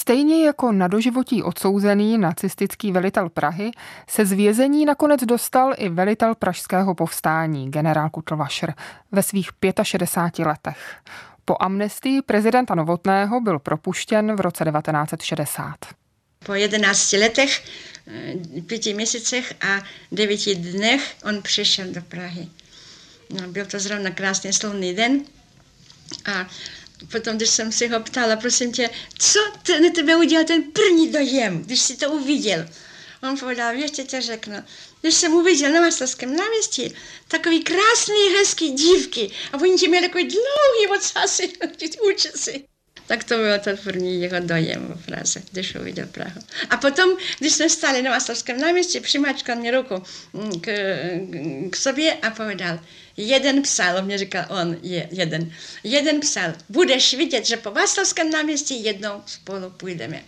Stejně 0.07 0.47
jako 0.47 0.73
na 0.73 0.89
doživotí 0.89 1.43
odsouzený 1.43 2.19
nacistický 2.19 2.93
velitel 2.93 3.29
Prahy 3.29 3.71
se 4.09 4.27
z 4.27 4.33
vězení 4.33 4.85
nakonec 4.85 5.25
dostal 5.25 5.75
i 5.77 5.89
velitel 5.89 6.35
pražského 6.35 6.95
povstání, 6.95 7.71
generál 7.71 8.11
Kutlvašer, 8.11 8.75
ve 9.13 9.23
svých 9.23 9.51
65 9.83 10.47
letech. 10.47 10.97
Po 11.45 11.57
amnestii 11.61 12.23
prezidenta 12.23 12.75
Novotného 12.75 13.41
byl 13.41 13.59
propuštěn 13.59 14.37
v 14.37 14.41
roce 14.41 14.65
1960. 14.65 15.75
Po 16.47 16.55
11 16.55 17.13
letech, 17.13 17.65
eh, 18.07 18.63
pěti 18.67 18.95
měsících 18.95 19.53
a 19.61 19.83
devíti 20.13 20.55
dnech 20.55 21.15
on 21.25 21.43
přišel 21.43 21.87
do 21.93 22.03
Prahy. 22.03 22.49
No, 23.31 23.49
byl 23.49 23.67
to 23.67 23.79
zrovna 23.79 24.11
krásný 24.11 24.53
slunný 24.53 24.95
den 24.95 25.21
a 26.35 26.47
potom, 27.13 27.37
když 27.37 27.51
jsem 27.51 27.73
si 27.73 27.89
ho 27.89 28.01
ptala, 28.01 28.37
prosím 28.37 28.73
tě, 28.73 28.91
co 29.19 29.39
t- 29.63 29.81
na 29.81 29.91
tebe 29.91 30.17
udělal 30.17 30.45
ten 30.45 30.63
první 30.63 31.13
dojem, 31.13 31.63
když 31.65 31.81
si 31.81 31.97
to 31.97 32.11
uviděl? 32.11 32.69
On 33.23 33.39
povedal, 33.39 33.75
ještě 33.75 34.05
tě 34.05 34.21
řeknu, 34.21 34.57
když 35.01 35.15
jsem 35.15 35.35
uviděl 35.35 35.73
na 35.73 35.81
Maslovském 35.81 36.37
náměstí 36.37 36.95
takový 37.29 37.63
krásný, 37.63 38.29
hezký 38.39 38.71
dívky 38.71 39.31
a 39.53 39.61
oni 39.61 39.79
ti 39.79 39.89
měli 39.89 40.07
takový 40.07 40.25
dlouhý 40.25 40.99
ocasy, 40.99 41.53
účesy. 42.11 42.65
Tak 43.07 43.25
to 43.25 43.37
byl 43.37 43.59
ten 43.59 43.77
první 43.77 44.21
jeho 44.21 44.41
dojem 44.41 44.95
v 44.97 45.07
Praze, 45.07 45.43
když 45.53 45.75
uviděl 45.75 46.07
Prahu. 46.07 46.41
A 46.71 46.77
potom, 46.77 47.11
když 47.39 47.53
jsme 47.53 47.69
stali 47.69 48.03
na 48.03 48.11
Maslovském 48.11 48.61
náměstí, 48.61 49.01
přimáčkal 49.01 49.57
mě 49.57 49.71
ruku 49.71 50.03
mm, 50.33 50.61
k, 50.61 50.67
k 51.71 51.77
sobě 51.77 52.15
a 52.15 52.31
povedal, 52.31 52.81
jeden 53.17 53.63
psal, 53.63 54.03
mě 54.03 54.19
říkal, 54.19 54.45
on 54.49 54.77
je 54.83 55.09
jeden, 55.11 55.53
jeden 55.85 56.21
psal, 56.21 56.53
budeš 56.69 57.15
vidět, 57.15 57.47
že 57.47 57.57
po 57.57 57.71
Václavském 57.71 58.31
náměstí 58.31 58.85
jednou 58.85 59.23
spolu 59.27 59.71
půjdeme. 59.71 60.23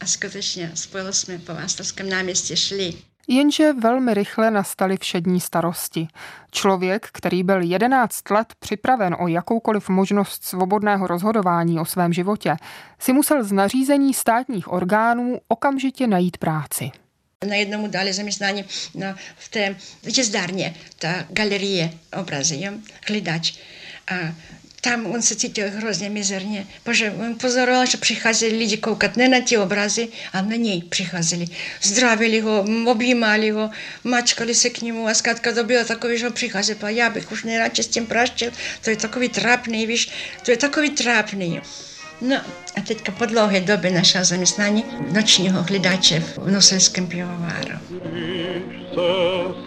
A 0.00 0.06
skutečně 0.06 0.72
spolu 0.74 1.12
jsme 1.12 1.38
po 1.38 1.54
Václavském 1.54 2.08
náměstí 2.08 2.56
šli. 2.56 2.94
Jenže 3.28 3.72
velmi 3.72 4.14
rychle 4.14 4.50
nastaly 4.50 4.96
všední 4.96 5.40
starosti. 5.40 6.08
Člověk, 6.50 7.08
který 7.12 7.42
byl 7.42 7.62
11 7.62 8.30
let 8.30 8.52
připraven 8.58 9.16
o 9.18 9.28
jakoukoliv 9.28 9.88
možnost 9.88 10.44
svobodného 10.44 11.06
rozhodování 11.06 11.80
o 11.80 11.84
svém 11.84 12.12
životě, 12.12 12.56
si 12.98 13.12
musel 13.12 13.44
z 13.44 13.52
nařízení 13.52 14.14
státních 14.14 14.72
orgánů 14.72 15.38
okamžitě 15.48 16.06
najít 16.06 16.36
práci. 16.36 16.90
Na 17.48 17.54
jednomu 17.54 17.88
dali 17.88 18.12
zaměstnání 18.12 18.64
na, 18.94 19.16
v 19.36 19.48
té 19.48 19.76
jezdárně, 20.16 20.74
ta 20.98 21.24
galerie 21.28 21.90
obrazy, 22.20 22.60
jo? 22.60 22.72
hledač. 23.08 23.54
A 24.10 24.14
tam 24.84 25.06
on 25.06 25.22
se 25.22 25.36
cítil 25.36 25.70
hrozně 25.70 26.10
mizerně, 26.10 26.66
protože 26.82 27.10
on 27.10 27.38
pozoroval, 27.38 27.86
že 27.86 27.96
přicházeli 27.96 28.56
lidi 28.56 28.76
koukat 28.76 29.16
ne 29.16 29.28
na 29.28 29.40
ty 29.40 29.58
obrazy, 29.58 30.08
a 30.32 30.42
na 30.42 30.56
něj 30.56 30.82
přicházeli. 30.82 31.46
Zdravili 31.82 32.40
ho, 32.40 32.64
objímali 32.86 33.50
ho, 33.50 33.70
mačkali 34.04 34.54
se 34.54 34.70
k 34.70 34.82
němu 34.82 35.08
a 35.08 35.14
zkrátka 35.14 35.52
to 35.52 35.64
bylo 35.64 35.84
takový, 35.84 36.18
že 36.18 36.26
on 36.26 36.32
přichází, 36.32 36.74
a 36.82 36.88
já 36.88 37.10
bych 37.10 37.32
už 37.32 37.44
nejradši 37.44 37.82
s 37.82 37.86
tím 37.86 38.06
praštil, 38.06 38.50
to 38.84 38.90
je 38.90 38.96
takový 38.96 39.28
trápný, 39.28 39.86
víš, 39.86 40.10
to 40.44 40.50
je 40.50 40.56
takový 40.56 40.90
trápný. 40.90 41.60
No 42.28 42.36
a 42.76 42.80
teďka 42.86 43.12
po 43.12 43.26
dlouhé 43.26 43.60
době 43.60 43.90
našel 43.90 44.24
zaměstnání 44.24 44.84
nočního 45.12 45.62
hledače 45.62 46.20
v 46.20 46.50
Noselském 46.50 47.06
pivováru. 47.06 47.78
Se 48.94 49.00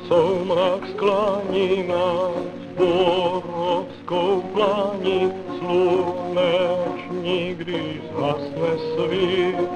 soumrak 0.08 0.89
sklání 0.95 1.88
na 1.88 2.30
Borovskou 2.78 4.41
plání, 4.53 5.32
když 7.53 8.01
zhasne 8.18 8.72
svět. 8.95 9.70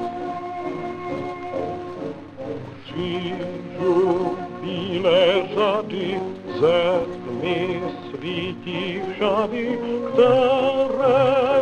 Křížu 2.84 4.38
bílé 4.62 5.26
řady 5.56 6.20
ze 6.60 6.82
tmy 7.24 7.82
svítí 8.10 9.02
všady, 9.14 9.80
které 10.14 11.59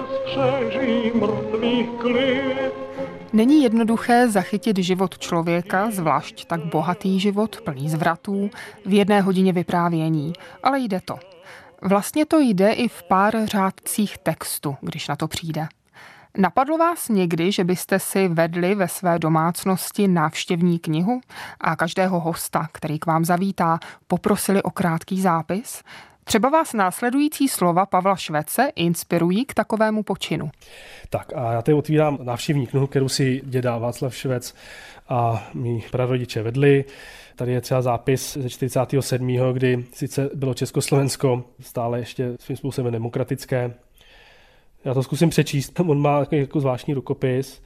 mrtvých 1.16 1.90
klid. 2.02 2.74
Není 3.34 3.64
jednoduché 3.64 4.30
zachytit 4.30 4.78
život 4.78 5.18
člověka, 5.18 5.92
zvlášť 5.92 6.46
tak 6.46 6.66
bohatý 6.66 7.20
život, 7.20 7.62
plný 7.62 7.90
zvratů, 7.90 8.50
v 8.86 8.94
jedné 8.94 9.22
hodině 9.22 9.54
vyprávění, 9.54 10.34
ale 10.64 10.80
jde 10.80 11.02
to. 11.06 11.16
Vlastně 11.82 12.26
to 12.26 12.40
jde 12.40 12.72
i 12.72 12.88
v 12.88 13.04
pár 13.04 13.46
řádcích 13.46 14.18
textu, 14.18 14.76
když 14.82 15.08
na 15.08 15.16
to 15.16 15.28
přijde. 15.28 15.68
Napadlo 16.38 16.78
vás 16.78 17.10
někdy, 17.10 17.52
že 17.52 17.64
byste 17.64 18.00
si 18.00 18.28
vedli 18.28 18.76
ve 18.76 18.88
své 18.88 19.20
domácnosti 19.20 20.08
návštěvní 20.08 20.80
knihu 20.80 21.22
a 21.62 21.76
každého 21.76 22.20
hosta, 22.20 22.68
který 22.72 23.00
k 23.00 23.06
vám 23.06 23.26
zavítá, 23.26 23.80
poprosili 24.08 24.64
o 24.64 24.72
krátký 24.72 25.22
zápis? 25.22 25.84
Třeba 26.28 26.50
vás 26.50 26.74
následující 26.74 27.48
slova 27.48 27.86
Pavla 27.86 28.16
Švece 28.16 28.72
inspirují 28.76 29.46
k 29.46 29.54
takovému 29.54 30.04
počinu. 30.04 30.50
Tak 31.10 31.34
a 31.36 31.52
já 31.52 31.62
tady 31.62 31.76
otvírám 31.76 32.18
návštěvní 32.24 32.68
knihu, 32.68 32.88
kterou 32.88 33.10
si 33.10 33.42
dědá 33.46 33.78
Václav 33.78 34.16
Švec 34.16 34.56
a 35.10 35.50
mý 35.54 35.84
prarodiče 35.92 36.42
vedli. 36.42 36.86
Tady 37.36 37.52
je 37.52 37.62
třeba 37.62 37.82
zápis 37.82 38.38
ze 38.38 38.50
47., 38.50 39.28
kdy 39.54 39.86
sice 39.94 40.30
bylo 40.34 40.54
Československo 40.54 41.44
stále 41.60 42.00
ještě 42.00 42.34
svým 42.40 42.58
způsobem 42.58 42.94
demokratické. 42.94 43.74
Já 44.86 44.94
to 44.94 45.04
zkusím 45.04 45.30
přečíst. 45.30 45.80
On 45.88 46.02
má 46.02 46.26
jako 46.32 46.60
zvláštní 46.60 46.94
rukopis. 46.94 47.62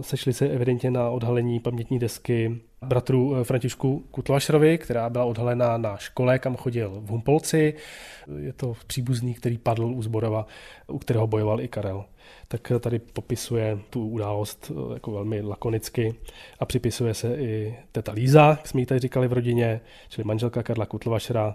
Sešli 0.00 0.32
se 0.32 0.48
evidentně 0.48 0.90
na 0.90 1.10
odhalení 1.10 1.60
pamětní 1.60 1.98
desky 1.98 2.60
bratrů 2.86 3.44
Františku 3.44 4.04
Kutlašrovi, 4.10 4.78
která 4.78 5.10
byla 5.10 5.24
odhalena 5.24 5.78
na 5.78 5.96
škole, 5.96 6.38
kam 6.38 6.56
chodil 6.56 6.90
v 6.90 7.08
Humpolci. 7.08 7.74
Je 8.38 8.52
to 8.52 8.72
příbuzný, 8.86 9.34
který 9.34 9.58
padl 9.58 9.84
u 9.84 10.02
Zborova, 10.02 10.46
u 10.88 10.98
kterého 10.98 11.26
bojoval 11.26 11.60
i 11.60 11.68
Karel 11.68 12.04
tak 12.48 12.72
tady 12.80 12.98
popisuje 12.98 13.78
tu 13.90 14.08
událost 14.08 14.72
eh, 14.74 14.94
jako 14.94 15.10
velmi 15.10 15.40
lakonicky 15.40 16.14
a 16.58 16.64
připisuje 16.64 17.14
se 17.14 17.36
i 17.36 17.76
teta 17.92 18.12
Líza, 18.12 18.48
jak 18.48 18.66
jsme 18.66 18.80
ji 18.80 18.86
tady 18.86 19.00
říkali 19.00 19.28
v 19.28 19.32
rodině, 19.32 19.80
čili 20.08 20.24
manželka 20.24 20.62
Karla 20.62 20.86
Kutlovašera. 20.86 21.54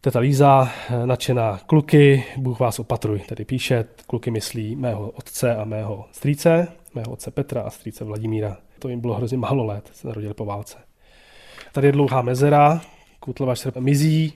Teta 0.00 0.18
Líza, 0.18 0.68
eh, 0.90 1.06
nadšená 1.06 1.60
kluky, 1.66 2.24
Bůh 2.36 2.60
vás 2.60 2.78
opatruj, 2.78 3.20
tady 3.20 3.44
píše, 3.44 3.84
kluky 4.06 4.30
myslí 4.30 4.76
mého 4.76 5.10
otce 5.10 5.56
a 5.56 5.64
mého 5.64 6.04
strýce, 6.12 6.68
mého 6.98 7.12
otce 7.12 7.30
Petra 7.30 7.62
a 7.62 7.70
strýce 7.70 8.04
Vladimíra. 8.04 8.56
To 8.78 8.88
jim 8.88 9.00
bylo 9.00 9.14
hrozně 9.14 9.38
málo 9.38 9.64
let, 9.64 9.90
se 9.92 10.08
narodili 10.08 10.34
po 10.34 10.44
válce. 10.44 10.78
Tady 11.72 11.88
je 11.88 11.92
dlouhá 11.92 12.22
mezera, 12.22 12.80
Kutlovašer 13.20 13.72
mizí 13.80 14.32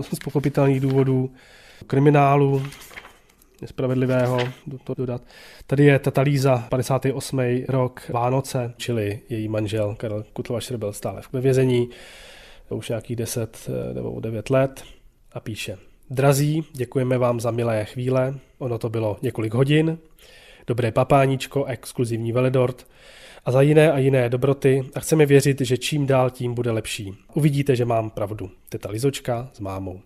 z 0.00 0.18
pochopitelných 0.24 0.80
důvodů 0.80 1.30
kriminálu, 1.86 2.62
nespravedlivého 3.60 4.38
to 4.84 4.94
dodat. 4.94 5.22
Tady 5.66 5.84
je 5.84 5.98
Tatalíza, 5.98 6.66
58. 6.68 7.40
rok 7.68 8.08
Vánoce, 8.08 8.74
čili 8.76 9.20
její 9.28 9.48
manžel 9.48 9.94
Karel 9.94 10.24
Kutlovašer 10.32 10.76
byl 10.76 10.92
stále 10.92 11.22
ve 11.32 11.40
vězení, 11.40 11.88
už 12.70 12.88
nějakých 12.88 13.16
10 13.16 13.70
eh, 13.90 13.94
nebo 13.94 14.20
9 14.20 14.50
let 14.50 14.84
a 15.32 15.40
píše 15.40 15.78
Drazí, 16.10 16.64
děkujeme 16.72 17.18
vám 17.18 17.40
za 17.40 17.50
milé 17.50 17.84
chvíle, 17.84 18.34
ono 18.58 18.78
to 18.78 18.88
bylo 18.88 19.16
několik 19.22 19.54
hodin, 19.54 19.98
dobré 20.66 20.92
papáníčko, 20.92 21.64
exkluzivní 21.64 22.32
veledort, 22.32 22.86
a 23.44 23.52
za 23.52 23.62
jiné 23.62 23.92
a 23.92 23.98
jiné 23.98 24.28
dobroty 24.28 24.84
a 24.94 25.00
chceme 25.00 25.26
věřit, 25.26 25.60
že 25.60 25.78
čím 25.78 26.06
dál 26.06 26.30
tím 26.30 26.54
bude 26.54 26.70
lepší. 26.70 27.14
Uvidíte, 27.34 27.76
že 27.76 27.84
mám 27.84 28.10
pravdu. 28.10 28.50
Teta 28.68 28.90
Lizočka 28.90 29.50
s 29.52 29.60
mámou. 29.60 30.00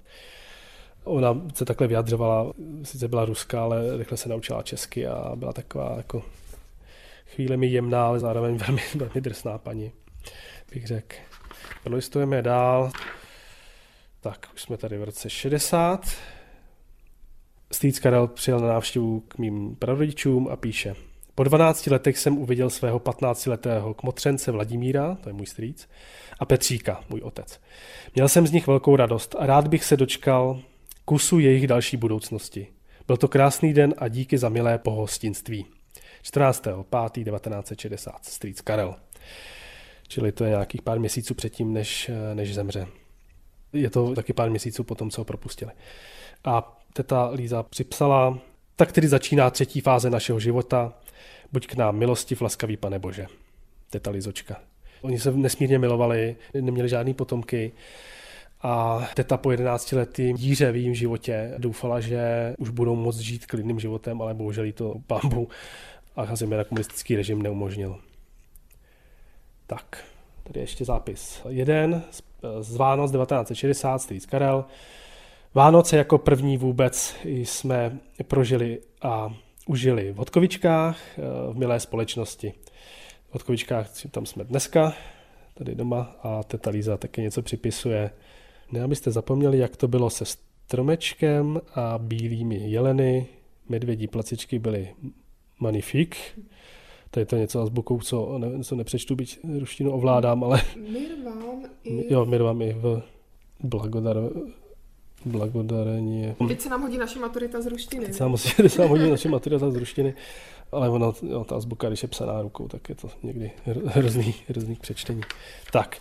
Ona 1.05 1.43
se 1.55 1.65
takhle 1.65 1.87
vyjadřovala, 1.87 2.53
sice 2.83 3.09
byla 3.09 3.25
ruská, 3.25 3.63
ale 3.63 3.97
rychle 3.97 4.17
se 4.17 4.29
naučila 4.29 4.63
česky 4.63 5.07
a 5.07 5.33
byla 5.37 5.53
taková 5.53 5.95
jako 5.97 6.23
chvíli 7.27 7.67
jemná, 7.67 8.07
ale 8.07 8.21
zároveň 8.21 8.57
velmi, 8.67 8.83
velmi 8.95 9.21
drsná 9.21 9.59
paní, 9.59 9.93
bych 10.75 10.87
řekl. 10.87 11.17
Listujeme 11.87 12.43
dál. 12.43 12.91
Tak, 14.21 14.47
už 14.55 14.63
jsme 14.63 14.77
tady 14.77 14.99
v 14.99 15.05
roce 15.05 15.31
60. 15.31 16.17
Strýc 17.73 17.99
Karel 17.99 18.27
přijel 18.27 18.61
na 18.61 18.69
návštěvu 18.69 19.21
k 19.21 19.39
mým 19.39 19.77
prarodičům 19.77 20.49
a 20.49 20.57
píše 20.57 20.95
Po 21.35 21.45
12 21.45 21.87
letech 21.87 22.19
jsem 22.19 22.39
uviděl 22.39 22.71
svého 22.71 22.99
15-letého 22.99 23.95
kmotřence 23.95 24.53
Vladimíra, 24.53 25.15
to 25.15 25.29
je 25.29 25.33
můj 25.33 25.47
strýc, 25.47 25.89
a 26.39 26.45
Petříka, 26.45 27.05
můj 27.09 27.21
otec. 27.21 27.61
Měl 28.15 28.29
jsem 28.29 28.47
z 28.47 28.53
nich 28.53 28.67
velkou 28.67 28.97
radost 28.97 29.35
a 29.39 29.47
rád 29.47 29.69
bych 29.69 29.85
se 29.85 29.97
dočkal 29.97 30.61
kusu 31.05 31.39
jejich 31.39 31.67
další 31.67 31.97
budoucnosti. 31.97 32.67
Byl 33.07 33.17
to 33.17 33.29
krásný 33.29 33.73
den 33.73 33.95
a 33.99 34.09
díky 34.09 34.39
za 34.39 34.49
milé 34.49 34.79
pohostinství. 34.79 35.67
14. 36.23 36.63
5. 37.13 37.25
1960, 37.25 38.25
strýc 38.25 38.61
Karel. 38.61 38.95
Čili 40.09 40.33
to 40.33 40.45
je 40.45 40.51
nějakých 40.51 40.83
pár 40.83 41.01
měsíců 41.01 41.35
předtím, 41.35 41.73
než, 41.73 42.11
než 42.35 42.55
zemře. 42.55 42.87
Je 43.73 43.91
to 43.91 44.15
taky 44.15 44.33
pár 44.33 44.51
měsíců 44.51 44.85
potom, 44.85 45.11
co 45.11 45.21
ho 45.21 45.25
propustili. 45.25 45.71
A 46.45 46.76
teta 46.93 47.31
Líza 47.31 47.63
připsala, 47.63 48.39
tak 48.77 48.93
tedy 48.93 49.09
začíná 49.09 49.51
třetí 49.51 49.81
fáze 49.81 50.11
našeho 50.11 50.41
života. 50.41 50.93
Buď 51.53 51.67
k 51.67 51.75
nám 51.75 51.97
milostiv, 51.97 52.41
laskavý 52.41 52.77
pane 52.77 52.99
Bože. 52.99 53.27
Teta 53.91 54.11
Lizočka. 54.11 54.61
Oni 55.03 55.19
se 55.19 55.33
nesmírně 55.33 55.79
milovali, 55.79 56.37
neměli 56.55 56.89
žádný 56.89 57.15
potomky. 57.15 57.73
A 58.63 59.03
teta 59.15 59.37
po 59.37 59.51
11 59.51 59.93
lety 59.93 60.33
díře 60.33 60.73
v 60.73 60.77
jejím 60.77 60.95
životě 60.95 61.55
doufala, 61.59 62.01
že 62.01 62.55
už 62.59 62.71
budou 62.71 62.97
moct 62.97 63.19
žít 63.19 63.47
klidným 63.47 63.81
životem, 63.81 64.23
ale 64.23 64.35
bohužel 64.35 64.65
jí 64.65 64.73
to 64.73 64.95
pambu 65.07 65.49
a 66.17 66.37
zejména 66.37 66.65
komunistický 66.65 67.17
režim 67.17 67.43
neumožnil. 67.43 67.99
Tak, 69.67 70.05
tady 70.43 70.61
ještě 70.61 70.85
zápis. 70.85 71.41
Jeden 71.49 72.03
z 72.61 72.77
Vánoc 72.77 73.11
1960, 73.13 73.99
strýc 73.99 74.27
Karel. 74.27 74.65
Vánoce 75.57 75.97
jako 75.97 76.19
první 76.19 76.57
vůbec 76.57 77.15
jsme 77.25 77.99
prožili 78.29 78.81
a 79.03 79.35
užili 79.67 80.13
v 80.13 80.17
Hodkovičkách, 80.17 80.99
eh, 81.19 81.23
v 81.53 81.57
milé 81.57 81.81
společnosti. 81.81 82.53
V 83.29 83.35
Hodkovičkách, 83.35 83.91
tam 84.11 84.27
jsme 84.27 84.45
dneska, 84.45 84.95
tady 85.55 85.75
doma, 85.75 86.17
a 86.23 86.43
teta 86.43 86.71
Líza 86.71 86.97
taky 86.97 87.23
něco 87.23 87.43
připisuje. 87.43 88.11
Ne, 88.73 88.83
abyste 88.83 89.11
zapomněli, 89.11 89.59
jak 89.59 89.77
to 89.77 89.89
bylo 89.89 90.11
se 90.11 90.25
stromečkem 90.25 91.61
a 91.75 91.99
bílými 91.99 92.71
jeleny. 92.71 93.27
Medvědí 93.69 94.07
placičky 94.07 94.59
byly 94.59 94.89
magnifik. 95.61 96.17
Tady 97.11 97.27
to 97.27 97.37
je 97.37 97.41
něco 97.41 97.61
azbukou, 97.61 98.01
co, 98.01 98.39
ne, 98.39 98.65
co 98.65 98.77
nepřečtu, 98.77 99.17
byť 99.17 99.39
ruštinu 99.59 99.93
ovládám, 99.93 100.45
ale... 100.45 100.63
Mirvám 100.93 101.65
i... 101.85 102.13
Jo, 102.13 102.25
mirvám 102.25 102.63
i 102.63 102.73
v 102.73 103.03
Blagodar, 103.61 104.17
blagodarení. 105.27 106.35
Teď 106.49 106.61
se 106.61 106.69
nám 106.69 106.83
hodí 106.83 106.99
naše 106.99 107.19
maturita 107.19 107.61
z 107.61 107.67
ruštiny. 107.67 108.07
Teď 108.07 108.15
se 108.15 108.23
nám, 108.23 108.37
se 108.67 108.83
nám 108.83 108.91
hodí 108.91 109.11
naše 109.11 109.29
maturita 109.29 109.71
z 109.71 109.77
ruštiny, 109.77 110.15
ale 110.73 110.89
ona, 110.89 111.13
jo, 111.23 111.45
ta 111.45 111.57
azbuka, 111.57 111.89
když 111.89 112.03
je 112.03 112.09
psaná 112.09 112.43
rukou, 112.43 112.69
tak 112.69 112.89
je 112.89 112.95
to 112.95 113.09
někdy 113.23 113.51
hrozný, 113.87 114.35
hrozný 114.49 114.77
přečtení. 114.77 115.21
Tak, 115.73 115.97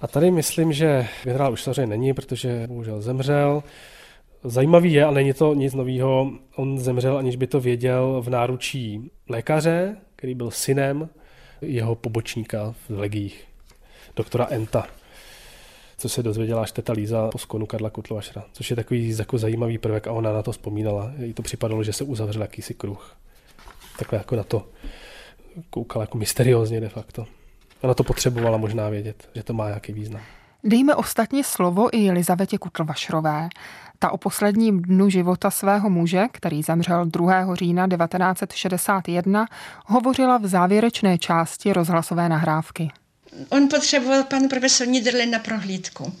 a 0.00 0.06
tady 0.06 0.30
myslím, 0.30 0.72
že 0.72 1.06
generál 1.24 1.52
už 1.52 1.62
samozřejmě 1.62 1.86
není, 1.86 2.14
protože 2.14 2.66
bohužel 2.66 3.00
zemřel. 3.00 3.62
Zajímavý 4.44 4.92
je, 4.92 5.04
ale 5.04 5.14
není 5.14 5.32
to 5.32 5.54
nic 5.54 5.74
nového, 5.74 6.32
on 6.56 6.78
zemřel, 6.78 7.18
aniž 7.18 7.36
by 7.36 7.46
to 7.46 7.60
věděl 7.60 8.22
v 8.22 8.30
náručí 8.30 9.10
lékaře, 9.28 9.96
který 10.16 10.34
byl 10.34 10.50
synem 10.50 11.08
jeho 11.60 11.94
pobočníka 11.94 12.74
v 12.88 12.98
legích, 12.98 13.44
doktora 14.16 14.46
Enta, 14.50 14.86
co 16.00 16.08
se 16.08 16.22
dozvěděla 16.22 16.62
až 16.62 16.72
teta 16.72 16.92
Líza 16.92 17.28
po 17.28 17.38
skonu 17.38 17.66
Karla 17.66 17.90
Kutlovašra, 17.90 18.44
což 18.52 18.70
je 18.70 18.76
takový 18.76 19.16
jako 19.18 19.38
zajímavý 19.38 19.78
prvek 19.78 20.06
a 20.06 20.12
ona 20.12 20.32
na 20.32 20.42
to 20.42 20.52
vzpomínala. 20.52 21.12
Jí 21.18 21.34
to 21.34 21.42
připadalo, 21.42 21.84
že 21.84 21.92
se 21.92 22.04
uzavřel 22.04 22.42
jakýsi 22.42 22.74
kruh. 22.74 23.16
Takhle 23.98 24.18
jako 24.18 24.36
na 24.36 24.42
to 24.42 24.68
koukala 25.70 26.02
jako 26.02 26.18
mysteriózně 26.18 26.80
de 26.80 26.88
facto. 26.88 27.26
Ona 27.80 27.94
to 27.94 28.04
potřebovala 28.04 28.56
možná 28.56 28.88
vědět, 28.88 29.28
že 29.34 29.42
to 29.42 29.52
má 29.52 29.66
nějaký 29.66 29.92
význam. 29.92 30.22
Dejme 30.64 30.94
ostatně 30.94 31.44
slovo 31.44 31.88
i 31.96 32.08
Elizavetě 32.08 32.58
Kutlvašrové. 32.58 33.48
Ta 33.98 34.10
o 34.10 34.16
posledním 34.16 34.82
dnu 34.82 35.08
života 35.08 35.50
svého 35.50 35.90
muže, 35.90 36.26
který 36.32 36.62
zemřel 36.62 37.04
2. 37.04 37.54
října 37.54 37.88
1961, 37.88 39.46
hovořila 39.86 40.38
v 40.38 40.46
závěrečné 40.46 41.18
části 41.18 41.72
rozhlasové 41.72 42.28
nahrávky. 42.28 42.90
On 43.48 43.68
potřeboval 43.68 44.24
pan 44.24 44.48
profesor 44.48 44.86
Niederle 44.86 45.26
na 45.26 45.38
prohlídku. 45.38 46.18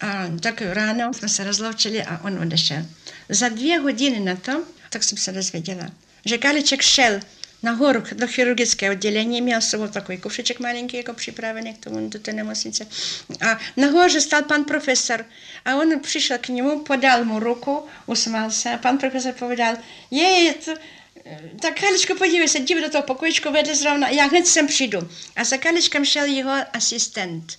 A 0.00 0.26
tak 0.40 0.62
ráno 0.62 1.14
jsme 1.14 1.28
se 1.28 1.44
rozloučili 1.44 2.02
a 2.02 2.20
on 2.24 2.38
odešel. 2.38 2.86
Za 3.28 3.48
dvě 3.48 3.78
hodiny 3.78 4.20
na 4.20 4.36
to, 4.36 4.64
tak 4.90 5.04
jsem 5.04 5.18
se 5.18 5.32
dozvěděla, 5.32 5.90
že 6.24 6.38
Kaliček 6.38 6.82
šel 6.82 7.20
nahoru 7.62 8.02
do 8.12 8.26
chirurgického 8.26 8.94
oddělení, 8.94 9.42
měl 9.42 9.60
s 9.60 9.68
sebou 9.68 9.88
takový 9.88 10.18
kufřiček 10.18 10.60
malinký, 10.60 10.96
jako 10.96 11.12
připravený 11.12 11.74
k 11.74 11.84
tomu 11.84 12.08
do 12.08 12.18
té 12.18 12.32
nemocnice. 12.32 12.86
A 13.50 13.58
nahoře 13.76 14.20
stál 14.20 14.42
pan 14.42 14.64
profesor 14.64 15.24
a 15.64 15.76
on 15.76 16.00
přišel 16.00 16.38
k 16.38 16.48
němu, 16.48 16.80
podal 16.80 17.24
mu 17.24 17.38
ruku, 17.38 17.86
usmál 18.06 18.50
se 18.50 18.70
a 18.70 18.78
pan 18.78 18.98
profesor 18.98 19.32
povedal, 19.32 19.76
je, 20.10 20.54
to, 20.54 20.74
tak 21.60 21.80
Kaličko, 21.80 22.14
podívej 22.14 22.48
se, 22.48 22.60
dívej 22.60 22.82
do 22.82 22.90
toho 22.90 23.02
pokojičku, 23.02 23.52
vede 23.52 23.74
zrovna, 23.74 24.08
já 24.08 24.24
hned 24.24 24.46
sem 24.46 24.66
přijdu. 24.66 25.08
A 25.36 25.44
za 25.44 25.56
Kaličkem 25.56 26.04
šel 26.04 26.24
jeho 26.24 26.52
asistent. 26.72 27.58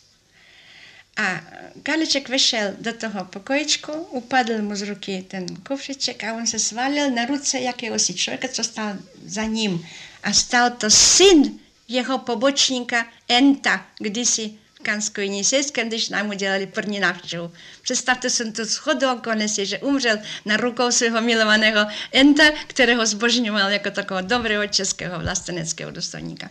A 1.18 1.42
Kaliček 1.84 2.30
vešel 2.30 2.74
do 2.80 2.94
toho 2.94 3.26
pokojičku, 3.26 3.92
upadl 3.92 4.62
mu 4.62 4.76
z 4.76 4.82
ruky 4.82 5.26
ten 5.28 5.46
kufřiček 5.56 6.24
a 6.24 6.34
on 6.34 6.48
se 6.48 6.60
svalil 6.60 7.12
na 7.12 7.26
ruce 7.26 7.60
jakéhosi 7.60 8.14
člověka, 8.14 8.48
co 8.48 8.64
stál 8.64 8.96
za 9.26 9.44
ním. 9.44 9.88
A 10.24 10.34
stal 10.34 10.70
to 10.70 10.90
syn 10.90 11.60
jeho 11.88 12.18
pobočníka 12.18 13.08
Enta, 13.28 13.86
kdysi 14.00 14.54
v 14.80 14.84
Kanskojní 14.84 15.44
seskem, 15.44 15.88
když 15.88 16.10
nám 16.10 16.30
udělali 16.30 16.68
první 16.68 17.00
návštěvu. 17.00 17.52
Představte 17.82 18.30
si 18.30 18.52
to 18.52 18.66
schodu 18.66 19.12
okolností, 19.12 19.66
že 19.66 19.80
umřel 19.80 20.18
na 20.46 20.58
rukou 20.58 20.92
svého 20.92 21.22
milovaného 21.22 21.86
Enta, 22.12 22.44
kterého 22.68 23.06
zbožňoval 23.06 23.72
jako 23.72 23.92
takového 23.92 24.28
dobrého 24.28 24.68
českého 24.68 25.20
vlasteneckého 25.20 25.92
důstojníka. 25.92 26.50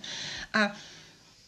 A 0.55 0.77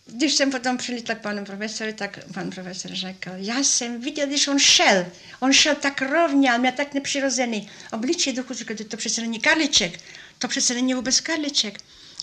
když 0.06 0.34
jsem 0.34 0.50
potom 0.50 0.76
přilítla 0.76 1.14
k 1.14 1.20
panu 1.20 1.44
profesoru, 1.44 1.92
tak 1.92 2.18
pan 2.34 2.50
profesor 2.50 2.90
řekl, 2.94 3.30
já 3.36 3.58
jsem 3.58 4.00
viděl, 4.00 4.26
když 4.26 4.48
on 4.48 4.58
šel, 4.58 5.06
on 5.40 5.52
šel 5.52 5.74
tak 5.74 6.02
rovně, 6.02 6.50
ale 6.50 6.58
měl 6.58 6.72
tak 6.72 6.94
nepřirozený 6.94 7.70
obličej 7.92 8.32
duchu, 8.32 8.54
říkal, 8.54 8.76
to 8.88 8.96
přece 8.96 9.20
není 9.20 9.40
Karliček, 9.40 10.00
to 10.38 10.48
přece 10.48 10.74
není 10.74 10.94
vůbec 10.94 11.20
Karliček. 11.20 11.78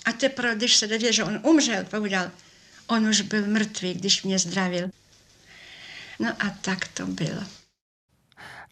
A 0.05 0.12
teprve, 0.12 0.55
když 0.55 0.76
se 0.76 0.88
dověděl, 0.88 1.12
že 1.12 1.24
on 1.24 1.39
umřel, 1.43 1.84
povedal, 1.84 2.32
on 2.88 3.07
už 3.07 3.21
byl 3.21 3.47
mrtvý, 3.47 3.93
když 3.93 4.23
mě 4.23 4.39
zdravil. 4.39 4.89
No 6.19 6.29
a 6.29 6.49
tak 6.61 6.88
to 6.88 7.05
bylo. 7.05 7.41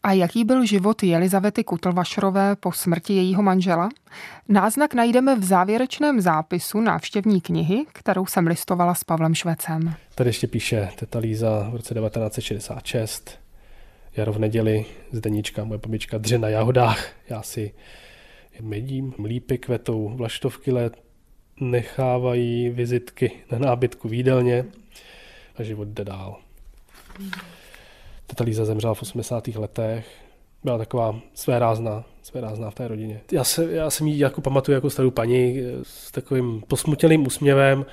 A 0.04 0.12
jaký 0.12 0.44
byl 0.44 0.66
život 0.66 1.04
Jelizavety 1.04 1.64
Kutlvašrové 1.64 2.56
po 2.56 2.72
smrti 2.72 3.14
jejího 3.14 3.44
manžela? 3.44 3.90
Náznak 4.50 4.94
najdeme 4.94 5.36
v 5.36 5.44
závěrečném 5.44 6.22
zápisu 6.22 6.82
návštěvní 6.82 7.42
knihy, 7.42 7.86
kterou 7.94 8.26
jsem 8.26 8.48
listovala 8.48 8.96
s 8.96 9.04
Pavlem 9.04 9.36
Švecem. 9.36 9.94
Tady 10.16 10.30
ještě 10.30 10.48
píše 10.48 10.90
teta 10.96 11.20
Líza 11.20 11.70
v 11.70 11.76
roce 11.76 11.94
1966. 11.94 13.40
Jaro 14.18 14.34
v 14.34 14.40
neděli, 14.40 14.86
Zdeníčka, 15.12 15.64
moje 15.64 15.78
babička, 15.78 16.18
dře 16.18 16.38
na 16.38 16.50
jahodách. 16.50 17.10
Já 17.30 17.42
si 17.42 17.74
medím, 18.62 19.14
lípy 19.26 19.58
kvetou, 19.58 20.10
vlaštovky 20.16 20.72
let, 20.72 21.05
nechávají 21.60 22.70
vizitky 22.70 23.32
na 23.52 23.58
nábytku 23.58 24.08
v 24.08 24.14
jídelně 24.14 24.66
a 25.56 25.64
život 25.64 25.88
jde 25.88 26.04
dál. 26.06 26.38
Teta 28.28 28.44
Líza 28.44 28.66
zemřela 28.66 28.94
v 28.94 29.02
80. 29.02 29.48
letech, 29.48 30.08
byla 30.64 30.78
taková 30.78 31.20
své 31.34 31.60
rázná, 31.60 32.04
své 32.24 32.42
rázná 32.42 32.70
v 32.70 32.76
té 32.76 32.88
rodině. 32.88 33.22
Já, 33.32 33.44
se, 33.44 33.72
já 33.72 33.90
jsem 33.90 34.08
ji 34.08 34.20
jako 34.20 34.42
pamatuju 34.42 34.76
jako 34.76 34.90
starou 34.90 35.12
paní 35.12 35.62
s 35.84 36.12
takovým 36.12 36.64
posmutěným 36.68 37.28
úsměvem, 37.28 37.86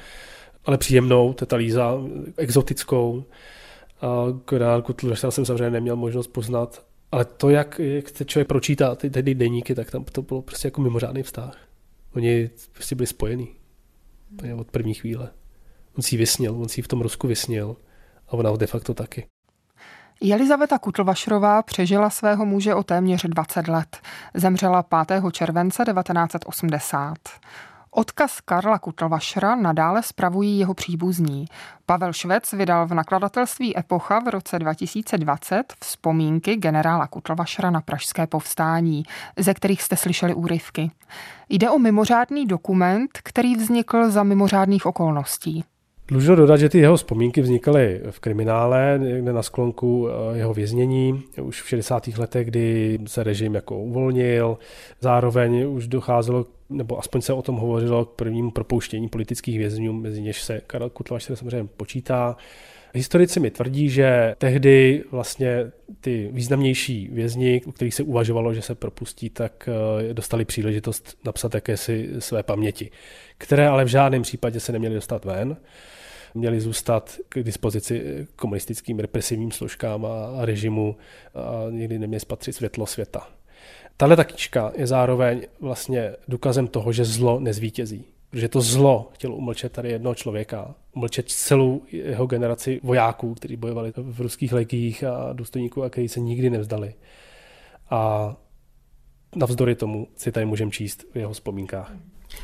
ale 0.64 0.78
příjemnou, 0.78 1.32
teta 1.32 1.56
Líza, 1.56 1.98
exotickou. 2.36 3.24
A 4.00 4.26
Korálku 4.44 4.92
Tlušta 4.92 5.30
jsem 5.30 5.44
samozřejmě 5.44 5.70
neměl 5.70 5.96
možnost 5.96 6.26
poznat, 6.26 6.82
ale 7.12 7.24
to, 7.24 7.50
jak, 7.50 7.78
jak 7.78 8.08
se 8.08 8.24
člověk 8.24 8.48
pročítá 8.48 8.94
ty, 8.94 9.10
ty 9.10 9.34
deníky, 9.34 9.74
tak 9.74 9.90
tam 9.90 10.04
to 10.04 10.22
bylo 10.22 10.42
prostě 10.42 10.66
jako 10.66 10.80
mimořádný 10.80 11.22
vztah. 11.22 11.71
Oni 12.14 12.50
prostě 12.72 12.94
byli 12.94 13.06
spojení. 13.06 13.48
To 14.38 14.46
je 14.46 14.54
od 14.54 14.70
první 14.70 14.94
chvíle. 14.94 15.30
On 15.96 16.02
si 16.02 16.14
ji 16.14 16.18
vysněl, 16.18 16.60
on 16.62 16.68
si 16.68 16.80
ji 16.80 16.82
v 16.82 16.88
tom 16.88 17.00
Rusku 17.00 17.28
vysněl 17.28 17.76
a 18.28 18.32
ona 18.32 18.50
ho 18.50 18.56
de 18.56 18.66
facto 18.66 18.94
taky. 18.94 19.26
Jelizaveta 20.20 20.78
Kutlvašrová 20.78 21.62
přežila 21.62 22.10
svého 22.10 22.46
muže 22.46 22.74
o 22.74 22.82
téměř 22.82 23.22
20 23.24 23.68
let. 23.68 23.98
Zemřela 24.34 24.82
5. 25.06 25.22
července 25.32 25.84
1980. 25.84 27.16
Odkaz 27.94 28.40
Karla 28.40 28.78
Kutlvašra 28.78 29.54
nadále 29.54 30.02
spravují 30.02 30.58
jeho 30.58 30.74
příbuzní. 30.74 31.46
Pavel 31.86 32.12
Švec 32.12 32.52
vydal 32.52 32.86
v 32.86 32.94
nakladatelství 32.94 33.78
Epocha 33.78 34.18
v 34.18 34.28
roce 34.28 34.58
2020 34.58 35.72
vzpomínky 35.80 36.56
generála 36.56 37.06
Kutlvašra 37.06 37.70
na 37.70 37.80
pražské 37.80 38.26
povstání, 38.26 39.02
ze 39.38 39.54
kterých 39.54 39.82
jste 39.82 39.96
slyšeli 39.96 40.34
úryvky. 40.34 40.90
Jde 41.48 41.70
o 41.70 41.78
mimořádný 41.78 42.46
dokument, 42.46 43.10
který 43.22 43.56
vznikl 43.56 44.10
za 44.10 44.22
mimořádných 44.22 44.86
okolností. 44.86 45.64
Dlužno 46.08 46.36
dodat, 46.36 46.56
že 46.56 46.68
ty 46.68 46.78
jeho 46.78 46.96
vzpomínky 46.96 47.40
vznikaly 47.40 48.00
v 48.10 48.20
kriminále, 48.20 49.00
někde 49.02 49.32
na 49.32 49.42
sklonku 49.42 50.08
eh, 50.08 50.38
jeho 50.38 50.54
věznění, 50.54 51.22
už 51.42 51.62
v 51.62 51.68
60. 51.68 52.08
letech, 52.18 52.46
kdy 52.46 52.98
se 53.06 53.22
režim 53.24 53.54
jako 53.54 53.78
uvolnil. 53.78 54.58
Zároveň 55.00 55.66
už 55.68 55.86
docházelo, 55.86 56.46
nebo 56.70 56.98
aspoň 56.98 57.20
se 57.20 57.32
o 57.32 57.42
tom 57.42 57.56
hovořilo, 57.56 58.04
k 58.04 58.10
prvnímu 58.10 58.50
propouštění 58.50 59.08
politických 59.08 59.58
vězňů, 59.58 59.92
mezi 59.92 60.22
něž 60.22 60.42
se 60.42 60.60
Karel 60.66 60.90
Kutlaš 60.90 61.24
se 61.24 61.36
samozřejmě 61.36 61.68
počítá. 61.76 62.36
Historici 62.94 63.40
mi 63.40 63.50
tvrdí, 63.50 63.88
že 63.88 64.34
tehdy 64.38 65.04
vlastně 65.10 65.70
ty 66.00 66.28
významnější 66.32 67.08
vězni, 67.12 67.62
u 67.66 67.72
kterých 67.72 67.94
se 67.94 68.02
uvažovalo, 68.02 68.54
že 68.54 68.62
se 68.62 68.74
propustí, 68.74 69.30
tak 69.30 69.68
eh, 69.68 70.14
dostali 70.14 70.44
příležitost 70.44 71.18
napsat 71.24 71.54
jakési 71.54 72.08
své 72.18 72.42
paměti, 72.42 72.90
které 73.42 73.68
ale 73.68 73.84
v 73.84 73.88
žádném 73.88 74.22
případě 74.22 74.60
se 74.60 74.72
neměly 74.72 74.94
dostat 74.94 75.24
ven 75.24 75.56
měly 76.34 76.60
zůstat 76.60 77.16
k 77.28 77.42
dispozici 77.42 78.26
komunistickým 78.36 78.98
represivním 78.98 79.50
složkám 79.50 80.06
a 80.06 80.44
režimu 80.44 80.96
a 81.34 81.70
nikdy 81.70 81.98
neměly 81.98 82.20
spatřit 82.20 82.52
světlo 82.52 82.86
světa. 82.86 83.28
Tahle 83.96 84.16
ta 84.16 84.24
knížka 84.24 84.72
je 84.76 84.86
zároveň 84.86 85.42
vlastně 85.60 86.12
důkazem 86.28 86.68
toho, 86.68 86.92
že 86.92 87.04
zlo 87.04 87.40
nezvítězí. 87.40 88.04
Protože 88.30 88.48
to 88.48 88.60
zlo 88.60 89.10
chtělo 89.12 89.36
umlčet 89.36 89.72
tady 89.72 89.90
jednoho 89.90 90.14
člověka, 90.14 90.74
umlčet 90.92 91.28
celou 91.28 91.82
jeho 91.92 92.26
generaci 92.26 92.80
vojáků, 92.82 93.34
kteří 93.34 93.56
bojovali 93.56 93.92
v 93.96 94.20
ruských 94.20 94.52
legiích 94.52 95.04
a 95.04 95.32
důstojníků 95.32 95.82
a 95.82 95.90
kteří 95.90 96.08
se 96.08 96.20
nikdy 96.20 96.50
nevzdali. 96.50 96.94
A 97.90 98.34
navzdory 99.36 99.74
tomu 99.74 100.08
si 100.16 100.32
tady 100.32 100.46
můžeme 100.46 100.70
číst 100.70 101.04
v 101.12 101.16
jeho 101.16 101.32
vzpomínkách. 101.32 101.92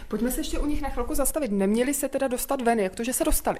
Pojďme 0.08 0.30
se 0.30 0.40
ještě 0.40 0.58
u 0.58 0.66
nich 0.66 0.82
na 0.82 0.88
chvilku 0.88 1.14
zastavit. 1.14 1.52
Neměli 1.52 1.94
se 1.94 2.08
teda 2.08 2.28
dostat 2.28 2.62
ven, 2.62 2.80
jak 2.80 2.94
to, 2.94 3.04
že 3.04 3.12
se 3.12 3.24
dostali? 3.24 3.58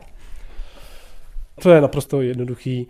To 1.62 1.70
je 1.70 1.80
naprosto 1.80 2.22
jednoduchý. 2.22 2.88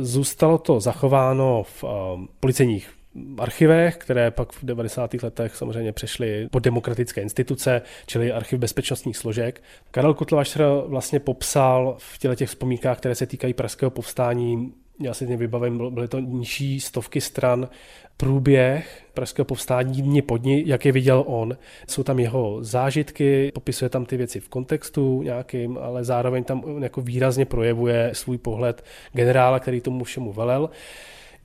Zůstalo 0.00 0.58
to 0.58 0.80
zachováno 0.80 1.62
v 1.62 1.84
um, 1.84 2.28
policejních 2.40 2.90
archivech, 3.38 3.96
které 3.96 4.30
pak 4.30 4.52
v 4.52 4.64
90. 4.64 5.14
letech 5.22 5.56
samozřejmě 5.56 5.92
přešly 5.92 6.48
pod 6.50 6.58
demokratické 6.58 7.20
instituce, 7.20 7.82
čili 8.06 8.32
archiv 8.32 8.58
bezpečnostních 8.58 9.16
složek. 9.16 9.62
Karel 9.90 10.14
Kutlovašr 10.14 10.62
vlastně 10.86 11.20
popsal 11.20 11.96
v 11.98 12.18
těle 12.18 12.36
těch 12.36 12.48
vzpomínkách, 12.48 12.98
které 12.98 13.14
se 13.14 13.26
týkají 13.26 13.54
pražského 13.54 13.90
povstání, 13.90 14.72
já 15.00 15.14
si 15.14 15.36
vybavím, 15.36 15.94
byly 15.94 16.08
to 16.08 16.18
nižší 16.18 16.80
stovky 16.80 17.20
stran, 17.20 17.68
průběh 18.16 19.02
pražského 19.14 19.44
povstání 19.44 20.02
dní 20.02 20.22
pod 20.22 20.36
dní, 20.36 20.68
jak 20.68 20.84
je 20.84 20.92
viděl 20.92 21.24
on. 21.26 21.56
Jsou 21.88 22.02
tam 22.02 22.18
jeho 22.18 22.58
zážitky, 22.64 23.52
popisuje 23.54 23.88
tam 23.88 24.06
ty 24.06 24.16
věci 24.16 24.40
v 24.40 24.48
kontextu 24.48 25.22
nějakým, 25.22 25.78
ale 25.78 26.04
zároveň 26.04 26.44
tam 26.44 26.82
jako 26.82 27.00
výrazně 27.00 27.44
projevuje 27.44 28.10
svůj 28.12 28.38
pohled 28.38 28.84
generála, 29.12 29.60
který 29.60 29.80
tomu 29.80 30.04
všemu 30.04 30.32
velel. 30.32 30.70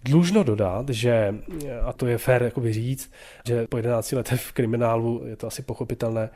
Dlužno 0.03 0.43
dodat, 0.43 0.89
že, 0.89 1.35
a 1.83 1.93
to 1.93 2.07
je 2.07 2.17
fér 2.17 2.43
jakoby 2.43 2.73
říct, 2.73 3.11
že 3.47 3.67
po 3.67 3.77
11 3.77 4.11
letech 4.11 4.41
v 4.41 4.51
kriminálu 4.51 5.21
je 5.25 5.35
to 5.35 5.47
asi 5.47 5.61
pochopitelné, 5.61 6.29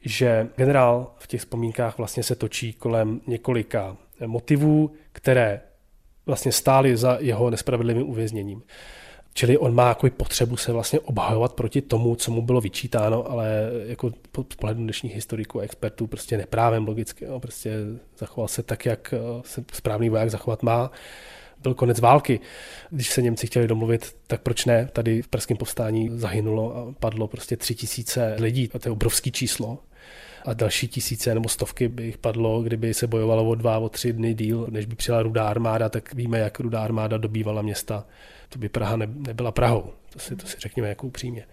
že 0.00 0.48
generál 0.56 1.14
v 1.18 1.26
těch 1.26 1.40
vzpomínkách 1.40 1.98
vlastně 1.98 2.22
se 2.22 2.34
točí 2.34 2.72
kolem 2.72 3.20
několika 3.26 3.96
motivů, 4.26 4.90
které 5.12 5.60
vlastně 6.26 6.52
stály 6.52 6.96
za 6.96 7.16
jeho 7.20 7.50
nespravedlivým 7.50 8.08
uvězněním. 8.08 8.62
Čili 9.34 9.58
on 9.58 9.74
má 9.74 9.88
jako 9.88 10.10
potřebu 10.10 10.56
se 10.56 10.72
vlastně 10.72 11.00
obhajovat 11.00 11.52
proti 11.52 11.82
tomu, 11.82 12.16
co 12.16 12.30
mu 12.30 12.42
bylo 12.42 12.60
vyčítáno, 12.60 13.30
ale 13.30 13.70
jako 13.86 14.10
po 14.32 14.44
pohledu 14.44 14.80
dnešních 14.82 15.14
historiků 15.14 15.60
a 15.60 15.62
expertů 15.62 16.06
prostě 16.06 16.36
neprávem 16.36 16.86
logicky. 16.86 17.24
Jo. 17.24 17.40
Prostě 17.40 17.76
zachoval 18.18 18.48
se 18.48 18.62
tak, 18.62 18.86
jak 18.86 19.14
eh, 19.14 19.18
se 19.44 19.64
správný 19.72 20.10
voják 20.10 20.30
zachovat 20.30 20.62
má. 20.62 20.90
Byl 21.62 21.74
konec 21.74 22.00
války. 22.00 22.40
Když 22.90 23.08
se 23.08 23.22
Němci 23.22 23.46
chtěli 23.46 23.68
domluvit, 23.68 24.16
tak 24.26 24.42
proč 24.42 24.64
ne? 24.64 24.88
Tady 24.92 25.22
v 25.22 25.28
Pražském 25.28 25.56
povstání 25.56 26.10
zahynulo 26.12 26.76
a 26.76 26.94
padlo 27.00 27.28
prostě 27.28 27.56
tři 27.56 27.74
tisíce 27.74 28.36
lidí. 28.38 28.70
A 28.74 28.78
to 28.78 28.88
je 28.88 28.92
obrovský 28.92 29.32
číslo 29.32 29.78
a 30.46 30.52
další 30.54 30.88
tisíce 30.88 31.34
nebo 31.34 31.48
stovky 31.48 31.88
by 31.88 32.02
jich 32.02 32.18
padlo, 32.18 32.62
kdyby 32.62 32.94
se 32.94 33.06
bojovalo 33.06 33.48
o 33.48 33.54
dva, 33.54 33.78
o 33.78 33.88
tři 33.88 34.12
dny 34.12 34.34
díl, 34.34 34.66
než 34.70 34.86
by 34.86 34.94
přijela 34.94 35.22
rudá 35.22 35.48
armáda, 35.48 35.88
tak 35.88 36.14
víme, 36.14 36.38
jak 36.38 36.60
rudá 36.60 36.82
armáda 36.82 37.16
dobývala 37.16 37.62
města. 37.62 38.04
To 38.48 38.58
by 38.58 38.68
Praha 38.68 38.96
nebyla 38.96 39.52
Prahou, 39.52 39.92
to 40.12 40.18
si, 40.18 40.36
to 40.36 40.46
si 40.46 40.56
řekněme 40.60 40.88
jako 40.88 41.06
upřímně. 41.06 41.44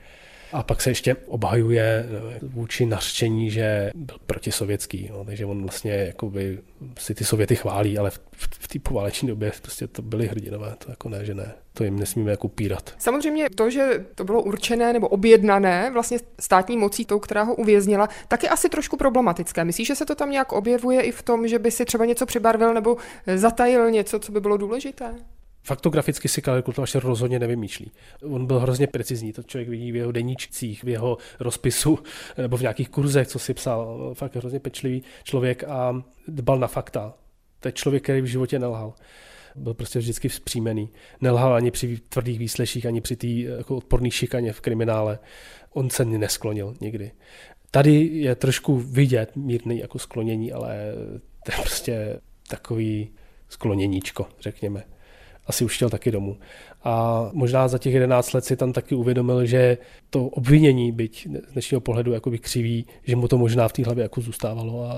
A 0.54 0.64
pak 0.64 0.82
se 0.82 0.90
ještě 0.90 1.16
obhajuje 1.16 2.06
eh, 2.06 2.40
vůči 2.42 2.86
nařčení, 2.86 3.52
že 3.52 3.92
byl 3.96 4.18
protisovětský, 4.26 5.10
no, 5.12 5.26
takže 5.26 5.46
on 5.46 5.62
vlastně 5.62 5.92
jakoby 5.92 6.60
si 7.00 7.16
ty 7.16 7.24
Sověty 7.24 7.56
chválí, 7.56 7.98
ale 7.98 8.10
v, 8.10 8.20
v 8.32 8.59
té 8.74 8.80
pováleční 8.80 9.28
době 9.28 9.52
prostě 9.62 9.88
to 9.88 10.02
byly 10.02 10.28
hrdinové, 10.28 10.76
to 10.78 10.92
jako 10.92 11.10
ne, 11.10 11.26
že 11.26 11.34
ne. 11.34 11.54
To 11.74 11.84
jim 11.84 12.00
nesmíme 12.00 12.32
jako 12.32 12.48
pírat. 12.48 12.94
Samozřejmě 12.98 13.50
to, 13.50 13.70
že 13.70 14.06
to 14.16 14.24
bylo 14.24 14.44
určené 14.44 14.94
nebo 14.94 15.08
objednané 15.08 15.92
vlastně 15.94 16.18
státní 16.40 16.78
mocí 16.78 17.06
tou, 17.06 17.20
která 17.20 17.44
ho 17.44 17.56
uvěznila, 17.56 18.10
tak 18.28 18.44
je 18.44 18.50
asi 18.50 18.70
trošku 18.70 18.98
problematické. 18.98 19.64
Myslíš, 19.64 19.88
že 19.88 19.96
se 19.96 20.06
to 20.06 20.16
tam 20.16 20.32
nějak 20.32 20.52
objevuje 20.52 21.02
i 21.02 21.12
v 21.12 21.22
tom, 21.22 21.48
že 21.48 21.60
by 21.60 21.72
si 21.72 21.86
třeba 21.86 22.06
něco 22.06 22.26
přibarvil 22.26 22.74
nebo 22.74 22.98
zatajil 23.36 23.92
něco, 23.92 24.20
co 24.20 24.32
by 24.32 24.42
bylo 24.42 24.58
důležité? 24.58 25.16
Faktograficky 25.64 26.28
si 26.28 26.42
Karel 26.42 26.62
Kultovaš 26.62 26.96
rozhodně 26.96 27.40
nevymýšlí. 27.40 27.92
On 28.24 28.46
byl 28.46 28.60
hrozně 28.60 28.88
precizní, 28.88 29.34
to 29.34 29.44
člověk 29.44 29.70
vidí 29.70 29.92
v 29.92 29.96
jeho 29.96 30.12
deníčcích, 30.12 30.84
v 30.84 30.90
jeho 30.90 31.18
rozpisu 31.40 32.00
nebo 32.38 32.58
v 32.58 32.62
nějakých 32.62 32.90
kurzech, 32.90 33.28
co 33.28 33.40
si 33.40 33.54
psal. 33.54 34.12
Fakt 34.14 34.36
hrozně 34.36 34.60
pečlivý 34.60 35.04
člověk 35.24 35.64
a 35.64 36.04
dbal 36.28 36.60
na 36.60 36.68
fakta. 36.68 37.14
To 37.60 37.68
je 37.68 37.72
člověk, 37.72 38.04
který 38.04 38.22
v 38.22 38.26
životě 38.26 38.60
nelhal. 38.60 38.94
Byl 39.56 39.74
prostě 39.74 40.00
vždycky 40.00 40.30
vzpřímený. 40.30 40.90
Nelhal 41.22 41.56
ani 41.56 41.72
při 41.72 41.98
tvrdých 41.98 42.40
výsleších, 42.40 42.86
ani 42.86 43.02
při 43.02 43.16
té 43.16 43.28
jako 43.28 43.78
odporné 43.78 44.12
šikaně 44.12 44.54
v 44.54 44.62
kriminále. 44.62 45.20
On 45.74 45.90
se 45.90 46.06
nesklonil 46.06 46.74
nikdy. 46.82 47.12
Tady 47.72 48.10
je 48.14 48.36
trošku 48.36 48.78
vidět 48.78 49.36
mírný 49.36 49.80
jako 49.80 50.00
sklonění, 50.00 50.52
ale 50.52 50.94
to 51.46 51.52
je 51.52 51.58
prostě 51.62 52.20
takový 52.48 53.10
skloněníčko, 53.50 54.28
řekněme 54.40 54.84
asi 55.50 55.66
už 55.66 55.76
chtěl 55.76 55.90
taky 55.90 56.12
domů. 56.12 56.38
A 56.84 57.24
možná 57.34 57.68
za 57.68 57.78
těch 57.78 57.94
11 57.94 58.34
let 58.34 58.46
si 58.46 58.56
tam 58.56 58.74
taky 58.74 58.96
uvědomil, 58.96 59.46
že 59.46 59.78
to 60.10 60.26
obvinění, 60.26 60.92
byť 60.92 61.28
z 61.50 61.52
dnešního 61.52 61.82
pohledu 61.82 62.14
jakoby 62.14 62.40
křivý, 62.40 62.86
že 63.04 63.16
mu 63.16 63.28
to 63.28 63.38
možná 63.38 63.68
v 63.68 63.74
té 63.74 63.84
hlavě 63.84 64.02
jako 64.02 64.22
zůstávalo 64.22 64.84
a 64.84 64.94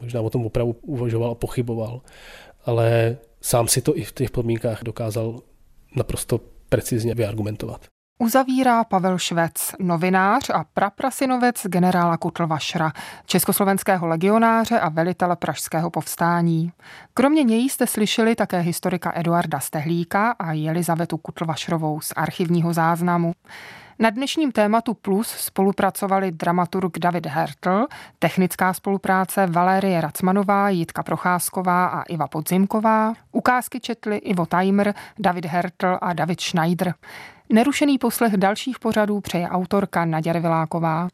možná 0.00 0.20
o 0.20 0.30
tom 0.30 0.46
opravdu 0.46 0.76
uvažoval 0.82 1.30
a 1.30 1.34
pochyboval. 1.34 2.00
Ale 2.64 3.16
sám 3.40 3.68
si 3.68 3.80
to 3.80 3.96
i 3.96 4.04
v 4.04 4.12
těch 4.12 4.30
podmínkách 4.30 4.82
dokázal 4.82 5.40
naprosto 5.96 6.40
precizně 6.68 7.14
vyargumentovat. 7.14 7.93
Uzavírá 8.18 8.84
Pavel 8.84 9.18
Švec, 9.18 9.74
novinář 9.78 10.50
a 10.50 10.64
praprasinovec 10.74 11.66
generála 11.66 12.16
Kutlvašra, 12.16 12.92
československého 13.26 14.06
legionáře 14.06 14.80
a 14.80 14.88
velitele 14.88 15.36
pražského 15.36 15.90
povstání. 15.90 16.72
Kromě 17.14 17.42
něj 17.42 17.68
jste 17.68 17.86
slyšeli 17.86 18.34
také 18.34 18.60
historika 18.60 19.12
Eduarda 19.14 19.60
Stehlíka 19.60 20.30
a 20.30 20.52
Jelizavetu 20.52 21.16
Kutlvašrovou 21.16 22.00
z 22.00 22.12
archivního 22.16 22.72
záznamu. 22.72 23.32
Na 23.98 24.10
dnešním 24.10 24.52
tématu 24.52 24.94
Plus 24.94 25.28
spolupracovali 25.28 26.32
dramaturg 26.32 26.98
David 26.98 27.26
Hertl, 27.26 27.86
technická 28.18 28.72
spolupráce 28.72 29.46
Valérie 29.46 30.00
Racmanová, 30.00 30.68
Jitka 30.68 31.02
Procházková 31.02 31.86
a 31.86 32.02
Iva 32.02 32.28
Podzimková. 32.28 33.14
Ukázky 33.32 33.80
četli 33.80 34.16
Ivo 34.16 34.46
Timer, 34.46 34.94
David 35.18 35.44
Hertl 35.44 35.98
a 36.00 36.12
David 36.12 36.40
Schneider. 36.40 36.94
Nerušený 37.52 37.98
poslech 37.98 38.36
dalších 38.36 38.78
pořadů 38.78 39.20
přeje 39.20 39.48
autorka 39.48 40.04
Naděra 40.04 40.40
Viláková. 40.40 41.08